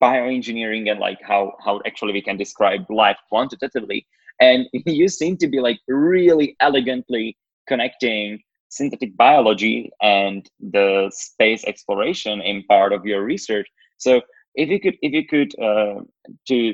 bioengineering 0.02 0.90
and 0.90 1.00
like 1.00 1.20
how 1.24 1.54
how 1.64 1.82
actually 1.86 2.14
we 2.14 2.22
can 2.22 2.38
describe 2.38 2.90
life 2.90 3.18
quantitatively. 3.30 4.06
And 4.40 4.68
you 4.86 5.08
seem 5.08 5.38
to 5.38 5.48
be 5.48 5.60
like 5.60 5.80
really 5.88 6.56
elegantly 6.60 7.38
connecting 7.68 8.40
synthetic 8.70 9.16
biology 9.16 9.90
and 10.02 10.50
the 10.60 11.10
space 11.14 11.64
exploration 11.66 12.42
in 12.42 12.64
part 12.64 12.92
of 12.92 13.06
your 13.06 13.24
research. 13.24 13.68
So 13.98 14.22
if 14.56 14.70
you 14.70 14.80
could 14.80 14.98
if 15.02 15.12
you 15.14 15.26
could 15.26 15.52
uh, 15.60 16.02
to 16.48 16.74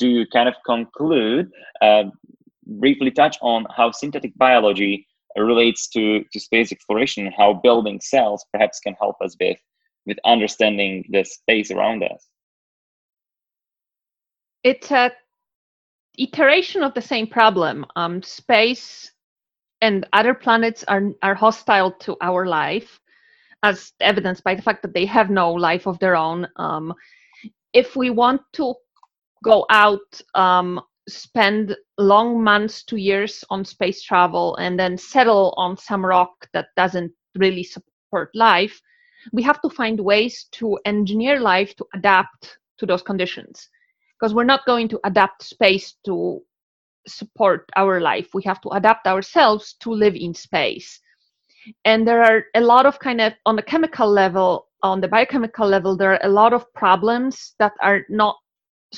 to 0.00 0.26
kind 0.32 0.48
of 0.48 0.54
conclude 0.66 1.50
uh, 1.80 2.04
briefly 2.66 3.10
touch 3.10 3.38
on 3.40 3.66
how 3.76 3.90
synthetic 3.90 4.36
biology 4.36 5.06
relates 5.40 5.88
to, 5.88 6.24
to 6.32 6.40
space 6.40 6.72
exploration, 6.72 7.26
and 7.26 7.34
how 7.36 7.54
building 7.54 8.00
cells 8.00 8.44
perhaps 8.52 8.80
can 8.80 8.94
help 8.94 9.16
us 9.20 9.36
with, 9.40 9.58
with 10.06 10.18
understanding 10.24 11.04
the 11.10 11.24
space 11.24 11.70
around 11.70 12.02
us. 12.02 12.28
It's 14.64 14.90
a 14.90 15.12
iteration 16.18 16.82
of 16.82 16.94
the 16.94 17.02
same 17.02 17.26
problem. 17.26 17.84
Um, 17.94 18.22
space 18.22 19.12
and 19.82 20.06
other 20.12 20.34
planets 20.34 20.84
are, 20.88 21.10
are 21.22 21.34
hostile 21.34 21.92
to 21.92 22.16
our 22.20 22.46
life, 22.46 22.98
as 23.62 23.92
evidenced 24.00 24.42
by 24.42 24.54
the 24.54 24.62
fact 24.62 24.82
that 24.82 24.94
they 24.94 25.04
have 25.06 25.28
no 25.28 25.52
life 25.52 25.86
of 25.86 25.98
their 25.98 26.16
own. 26.16 26.48
Um, 26.56 26.94
if 27.72 27.94
we 27.94 28.10
want 28.10 28.40
to 28.54 28.74
go 29.44 29.66
out 29.70 30.20
um, 30.34 30.80
spend 31.08 31.76
long 31.98 32.42
months 32.42 32.82
to 32.84 32.96
years 32.96 33.44
on 33.50 33.64
space 33.64 34.02
travel 34.02 34.56
and 34.56 34.78
then 34.78 34.98
settle 34.98 35.54
on 35.56 35.76
some 35.76 36.04
rock 36.04 36.48
that 36.52 36.68
doesn't 36.76 37.12
really 37.36 37.62
support 37.62 38.30
life, 38.34 38.80
we 39.32 39.42
have 39.42 39.60
to 39.62 39.70
find 39.70 40.00
ways 40.00 40.46
to 40.52 40.78
engineer 40.84 41.40
life 41.40 41.74
to 41.76 41.86
adapt 41.94 42.58
to 42.78 42.86
those 42.86 43.02
conditions. 43.02 43.68
Because 44.18 44.34
we're 44.34 44.44
not 44.44 44.66
going 44.66 44.88
to 44.88 45.00
adapt 45.04 45.42
space 45.42 45.96
to 46.06 46.42
support 47.06 47.68
our 47.76 48.00
life. 48.00 48.28
We 48.34 48.42
have 48.44 48.60
to 48.62 48.70
adapt 48.70 49.06
ourselves 49.06 49.74
to 49.80 49.90
live 49.90 50.14
in 50.14 50.34
space. 50.34 51.00
And 51.84 52.06
there 52.06 52.22
are 52.22 52.44
a 52.54 52.60
lot 52.60 52.86
of 52.86 52.98
kind 52.98 53.20
of, 53.20 53.34
on 53.44 53.56
the 53.56 53.62
chemical 53.62 54.08
level, 54.08 54.68
on 54.82 55.00
the 55.00 55.08
biochemical 55.08 55.68
level, 55.68 55.96
there 55.96 56.12
are 56.12 56.20
a 56.22 56.28
lot 56.28 56.52
of 56.52 56.72
problems 56.74 57.54
that 57.58 57.72
are 57.82 58.02
not 58.08 58.36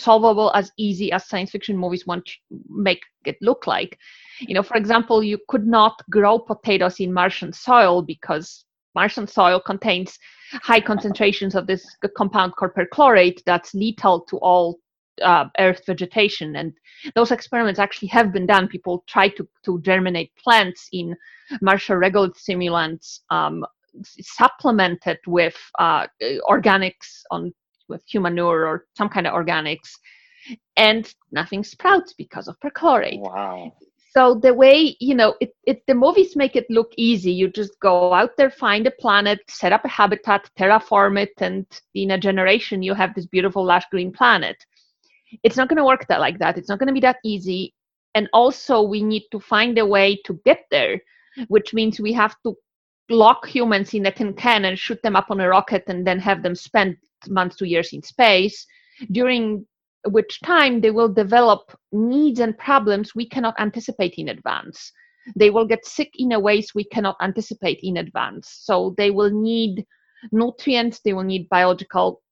solvable 0.00 0.52
as 0.54 0.70
easy 0.76 1.12
as 1.12 1.28
science 1.28 1.50
fiction 1.50 1.76
movies 1.76 2.06
want 2.06 2.24
to 2.26 2.34
make 2.68 3.02
it 3.24 3.36
look 3.40 3.66
like. 3.66 3.98
You 4.40 4.54
know, 4.54 4.62
for 4.62 4.76
example, 4.76 5.22
you 5.22 5.38
could 5.48 5.66
not 5.66 6.00
grow 6.10 6.38
potatoes 6.38 7.00
in 7.00 7.12
Martian 7.12 7.52
soil 7.52 8.02
because 8.02 8.64
Martian 8.94 9.26
soil 9.26 9.60
contains 9.60 10.18
high 10.52 10.80
concentrations 10.80 11.54
of 11.54 11.66
this 11.66 11.84
compound 12.16 12.52
perchlorate 12.56 13.42
that's 13.44 13.74
lethal 13.74 14.22
to 14.22 14.38
all 14.38 14.78
uh, 15.22 15.46
earth 15.58 15.82
vegetation 15.86 16.56
and 16.56 16.72
those 17.14 17.32
experiments 17.32 17.80
actually 17.80 18.08
have 18.08 18.32
been 18.32 18.46
done 18.46 18.68
people 18.68 19.04
try 19.08 19.28
to, 19.28 19.46
to 19.64 19.80
germinate 19.82 20.30
plants 20.36 20.88
in 20.92 21.14
martial 21.60 21.96
regolith 21.96 22.36
simulants 22.38 23.20
um, 23.30 23.64
supplemented 24.04 25.18
with 25.26 25.56
uh, 25.78 26.06
organics 26.48 27.22
on 27.30 27.52
with 27.88 28.04
humanure 28.06 28.66
or 28.66 28.86
some 28.96 29.08
kind 29.08 29.26
of 29.26 29.34
organics 29.34 29.90
and 30.76 31.14
nothing 31.32 31.64
sprouts 31.64 32.12
because 32.12 32.48
of 32.48 32.58
perchlorate. 32.60 33.20
Wow. 33.20 33.72
So 34.10 34.34
the 34.34 34.54
way 34.54 34.96
you 35.00 35.14
know 35.14 35.34
it, 35.40 35.54
it 35.64 35.82
the 35.86 35.94
movies 35.94 36.34
make 36.34 36.56
it 36.56 36.66
look 36.70 36.92
easy. 36.96 37.30
You 37.30 37.48
just 37.48 37.78
go 37.80 38.14
out 38.14 38.36
there 38.36 38.50
find 38.50 38.86
a 38.86 38.90
planet 38.90 39.40
set 39.48 39.72
up 39.72 39.84
a 39.84 39.88
habitat 39.88 40.50
terraform 40.58 41.20
it 41.20 41.34
and 41.38 41.66
in 41.94 42.12
a 42.12 42.18
generation 42.18 42.82
you 42.82 42.94
have 42.94 43.14
this 43.14 43.26
beautiful 43.26 43.64
lush 43.64 43.84
green 43.90 44.10
planet. 44.10 44.64
It's 45.42 45.56
not 45.56 45.68
going 45.68 45.76
to 45.76 45.84
work 45.84 46.06
that 46.08 46.20
like 46.20 46.38
that. 46.38 46.56
It's 46.56 46.70
not 46.70 46.78
going 46.78 46.88
to 46.88 46.94
be 46.94 47.00
that 47.00 47.18
easy. 47.22 47.74
And 48.14 48.28
also 48.32 48.80
we 48.80 49.02
need 49.02 49.24
to 49.30 49.38
find 49.38 49.78
a 49.78 49.86
way 49.86 50.16
to 50.24 50.40
get 50.44 50.64
there 50.70 51.00
which 51.46 51.72
means 51.72 52.00
we 52.00 52.12
have 52.12 52.34
to 52.42 52.56
lock 53.10 53.46
humans 53.46 53.94
in 53.94 54.06
a 54.06 54.10
tin 54.10 54.34
can 54.34 54.64
and 54.64 54.78
shoot 54.78 55.00
them 55.02 55.16
up 55.16 55.30
on 55.30 55.40
a 55.40 55.48
rocket 55.48 55.84
and 55.86 56.06
then 56.06 56.18
have 56.18 56.42
them 56.42 56.54
spend 56.54 56.96
months 57.28 57.56
to 57.56 57.68
years 57.68 57.92
in 57.92 58.02
space 58.02 58.66
during 59.12 59.66
which 60.06 60.40
time 60.40 60.80
they 60.80 60.90
will 60.90 61.08
develop 61.08 61.76
needs 61.92 62.40
and 62.40 62.56
problems 62.58 63.14
we 63.14 63.28
cannot 63.28 63.58
anticipate 63.58 64.14
in 64.16 64.28
advance. 64.28 64.92
They 65.36 65.50
will 65.50 65.66
get 65.66 65.84
sick 65.84 66.10
in 66.14 66.32
a 66.32 66.40
ways 66.40 66.72
we 66.74 66.84
cannot 66.84 67.16
anticipate 67.20 67.80
in 67.82 67.98
advance. 67.98 68.60
So 68.62 68.94
they 68.96 69.10
will 69.10 69.30
need 69.30 69.84
nutrients 70.32 71.00
they 71.04 71.12
will 71.12 71.22
need 71.22 71.48
biological 71.48 72.22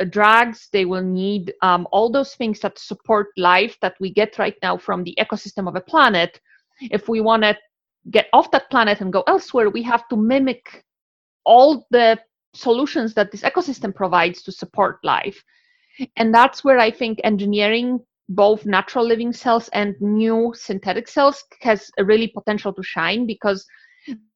uh, 0.00 0.04
drugs 0.04 0.68
they 0.72 0.84
will 0.84 1.02
need 1.02 1.54
um, 1.62 1.86
all 1.92 2.10
those 2.10 2.34
things 2.34 2.60
that 2.60 2.78
support 2.78 3.28
life 3.36 3.76
that 3.80 3.94
we 4.00 4.12
get 4.12 4.38
right 4.38 4.56
now 4.62 4.76
from 4.76 5.04
the 5.04 5.16
ecosystem 5.20 5.68
of 5.68 5.76
a 5.76 5.80
planet. 5.80 6.40
If 6.80 7.08
we 7.08 7.20
want 7.20 7.42
to 7.42 7.56
get 8.10 8.26
off 8.32 8.50
that 8.52 8.70
planet 8.70 9.00
and 9.00 9.12
go 9.12 9.22
elsewhere 9.26 9.70
we 9.70 9.82
have 9.82 10.08
to 10.08 10.16
mimic 10.16 10.84
all 11.44 11.86
the 11.90 12.18
solutions 12.54 13.14
that 13.14 13.30
this 13.30 13.42
ecosystem 13.42 13.94
provides 13.94 14.42
to 14.42 14.52
support 14.52 14.98
life. 15.02 15.42
And 16.16 16.32
that's 16.32 16.62
where 16.62 16.78
i 16.78 16.90
think 16.90 17.20
engineering 17.24 17.98
both 18.28 18.66
natural 18.66 19.04
living 19.06 19.32
cells 19.32 19.68
and 19.72 19.96
new 20.00 20.52
synthetic 20.54 21.08
cells 21.08 21.42
has 21.62 21.90
a 21.98 22.04
really 22.04 22.28
potential 22.28 22.72
to 22.74 22.82
shine 22.82 23.26
because 23.26 23.66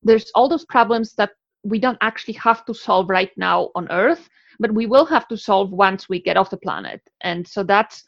there's 0.03 0.31
all 0.35 0.49
those 0.49 0.65
problems 0.65 1.15
that 1.15 1.31
we 1.63 1.79
don't 1.79 1.99
actually 2.01 2.35
have 2.35 2.65
to 2.65 2.75
solve 2.75 3.09
right 3.09 3.31
now 3.37 3.69
on 3.77 3.87
earth 3.93 4.29
but 4.59 4.73
we 4.73 4.87
will 4.87 5.05
have 5.05 5.29
to 5.29 5.37
solve 5.37 5.71
once 5.73 6.09
we 6.09 6.23
get 6.23 6.37
off 6.37 6.51
the 6.51 6.57
planet. 6.57 7.01
And 7.23 7.47
so 7.47 7.63
that's 7.63 8.05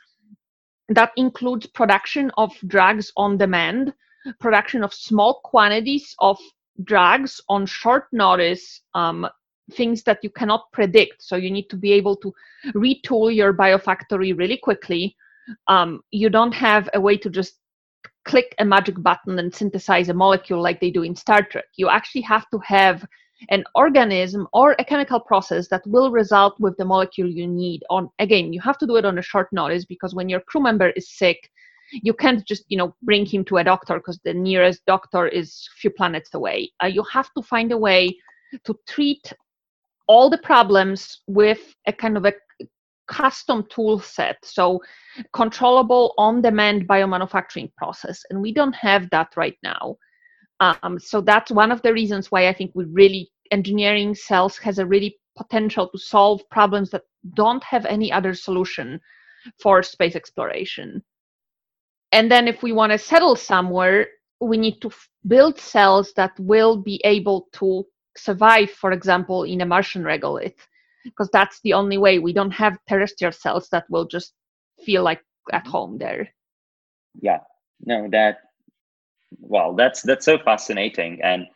that 0.88 1.12
includes 1.16 1.66
production 1.66 2.30
of 2.36 2.52
drugs 2.66 3.11
on 3.16 3.38
demand 3.38 3.92
production 4.40 4.82
of 4.82 4.94
small 4.94 5.40
quantities 5.44 6.14
of 6.18 6.38
drugs 6.84 7.40
on 7.48 7.66
short 7.66 8.07
notice 8.12 8.82
um, 8.94 9.26
things 9.73 10.03
that 10.05 10.19
you 10.23 10.31
cannot 10.31 10.71
predict. 10.73 11.23
So 11.23 11.37
you 11.37 11.51
need 11.51 11.69
to 11.71 11.77
be 11.77 11.93
able 11.93 12.17
to 12.17 12.33
retool 12.75 13.35
your 13.35 13.53
biofactory 13.55 14.37
really 14.37 14.59
quickly. 14.59 15.17
Um, 15.69 16.03
you 16.11 16.31
don't 16.31 16.53
have 16.53 16.89
a 16.95 17.01
way 17.01 17.17
to 17.19 17.31
just 17.31 17.59
click 18.25 18.55
a 18.59 18.65
magic 18.65 19.03
button 19.03 19.39
and 19.39 19.55
synthesize 19.55 20.09
a 20.09 20.15
molecule 20.15 20.62
like 20.62 20.81
they 20.81 20.91
do 20.91 21.03
in 21.03 21.15
Star 21.15 21.43
Trek. 21.43 21.67
You 21.77 21.89
actually 21.89 22.23
have 22.23 22.49
to 22.51 22.59
have 22.61 23.07
an 23.51 23.65
organism 23.75 24.47
or 24.53 24.75
a 24.79 24.85
chemical 24.85 25.21
process 25.21 25.69
that 25.69 25.87
will 25.87 26.11
result 26.11 26.59
with 26.61 26.77
the 26.77 26.85
molecule 26.85 27.29
you 27.29 27.47
need 27.47 27.83
on 27.91 28.09
again 28.19 28.53
you 28.53 28.61
have 28.61 28.79
to 28.79 28.87
do 28.87 28.97
it 28.97 29.05
on 29.05 29.19
a 29.19 29.23
short 29.23 29.53
notice 29.53 29.85
because 29.85 30.15
when 30.15 30.29
your 30.29 30.41
crew 30.41 30.62
member 30.62 30.91
is 30.91 31.11
sick 31.11 31.51
you 31.91 32.15
can't 32.15 32.47
just 32.47 32.65
you 32.69 32.79
know 32.79 32.95
bring 33.03 33.27
him 33.27 33.45
to 33.45 33.59
a 33.59 33.65
doctor 33.65 33.97
because 33.97 34.19
the 34.25 34.33
nearest 34.33 34.85
doctor 34.87 35.27
is 35.29 35.69
a 35.75 35.77
few 35.79 35.91
planets 35.91 36.33
away 36.35 36.71
uh, 36.83 36.87
you 36.87 37.03
have 37.12 37.29
to 37.35 37.43
find 37.43 37.73
a 37.73 37.77
way 37.77 38.17
to 38.65 38.75
treat 38.87 39.33
all 40.07 40.28
the 40.30 40.38
problems 40.38 41.22
with 41.26 41.74
a 41.86 41.92
kind 41.92 42.16
of 42.16 42.24
a 42.24 42.32
custom 43.07 43.66
tool 43.68 44.00
set 44.00 44.36
so 44.42 44.80
controllable 45.32 46.14
on 46.16 46.40
demand 46.40 46.88
biomanufacturing 46.88 47.70
process 47.76 48.22
and 48.30 48.40
we 48.40 48.52
don't 48.52 48.74
have 48.74 49.09
that 49.11 49.28
right 49.36 49.59
now. 49.62 49.96
Um, 50.61 50.98
so 50.98 51.20
that's 51.20 51.50
one 51.50 51.70
of 51.70 51.82
the 51.82 51.92
reasons 51.92 52.30
why 52.30 52.48
i 52.48 52.52
think 52.52 52.70
we 52.74 52.84
really 52.86 53.30
engineering 53.50 54.14
cells 54.14 54.57
has 54.59 54.78
a 54.78 54.86
really 54.86 55.18
potential 55.36 55.88
to 55.88 55.98
solve 55.98 56.40
problems 56.50 56.90
that 56.90 57.02
don't 57.34 57.62
have 57.64 57.84
any 57.86 58.11
other 58.11 58.34
solution 58.34 59.00
for 59.61 59.82
space 59.82 60.16
exploration. 60.16 61.02
And 62.12 62.30
then 62.30 62.48
if 62.48 62.62
we 62.62 62.72
want 62.72 62.92
to 62.92 62.98
settle 62.98 63.36
somewhere 63.36 64.07
we 64.40 64.57
need 64.57 64.80
to 64.80 64.88
f- 64.88 65.09
build 65.26 65.59
cells 65.59 66.12
that 66.14 66.38
will 66.38 66.76
be 66.76 67.00
able 67.05 67.48
to 67.52 67.84
survive, 68.17 68.71
for 68.71 68.93
example, 68.93 69.45
in 69.45 69.61
a 69.61 69.67
Martian 69.67 70.03
regolith, 70.03 70.59
because 71.05 71.29
that's 71.33 71.61
the 71.62 71.73
only 71.73 71.99
way. 71.99 72.19
We 72.19 72.33
don't 72.33 72.51
have 72.53 72.79
terrestrial 72.89 73.33
cells 73.33 73.69
that 73.71 73.85
will 73.91 74.07
just 74.07 74.35
feel 74.85 75.03
like 75.03 75.23
at 75.53 75.67
home 75.67 75.99
there. 75.99 76.29
Yeah, 77.21 77.41
no, 77.85 78.09
that 78.11 78.39
well, 79.41 79.75
that's 79.75 80.03
that's 80.03 80.25
so 80.25 80.39
fascinating, 80.39 81.21
and 81.23 81.47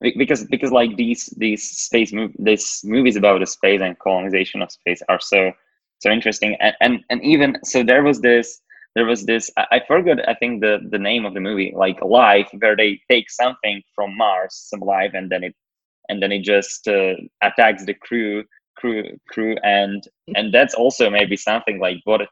because 0.00 0.44
because 0.44 0.72
like 0.72 0.96
these 0.96 1.26
these 1.36 1.62
space 1.62 2.12
move 2.12 2.32
these 2.38 2.80
movies 2.84 3.16
about 3.16 3.40
the 3.40 3.46
space 3.46 3.80
and 3.80 3.98
colonization 3.98 4.62
of 4.62 4.70
space 4.70 5.02
are 5.08 5.20
so 5.20 5.52
so 5.98 6.10
interesting, 6.10 6.56
and 6.60 6.74
and, 6.80 7.04
and 7.10 7.22
even 7.22 7.56
so 7.64 7.82
there 7.82 8.02
was 8.02 8.20
this 8.20 8.60
there 8.94 9.06
was 9.06 9.24
this 9.24 9.50
I, 9.56 9.80
forgot 9.86 10.28
I 10.28 10.34
think 10.34 10.60
the 10.60 10.78
the 10.90 10.98
name 10.98 11.24
of 11.24 11.34
the 11.34 11.40
movie 11.40 11.72
like 11.76 12.02
Life 12.02 12.48
where 12.58 12.76
they 12.76 13.00
take 13.10 13.30
something 13.30 13.82
from 13.94 14.16
Mars 14.16 14.54
some 14.54 14.80
life 14.80 15.12
and 15.14 15.30
then 15.30 15.44
it 15.44 15.54
and 16.10 16.22
then 16.22 16.32
it 16.32 16.42
just 16.42 16.88
uh, 16.88 17.14
attacks 17.42 17.84
the 17.86 17.94
crew 17.94 18.44
crew 18.76 19.04
crew 19.28 19.56
and 19.62 20.04
and 20.36 20.54
that's 20.54 20.74
also 20.74 21.10
maybe 21.10 21.36
something 21.36 21.78
like 21.80 21.98
what 22.04 22.22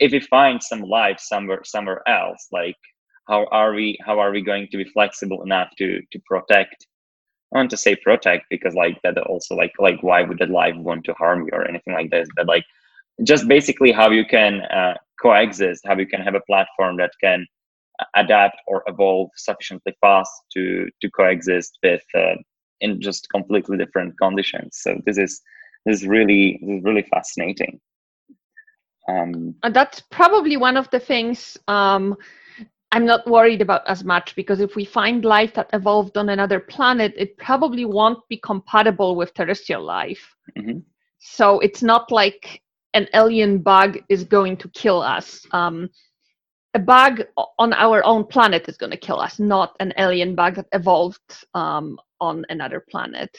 if 0.00 0.12
we 0.12 0.20
find 0.20 0.62
some 0.62 0.82
life 0.82 1.18
somewhere 1.20 1.62
somewhere 1.64 2.02
else 2.08 2.46
like 2.52 2.76
how 3.28 3.46
are 3.46 3.74
we 3.74 3.98
how 4.06 4.18
are 4.18 4.32
we 4.32 4.42
going 4.42 4.66
to 4.70 4.76
be 4.76 4.84
flexible 4.96 5.42
enough 5.42 5.68
to 5.78 6.00
to 6.12 6.18
protect 6.26 6.86
I 7.54 7.58
want 7.58 7.70
to 7.70 7.76
say 7.78 7.96
protect 7.96 8.44
because 8.50 8.74
like 8.74 9.00
that 9.02 9.16
also 9.18 9.54
like 9.54 9.72
like 9.78 10.02
why 10.02 10.22
would 10.22 10.38
that 10.38 10.50
life 10.50 10.76
want 10.76 11.04
to 11.04 11.14
harm 11.14 11.42
you 11.44 11.50
or 11.52 11.66
anything 11.66 11.94
like 11.94 12.10
this? 12.10 12.28
But 12.36 12.46
like 12.46 12.64
just 13.24 13.48
basically 13.48 13.90
how 13.92 14.10
you 14.10 14.24
can 14.26 14.60
uh, 14.62 14.94
coexist 15.20 15.82
how 15.86 15.96
you 15.96 16.06
can 16.06 16.20
have 16.20 16.34
a 16.34 16.42
platform 16.46 16.96
that 16.98 17.12
can 17.22 17.46
adapt 18.16 18.56
or 18.66 18.82
evolve 18.86 19.30
sufficiently 19.36 19.94
fast 20.00 20.30
to 20.54 20.88
to 21.00 21.10
coexist 21.10 21.78
with 21.82 22.02
uh, 22.14 22.36
in 22.80 23.00
just 23.00 23.28
completely 23.30 23.76
different 23.76 24.18
conditions. 24.18 24.78
So 24.80 25.00
this 25.04 25.18
is 25.18 25.40
this 25.84 26.00
is 26.00 26.06
really 26.06 26.58
this 26.62 26.78
is 26.78 26.84
really 26.84 27.02
fascinating. 27.02 27.80
Um, 29.08 29.54
and 29.62 29.74
that's 29.74 30.00
probably 30.10 30.58
one 30.58 30.76
of 30.76 30.90
the 30.90 31.00
things 31.00 31.56
um, 31.66 32.14
I'm 32.92 33.04
not 33.04 33.26
worried 33.26 33.60
about 33.60 33.86
as 33.86 34.02
much 34.02 34.34
because 34.34 34.60
if 34.60 34.74
we 34.74 34.84
find 34.84 35.24
life 35.24 35.52
that 35.54 35.68
evolved 35.72 36.16
on 36.16 36.30
another 36.30 36.58
planet, 36.58 37.12
it 37.16 37.36
probably 37.36 37.84
won't 37.84 38.26
be 38.28 38.38
compatible 38.38 39.14
with 39.14 39.34
terrestrial 39.34 39.84
life. 39.84 40.34
Mm-hmm. 40.56 40.78
So 41.18 41.60
it's 41.60 41.82
not 41.82 42.10
like 42.10 42.62
an 42.94 43.06
alien 43.12 43.58
bug 43.58 43.98
is 44.08 44.24
going 44.24 44.56
to 44.58 44.68
kill 44.70 45.02
us. 45.02 45.46
Um, 45.52 45.90
a 46.78 46.80
bug 46.80 47.22
on 47.58 47.72
our 47.72 48.04
own 48.04 48.24
planet 48.24 48.68
is 48.68 48.76
going 48.76 48.92
to 48.92 48.96
kill 48.96 49.20
us, 49.20 49.38
not 49.38 49.74
an 49.80 49.92
alien 49.98 50.34
bug 50.34 50.54
that 50.56 50.68
evolved 50.72 51.44
um, 51.54 51.98
on 52.20 52.44
another 52.48 52.80
planet. 52.80 53.30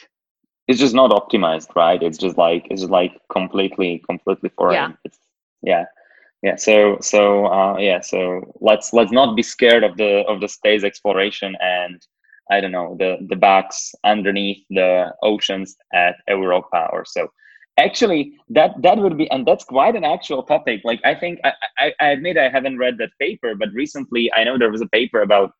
It's 0.68 0.78
just 0.78 0.94
not 0.94 1.10
optimized, 1.10 1.74
right? 1.74 2.00
It's 2.02 2.18
just 2.18 2.36
like 2.38 2.66
it's 2.70 2.82
just 2.82 2.92
like 2.92 3.12
completely, 3.32 4.02
completely 4.08 4.50
foreign. 4.56 4.74
Yeah. 4.74 4.92
It's, 5.04 5.18
yeah, 5.62 5.84
yeah. 6.42 6.56
So, 6.56 6.98
so 7.00 7.46
uh, 7.46 7.76
yeah. 7.78 8.00
So 8.00 8.52
let's 8.60 8.92
let's 8.92 9.10
not 9.10 9.34
be 9.34 9.42
scared 9.42 9.84
of 9.84 9.96
the 9.96 10.22
of 10.28 10.40
the 10.40 10.48
space 10.48 10.84
exploration 10.84 11.56
and 11.60 12.00
I 12.50 12.60
don't 12.60 12.72
know 12.72 12.96
the 12.98 13.18
the 13.28 13.36
bugs 13.36 13.94
underneath 14.04 14.64
the 14.70 15.12
oceans 15.22 15.76
at 15.92 16.16
Europa 16.28 16.88
or 16.92 17.04
so 17.04 17.28
actually 17.84 18.32
that 18.48 18.70
that 18.82 18.98
would 18.98 19.16
be 19.16 19.30
and 19.30 19.46
that's 19.46 19.64
quite 19.64 19.96
an 19.96 20.04
actual 20.04 20.42
topic. 20.42 20.80
Like 20.84 21.00
i 21.04 21.14
think 21.14 21.40
I, 21.44 21.52
I, 21.78 21.92
I 22.00 22.06
admit 22.10 22.38
i 22.38 22.48
haven't 22.48 22.78
read 22.78 22.96
that 22.98 23.18
paper 23.20 23.54
but 23.54 23.68
recently 23.72 24.32
i 24.32 24.44
know 24.44 24.56
there 24.58 24.70
was 24.76 24.86
a 24.86 24.94
paper 24.98 25.20
about 25.22 25.50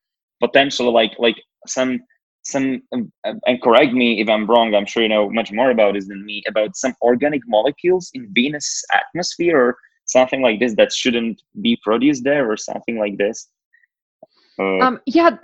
potential 0.41 0.93
like 0.93 1.13
like 1.19 1.39
some 1.67 2.01
some 2.43 2.83
um, 2.95 3.13
and 3.47 3.63
correct 3.63 3.93
me 3.93 4.21
if 4.23 4.29
i'm 4.29 4.47
wrong 4.47 4.75
i'm 4.75 4.87
sure 4.87 5.03
you 5.03 5.15
know 5.15 5.29
much 5.31 5.51
more 5.53 5.71
about 5.71 5.93
this 5.95 6.09
than 6.09 6.25
me 6.25 6.43
about 6.49 6.75
some 6.75 6.95
organic 7.03 7.43
molecules 7.47 8.11
in 8.15 8.27
venus 8.35 8.83
atmosphere 9.01 9.59
or 9.59 9.77
something 10.11 10.43
like 10.43 10.59
this 10.61 10.75
that 10.77 10.93
shouldn't 10.93 11.41
be 11.61 11.79
produced 11.83 12.25
there 12.25 12.51
or 12.51 12.57
something 12.57 12.99
like 12.99 13.17
this. 13.17 13.49
Uh, 14.59 14.79
um, 14.81 15.01
yeah 15.07 15.37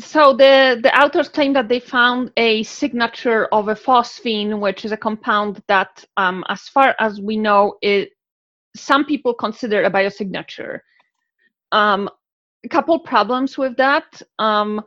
so 0.00 0.32
the 0.32 0.80
the 0.82 1.00
authors 1.00 1.28
claim 1.28 1.52
that 1.52 1.68
they 1.68 1.80
found 1.80 2.32
a 2.36 2.62
signature 2.62 3.46
of 3.46 3.68
a 3.68 3.74
phosphine 3.74 4.58
which 4.58 4.84
is 4.84 4.92
a 4.92 4.96
compound 4.96 5.62
that 5.68 6.04
um, 6.16 6.44
as 6.48 6.62
far 6.68 6.94
as 6.98 7.20
we 7.20 7.36
know 7.36 7.76
it 7.82 8.10
some 8.76 9.04
people 9.04 9.34
consider 9.34 9.82
a 9.84 9.90
biosignature. 9.90 10.80
Um, 11.72 12.08
a 12.64 12.68
couple 12.68 12.98
problems 13.00 13.58
with 13.58 13.76
that. 13.76 14.22
Um, 14.38 14.82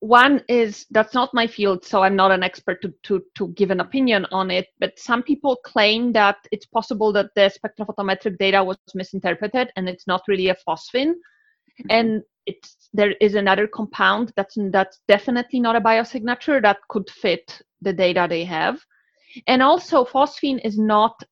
one 0.00 0.42
is 0.48 0.84
that's 0.90 1.14
not 1.14 1.32
my 1.32 1.46
field 1.46 1.82
so 1.82 2.02
i'm 2.02 2.14
not 2.14 2.30
an 2.30 2.42
expert 2.42 2.82
to, 2.82 2.92
to, 3.02 3.22
to 3.34 3.48
give 3.54 3.70
an 3.70 3.80
opinion 3.80 4.26
on 4.32 4.50
it 4.50 4.66
but 4.78 4.92
some 4.98 5.22
people 5.22 5.56
claim 5.64 6.12
that 6.12 6.36
it's 6.52 6.66
possible 6.66 7.10
that 7.10 7.30
the 7.34 7.50
spectrophotometric 7.50 8.36
data 8.36 8.62
was 8.62 8.76
misinterpreted 8.94 9.70
and 9.76 9.88
it's 9.88 10.06
not 10.06 10.20
really 10.28 10.50
a 10.50 10.56
phosphine 10.68 11.14
mm-hmm. 11.80 11.90
and 11.90 12.22
it's 12.46 12.88
there 12.92 13.12
is 13.20 13.34
another 13.34 13.66
compound 13.66 14.32
that's 14.36 14.56
that's 14.70 15.00
definitely 15.08 15.60
not 15.60 15.76
a 15.76 15.80
biosignature 15.80 16.60
that 16.60 16.78
could 16.88 17.08
fit 17.10 17.62
the 17.80 17.92
data 17.92 18.26
they 18.28 18.44
have 18.44 18.80
and 19.46 19.62
also 19.62 20.04
phosphine 20.04 20.60
is 20.64 20.78
not 20.78 21.22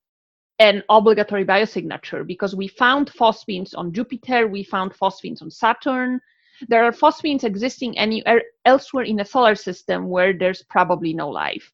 an 0.59 0.83
obligatory 0.89 1.45
biosignature 1.45 2.27
because 2.27 2.55
we 2.55 2.69
found 2.69 3.11
phosphines 3.11 3.75
on 3.75 3.93
jupiter 3.93 4.47
we 4.49 4.63
found 4.63 4.95
phosphines 4.95 5.43
on 5.43 5.51
saturn 5.51 6.21
there 6.69 6.85
are 6.85 6.93
phosphines 6.93 7.45
existing 7.45 7.99
anywhere 7.99 8.43
elsewhere 8.65 9.05
in 9.05 9.17
the 9.17 9.25
solar 9.25 9.55
system 9.55 10.09
where 10.09 10.33
there's 10.33 10.63
probably 10.63 11.13
no 11.13 11.29
life. 11.29 11.71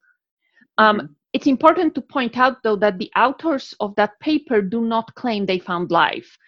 Um, 0.79 0.97
mm-hmm. 0.97 1.07
It's 1.35 1.47
important 1.47 1.95
to 1.95 2.01
point 2.01 2.39
out, 2.39 2.63
though, 2.63 2.77
that 2.77 2.99
the 2.99 3.11
authors 3.15 3.75
of 3.81 3.95
that 3.97 4.19
paper 4.21 4.63
do 4.63 4.81
not 4.81 5.15
claim 5.15 5.45
they 5.45 5.59
found 5.59 5.91
life. 5.91 6.39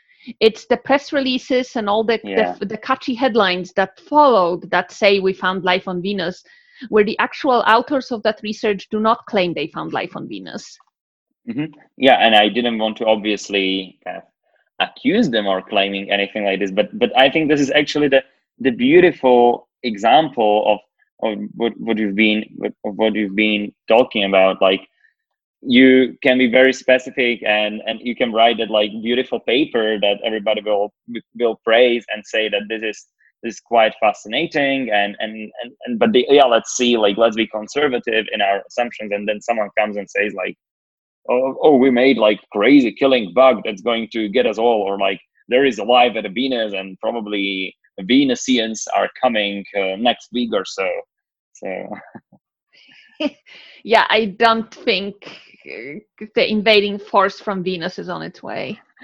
It's 0.41 0.67
the 0.67 0.77
press 0.77 1.13
releases 1.13 1.77
and 1.77 1.89
all 1.89 2.05
the, 2.05 2.21
yeah. 2.23 2.57
the, 2.59 2.67
the 2.67 2.77
catchy 2.77 3.15
headlines 3.15 3.73
that 3.75 4.01
followed 4.01 4.71
that 4.71 4.93
say 4.93 5.19
we 5.19 5.33
found 5.33 5.65
life 5.65 5.89
on 5.89 6.03
Venus, 6.03 6.45
where 6.89 7.05
the 7.05 7.19
actual 7.19 7.65
authors 7.67 8.11
of 8.11 8.23
that 8.23 8.41
research 8.43 8.89
do 8.91 9.01
not 9.01 9.25
claim 9.27 9.55
they 9.55 9.69
found 9.69 9.93
life 9.93 10.17
on 10.17 10.29
Venus. 10.29 10.79
Mm-hmm. 11.49 11.73
Yeah, 11.97 12.17
and 12.17 12.35
I 12.35 12.49
didn't 12.49 12.79
want 12.79 12.99
to 12.99 13.07
obviously 13.07 13.99
kind 14.05 14.19
of 14.19 14.23
accuse 14.81 15.31
them 15.31 15.47
or 15.47 15.63
claiming 15.63 16.11
anything 16.11 16.45
like 16.45 16.59
this 16.59 16.71
but 16.71 16.99
but 16.99 17.17
i 17.17 17.29
think 17.31 17.49
this 17.49 17.61
is 17.61 17.71
actually 17.71 18.09
the 18.09 18.23
the 18.59 18.71
beautiful 18.71 19.69
example 19.83 20.65
of 20.67 20.79
of 21.23 21.39
what, 21.55 21.73
what 21.79 21.99
you've 21.99 22.15
been 22.15 22.43
of 22.85 22.97
what 22.97 23.15
you've 23.15 23.37
been 23.37 23.73
talking 23.89 24.25
about 24.25 24.61
like 24.61 24.81
you 25.63 26.17
can 26.23 26.39
be 26.39 26.51
very 26.51 26.73
specific 26.73 27.43
and 27.47 27.83
and 27.87 28.01
you 28.03 28.17
can 28.17 28.33
write 28.33 28.59
that 28.59 28.71
like 28.71 28.91
beautiful 29.03 29.41
paper 29.41 29.99
that 30.01 30.19
everybody 30.25 30.63
will 30.63 30.93
will 31.39 31.61
praise 31.65 32.05
and 32.15 32.25
say 32.25 32.49
that 32.49 32.63
this 32.69 32.83
is 32.83 33.07
this 33.43 33.55
is 33.55 33.61
quite 33.61 33.93
fascinating 34.01 34.91
and 34.91 35.17
and 35.19 35.33
and, 35.63 35.73
and 35.85 35.99
but 35.99 36.13
the, 36.13 36.25
yeah 36.31 36.45
let's 36.45 36.77
see 36.77 36.97
like 36.97 37.19
let's 37.19 37.37
be 37.37 37.47
conservative 37.47 38.27
in 38.33 38.41
our 38.41 38.63
assumptions 38.69 39.13
and 39.13 39.29
then 39.29 39.41
someone 39.41 39.69
comes 39.79 39.97
and 39.97 40.09
says 40.09 40.33
like 40.35 40.57
oh, 41.29 41.57
oh, 41.63 41.77
we 41.77 41.91
made 41.91 42.19
like 42.19 42.41
crazy 42.53 42.93
killing 42.93 43.33
bug 43.35 43.63
that's 43.65 43.83
going 43.83 44.09
to 44.13 44.29
get 44.29 44.47
us 44.47 44.59
all, 44.59 44.83
or 44.83 44.99
like 44.99 45.21
there 45.49 45.65
is 45.65 45.79
a 45.79 45.85
life 45.85 46.17
at 46.17 46.27
a 46.27 46.31
Venus 46.31 46.73
and 46.73 46.99
probably 47.01 47.77
Venusians 48.01 48.87
are 48.95 49.09
coming 49.21 49.65
uh, 49.77 49.97
next 49.99 50.29
week 50.33 50.51
or 50.53 50.65
so. 50.65 50.89
So. 51.53 51.89
yeah, 53.85 54.07
I 54.09 54.37
don't 54.39 54.73
think 54.73 55.15
the 55.65 56.51
invading 56.51 56.99
force 56.99 57.41
from 57.41 57.63
Venus 57.63 57.99
is 57.99 58.09
on 58.09 58.23
its 58.23 58.43
way. 58.43 58.81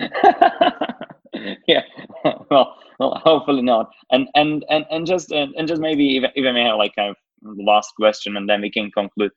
yeah, 1.67 1.83
well, 2.51 2.77
well, 2.99 3.21
hopefully 3.25 3.63
not. 3.63 3.91
And 4.11 4.29
and 4.35 4.65
and 4.71 4.85
and 4.91 5.07
just 5.07 5.33
and, 5.33 5.55
and 5.57 5.69
just 5.69 5.81
maybe 5.81 6.05
even 6.05 6.31
even 6.37 6.55
may 6.55 6.65
have 6.65 6.79
like 6.79 6.95
a 6.99 7.15
last 7.43 7.93
question, 7.97 8.37
and 8.37 8.49
then 8.49 8.61
we 8.61 8.71
can 8.71 8.91
conclude. 8.91 9.33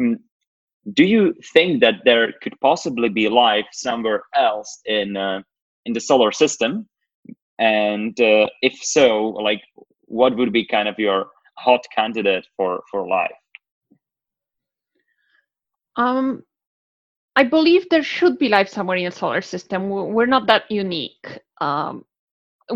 Um, 0.00 0.18
do 0.94 1.04
you 1.04 1.34
think 1.52 1.80
that 1.80 1.96
there 2.04 2.32
could 2.42 2.54
possibly 2.60 3.08
be 3.08 3.28
life 3.28 3.66
somewhere 3.72 4.22
else 4.34 4.80
in 4.86 5.16
uh, 5.16 5.42
in 5.84 5.92
the 5.92 6.00
solar 6.00 6.32
system 6.32 6.88
and 7.58 8.18
uh, 8.20 8.46
if 8.62 8.74
so 8.82 9.28
like 9.28 9.60
what 10.06 10.36
would 10.36 10.52
be 10.52 10.64
kind 10.64 10.88
of 10.88 10.98
your 10.98 11.26
hot 11.58 11.80
candidate 11.94 12.46
for 12.56 12.80
for 12.90 13.08
life 13.08 13.30
um 15.96 16.42
i 17.38 17.44
believe 17.44 17.88
there 17.88 18.02
should 18.02 18.38
be 18.38 18.48
life 18.48 18.68
somewhere 18.68 18.96
in 18.96 19.04
the 19.06 19.10
solar 19.10 19.42
system 19.42 19.88
we're 19.88 20.26
not 20.26 20.46
that 20.46 20.70
unique 20.70 21.40
um 21.60 22.04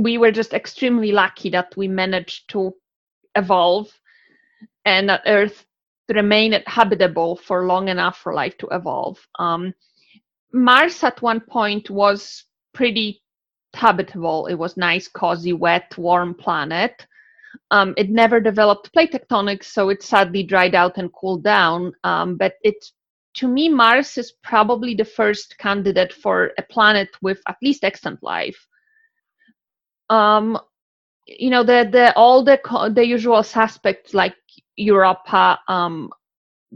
we 0.00 0.18
were 0.18 0.32
just 0.32 0.54
extremely 0.54 1.12
lucky 1.12 1.50
that 1.50 1.76
we 1.76 1.88
managed 1.88 2.48
to 2.50 2.74
evolve 3.36 3.88
and 4.84 5.08
that 5.08 5.22
earth 5.26 5.66
remained 6.08 6.62
habitable 6.66 7.36
for 7.36 7.66
long 7.66 7.88
enough 7.88 8.18
for 8.18 8.34
life 8.34 8.56
to 8.58 8.68
evolve. 8.72 9.18
Um, 9.38 9.74
Mars 10.52 11.02
at 11.02 11.22
one 11.22 11.40
point 11.40 11.90
was 11.90 12.44
pretty 12.74 13.22
habitable. 13.74 14.46
It 14.46 14.54
was 14.54 14.76
nice, 14.76 15.08
cozy, 15.08 15.52
wet, 15.52 15.96
warm 15.96 16.34
planet. 16.34 17.06
Um, 17.70 17.94
it 17.96 18.10
never 18.10 18.40
developed 18.40 18.92
plate 18.92 19.12
tectonics, 19.12 19.64
so 19.64 19.88
it 19.90 20.02
sadly 20.02 20.42
dried 20.42 20.74
out 20.74 20.98
and 20.98 21.12
cooled 21.12 21.44
down. 21.44 21.92
Um, 22.04 22.36
but 22.36 22.54
it's 22.62 22.92
to 23.34 23.48
me, 23.48 23.68
Mars 23.68 24.18
is 24.18 24.32
probably 24.42 24.94
the 24.94 25.04
first 25.04 25.56
candidate 25.58 26.12
for 26.12 26.52
a 26.58 26.62
planet 26.62 27.08
with 27.22 27.40
at 27.48 27.56
least 27.62 27.84
extant 27.84 28.22
life. 28.22 28.66
Um, 30.10 30.58
you 31.26 31.50
know, 31.50 31.62
the 31.62 31.88
the 31.90 32.14
all 32.14 32.44
the 32.44 32.60
the 32.94 33.06
usual 33.06 33.42
suspects 33.42 34.12
like 34.12 34.34
Europa, 34.76 35.58
um, 35.68 36.10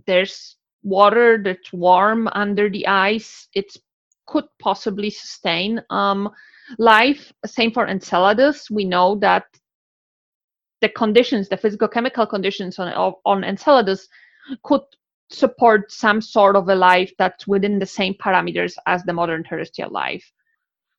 there's 0.07 0.57
water 0.83 1.41
that's 1.43 1.73
warm 1.73 2.29
under 2.33 2.71
the 2.71 2.87
ice. 2.87 3.49
It 3.55 3.77
could 4.27 4.45
possibly 4.59 5.11
sustain 5.11 5.83
um, 5.91 6.31
life. 6.79 7.33
Same 7.45 7.73
for 7.73 7.87
Enceladus. 7.87 8.71
We 8.71 8.85
know 8.85 9.17
that 9.17 9.45
the 10.81 10.89
conditions, 10.91 11.49
the 11.49 11.57
physical 11.57 11.89
chemical 11.89 12.27
conditions 12.27 12.79
on, 12.79 12.89
on 13.25 13.45
Enceladus 13.45 14.09
could 14.63 14.83
support 15.31 15.91
some 15.91 16.21
sort 16.21 16.57
of 16.57 16.69
a 16.69 16.75
life 16.75 17.13
that's 17.19 17.47
within 17.47 17.79
the 17.79 17.87
same 17.87 18.15
parameters 18.15 18.75
as 18.87 19.03
the 19.05 19.13
modern 19.13 19.43
terrestrial 19.43 19.91
life. 19.91 20.25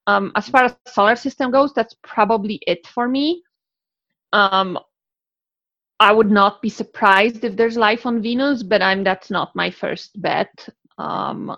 Um, 0.07 0.31
as 0.35 0.47
far 0.47 0.63
as 0.63 0.75
solar 0.87 1.15
system 1.15 1.51
goes, 1.51 1.73
that's 1.73 1.95
probably 2.03 2.59
it 2.67 2.87
for 2.87 3.07
me. 3.07 3.43
Um, 4.33 4.79
I 5.99 6.11
would 6.11 6.31
not 6.31 6.61
be 6.61 6.69
surprised 6.69 7.43
if 7.43 7.55
there's 7.55 7.77
life 7.77 8.05
on 8.05 8.21
Venus, 8.21 8.63
but 8.63 8.81
I'm 8.81 9.03
that's 9.03 9.31
not 9.31 9.55
my 9.55 9.69
first 9.71 10.21
bet. 10.21 10.69
Um, 10.97 11.55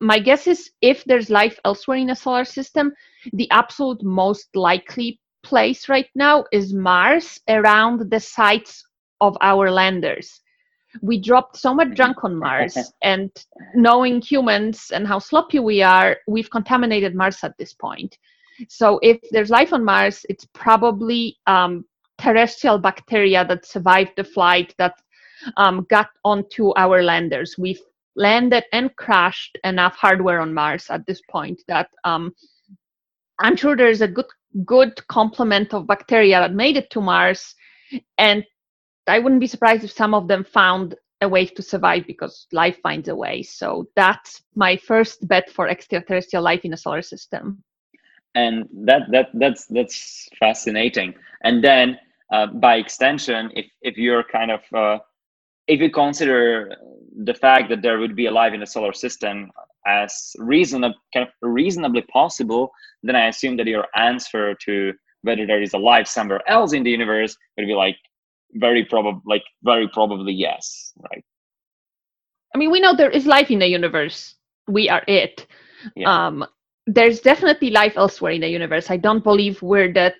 my 0.00 0.18
guess 0.18 0.46
is 0.46 0.70
if 0.80 1.04
there's 1.04 1.30
life 1.30 1.58
elsewhere 1.64 1.96
in 1.96 2.10
a 2.10 2.16
solar 2.16 2.44
system, 2.44 2.92
the 3.32 3.50
absolute 3.50 4.02
most 4.02 4.54
likely 4.54 5.20
place 5.42 5.88
right 5.88 6.08
now 6.14 6.44
is 6.52 6.74
Mars 6.74 7.40
around 7.48 8.10
the 8.10 8.20
sites 8.20 8.84
of 9.20 9.36
our 9.40 9.70
landers. 9.70 10.41
We 11.00 11.18
dropped 11.18 11.56
so 11.56 11.74
much 11.74 11.94
junk 11.94 12.24
on 12.24 12.36
Mars, 12.36 12.76
and 13.02 13.30
knowing 13.74 14.20
humans 14.20 14.90
and 14.92 15.06
how 15.06 15.18
sloppy 15.18 15.58
we 15.58 15.82
are, 15.82 16.18
we've 16.26 16.50
contaminated 16.50 17.14
Mars 17.14 17.38
at 17.42 17.56
this 17.58 17.72
point. 17.72 18.18
So 18.68 18.98
if 19.02 19.18
there's 19.30 19.50
life 19.50 19.72
on 19.72 19.84
Mars, 19.84 20.26
it's 20.28 20.46
probably 20.52 21.38
um, 21.46 21.84
terrestrial 22.18 22.78
bacteria 22.78 23.44
that 23.46 23.66
survived 23.66 24.12
the 24.16 24.24
flight 24.24 24.74
that 24.78 24.94
um, 25.56 25.86
got 25.90 26.10
onto 26.24 26.72
our 26.76 27.02
landers. 27.02 27.56
We've 27.58 27.80
landed 28.14 28.64
and 28.72 28.94
crashed 28.96 29.58
enough 29.64 29.96
hardware 29.96 30.40
on 30.40 30.52
Mars 30.52 30.86
at 30.90 31.06
this 31.06 31.20
point 31.30 31.62
that 31.68 31.88
um, 32.04 32.32
I'm 33.40 33.56
sure 33.56 33.76
there's 33.76 34.02
a 34.02 34.08
good 34.08 34.26
good 34.66 35.06
complement 35.08 35.72
of 35.72 35.86
bacteria 35.86 36.38
that 36.38 36.52
made 36.52 36.76
it 36.76 36.90
to 36.90 37.00
Mars, 37.00 37.54
and 38.18 38.44
I 39.06 39.18
wouldn't 39.18 39.40
be 39.40 39.46
surprised 39.46 39.84
if 39.84 39.90
some 39.90 40.14
of 40.14 40.28
them 40.28 40.44
found 40.44 40.94
a 41.20 41.28
way 41.28 41.46
to 41.46 41.62
survive 41.62 42.06
because 42.06 42.46
life 42.52 42.78
finds 42.82 43.08
a 43.08 43.16
way. 43.16 43.42
So 43.42 43.88
that's 43.96 44.42
my 44.54 44.76
first 44.76 45.26
bet 45.28 45.50
for 45.50 45.68
extraterrestrial 45.68 46.42
life 46.42 46.64
in 46.64 46.72
the 46.72 46.76
solar 46.76 47.02
system. 47.02 47.62
And 48.34 48.68
that 48.86 49.02
that 49.10 49.28
that's 49.34 49.66
that's 49.66 50.28
fascinating. 50.38 51.14
And 51.44 51.62
then 51.62 51.98
uh, 52.32 52.46
by 52.46 52.76
extension, 52.76 53.50
if 53.54 53.66
if 53.82 53.96
you're 53.96 54.24
kind 54.24 54.50
of 54.50 54.60
uh, 54.74 54.98
if 55.68 55.80
you 55.80 55.90
consider 55.90 56.74
the 57.24 57.34
fact 57.34 57.68
that 57.68 57.82
there 57.82 57.98
would 57.98 58.16
be 58.16 58.26
a 58.26 58.30
life 58.30 58.54
in 58.54 58.60
the 58.60 58.66
solar 58.66 58.92
system 58.92 59.50
as 59.86 60.34
reasonable, 60.38 60.94
kind 61.12 61.26
of 61.26 61.32
reasonably 61.42 62.02
possible, 62.02 62.70
then 63.02 63.16
I 63.16 63.26
assume 63.28 63.56
that 63.58 63.66
your 63.66 63.86
answer 63.94 64.54
to 64.66 64.92
whether 65.22 65.46
there 65.46 65.62
is 65.62 65.74
a 65.74 65.78
life 65.78 66.06
somewhere 66.06 66.40
else 66.48 66.72
in 66.72 66.82
the 66.82 66.90
universe 66.90 67.36
would 67.56 67.66
be 67.66 67.74
like 67.74 67.96
very 68.54 68.84
probably 68.84 69.20
like 69.26 69.44
very 69.62 69.88
probably 69.88 70.32
yes, 70.32 70.92
right? 71.10 71.24
I 72.54 72.58
mean, 72.58 72.70
we 72.70 72.80
know 72.80 72.94
there 72.94 73.10
is 73.10 73.26
life 73.26 73.50
in 73.50 73.58
the 73.58 73.66
universe. 73.66 74.34
We 74.68 74.88
are 74.88 75.02
it. 75.08 75.46
Yeah. 75.96 76.26
Um, 76.26 76.44
there's 76.86 77.20
definitely 77.20 77.70
life 77.70 77.96
elsewhere 77.96 78.32
in 78.32 78.40
the 78.40 78.48
universe. 78.48 78.90
I 78.90 78.96
don't 78.96 79.24
believe 79.24 79.62
we're 79.62 79.92
the 79.92 80.14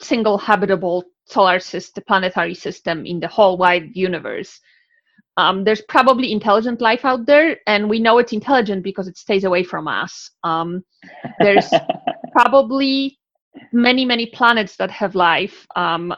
single 0.00 0.38
habitable 0.38 1.04
solar 1.26 1.60
system, 1.60 2.04
planetary 2.06 2.54
system 2.54 3.06
in 3.06 3.20
the 3.20 3.28
whole 3.28 3.56
wide 3.56 3.94
universe. 3.94 4.60
Um, 5.36 5.62
there's 5.62 5.82
probably 5.82 6.32
intelligent 6.32 6.80
life 6.80 7.04
out 7.04 7.26
there, 7.26 7.58
and 7.66 7.88
we 7.88 8.00
know 8.00 8.18
it's 8.18 8.32
intelligent 8.32 8.82
because 8.82 9.06
it 9.06 9.16
stays 9.16 9.44
away 9.44 9.62
from 9.62 9.86
us. 9.86 10.30
Um, 10.42 10.84
there's 11.38 11.70
probably 12.32 13.18
many, 13.72 14.04
many 14.04 14.26
planets 14.26 14.76
that 14.76 14.90
have 14.90 15.14
life. 15.14 15.66
Um, 15.76 16.12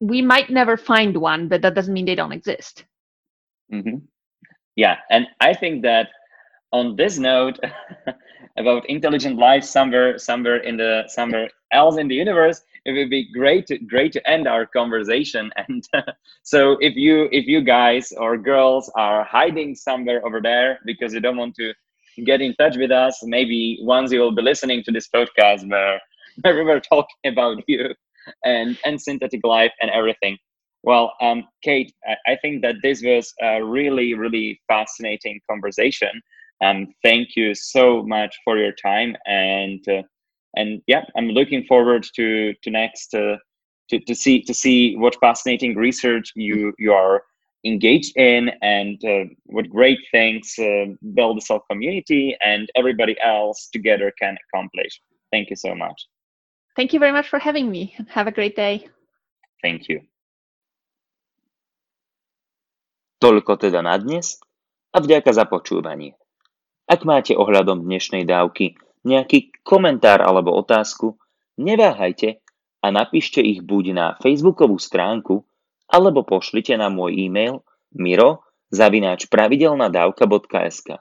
we 0.00 0.22
might 0.22 0.50
never 0.50 0.76
find 0.76 1.16
one, 1.16 1.48
but 1.48 1.62
that 1.62 1.74
doesn't 1.74 1.94
mean 1.94 2.06
they 2.06 2.14
don't 2.14 2.32
exist. 2.32 2.84
Mm-hmm. 3.72 3.98
Yeah, 4.76 4.96
and 5.10 5.26
I 5.40 5.54
think 5.54 5.82
that 5.82 6.08
on 6.72 6.96
this 6.96 7.18
note 7.18 7.58
about 8.58 8.88
intelligent 8.88 9.38
life 9.38 9.64
somewhere, 9.64 10.18
somewhere 10.18 10.58
in 10.58 10.76
the 10.76 11.04
somewhere 11.08 11.48
else 11.72 11.96
in 11.96 12.08
the 12.08 12.14
universe, 12.14 12.62
it 12.86 12.92
would 12.92 13.10
be 13.10 13.30
great 13.32 13.66
to 13.66 13.78
great 13.78 14.12
to 14.12 14.30
end 14.30 14.46
our 14.46 14.64
conversation 14.64 15.50
and 15.68 15.88
so 16.42 16.76
if 16.80 16.94
you 16.96 17.28
if 17.32 17.46
you 17.46 17.60
guys 17.60 18.12
or 18.16 18.38
girls 18.38 18.90
are 18.94 19.24
hiding 19.24 19.74
somewhere 19.74 20.24
over 20.24 20.40
there 20.40 20.78
because 20.86 21.12
you 21.12 21.20
don't 21.20 21.36
want 21.36 21.54
to 21.56 21.74
get 22.24 22.40
in 22.40 22.54
touch 22.54 22.76
with 22.76 22.90
us 22.90 23.20
maybe 23.24 23.78
once 23.82 24.10
you 24.12 24.20
will 24.20 24.34
be 24.34 24.40
listening 24.40 24.82
to 24.82 24.90
this 24.90 25.08
podcast 25.08 25.68
where, 25.68 26.00
where 26.40 26.54
we 26.54 26.62
were 26.62 26.80
talking 26.80 27.22
about 27.26 27.62
you 27.66 27.92
and 28.44 28.78
and 28.84 29.00
synthetic 29.00 29.40
life 29.44 29.72
and 29.80 29.90
everything 29.90 30.36
well 30.82 31.12
um, 31.20 31.44
kate 31.62 31.92
I, 32.26 32.36
think 32.42 32.62
that 32.62 32.76
this 32.82 33.02
was 33.02 33.32
a 33.42 33.64
really 33.64 34.14
really 34.14 34.60
fascinating 34.68 35.40
conversation 35.50 36.20
um, 36.64 36.88
thank 37.02 37.36
you 37.36 37.54
so 37.54 38.02
much 38.02 38.34
for 38.44 38.56
your 38.58 38.72
time 38.72 39.16
and 39.26 39.86
uh, 39.88 40.02
and 40.56 40.82
yeah, 40.86 41.04
I'm 41.16 41.28
looking 41.28 41.64
forward 41.64 42.06
to 42.16 42.54
to 42.62 42.70
next 42.70 43.14
uh, 43.14 43.36
to 43.90 44.00
to 44.00 44.14
see 44.14 44.42
to 44.42 44.54
see 44.54 44.96
what 44.96 45.16
fascinating 45.20 45.76
research 45.76 46.32
you 46.34 46.72
you 46.78 46.92
are 46.92 47.22
engaged 47.64 48.16
in 48.16 48.50
and 48.62 49.02
uh, 49.04 49.24
what 49.46 49.68
great 49.68 49.98
things 50.12 50.54
uh, 50.58 50.86
Build-a-Cell 51.14 51.64
community 51.70 52.36
and 52.40 52.70
everybody 52.76 53.16
else 53.20 53.68
together 53.72 54.12
can 54.20 54.36
accomplish. 54.44 55.00
Thank 55.32 55.50
you 55.50 55.56
so 55.56 55.74
much. 55.74 56.06
Thank 56.76 56.92
you 56.92 57.00
very 57.00 57.12
much 57.12 57.32
for 57.32 57.40
having 57.40 57.72
me. 57.72 57.96
Have 58.12 58.28
a 58.28 58.34
great 58.36 58.52
day. 58.52 58.84
Thank 59.64 59.88
you. 59.88 60.04
Toľko 63.16 63.56
teda 63.56 63.80
na 63.80 63.96
dnes 63.96 64.36
a 64.92 65.00
vďaka 65.00 65.32
za 65.32 65.48
počúvanie. 65.48 66.20
Ak 66.84 67.08
máte 67.08 67.32
ohľadom 67.32 67.80
dnešnej 67.80 68.28
dávky 68.28 68.76
nejaký 69.08 69.56
komentár 69.64 70.20
alebo 70.20 70.52
otázku, 70.52 71.16
neváhajte 71.56 72.44
a 72.84 72.86
napíšte 72.92 73.40
ich 73.40 73.64
buď 73.64 73.84
na 73.96 74.06
facebookovú 74.20 74.76
stránku, 74.76 75.48
alebo 75.88 76.28
pošlite 76.28 76.76
na 76.76 76.92
môj 76.92 77.16
e-mail 77.16 77.64
miro 77.96 78.44
zavináč 78.68 79.32
pravidelnadavka.sk. 79.32 81.00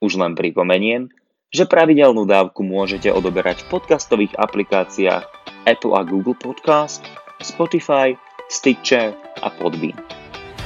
Už 0.00 0.12
len 0.16 0.32
pripomeniem, 0.32 1.12
že 1.50 1.64
pravidelnú 1.66 2.26
dávku 2.26 2.66
môžete 2.66 3.10
odoberať 3.10 3.62
v 3.64 3.78
podcastových 3.78 4.34
aplikáciách 4.36 5.24
Apple 5.66 5.94
a 5.94 6.02
Google 6.02 6.34
Podcast, 6.34 7.02
Spotify, 7.42 8.14
Stitcher 8.50 9.14
a 9.42 9.48
Podbean. 9.50 9.98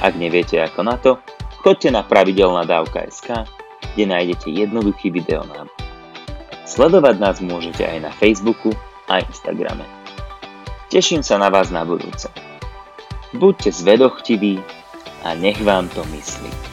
Ak 0.01 0.17
neviete 0.17 0.57
ako 0.61 0.81
na 0.81 0.95
to, 0.97 1.21
choďte 1.61 1.93
na 1.93 2.01
pravidelnadavka.sk, 2.05 3.29
kde 3.93 4.03
nájdete 4.09 4.49
jednoduchý 4.49 5.13
videonávod. 5.13 5.69
Sledovať 6.65 7.15
nás 7.19 7.37
môžete 7.43 7.83
aj 7.85 7.99
na 8.07 8.11
Facebooku 8.13 8.71
a 9.09 9.21
Instagrame. 9.21 9.83
Teším 10.87 11.21
sa 11.21 11.37
na 11.37 11.51
vás 11.51 11.69
na 11.69 11.83
budúce. 11.83 12.31
Buďte 13.35 13.71
zvedochtiví 13.71 14.59
a 15.23 15.35
nech 15.35 15.59
vám 15.63 15.87
to 15.91 16.03
myslí. 16.03 16.70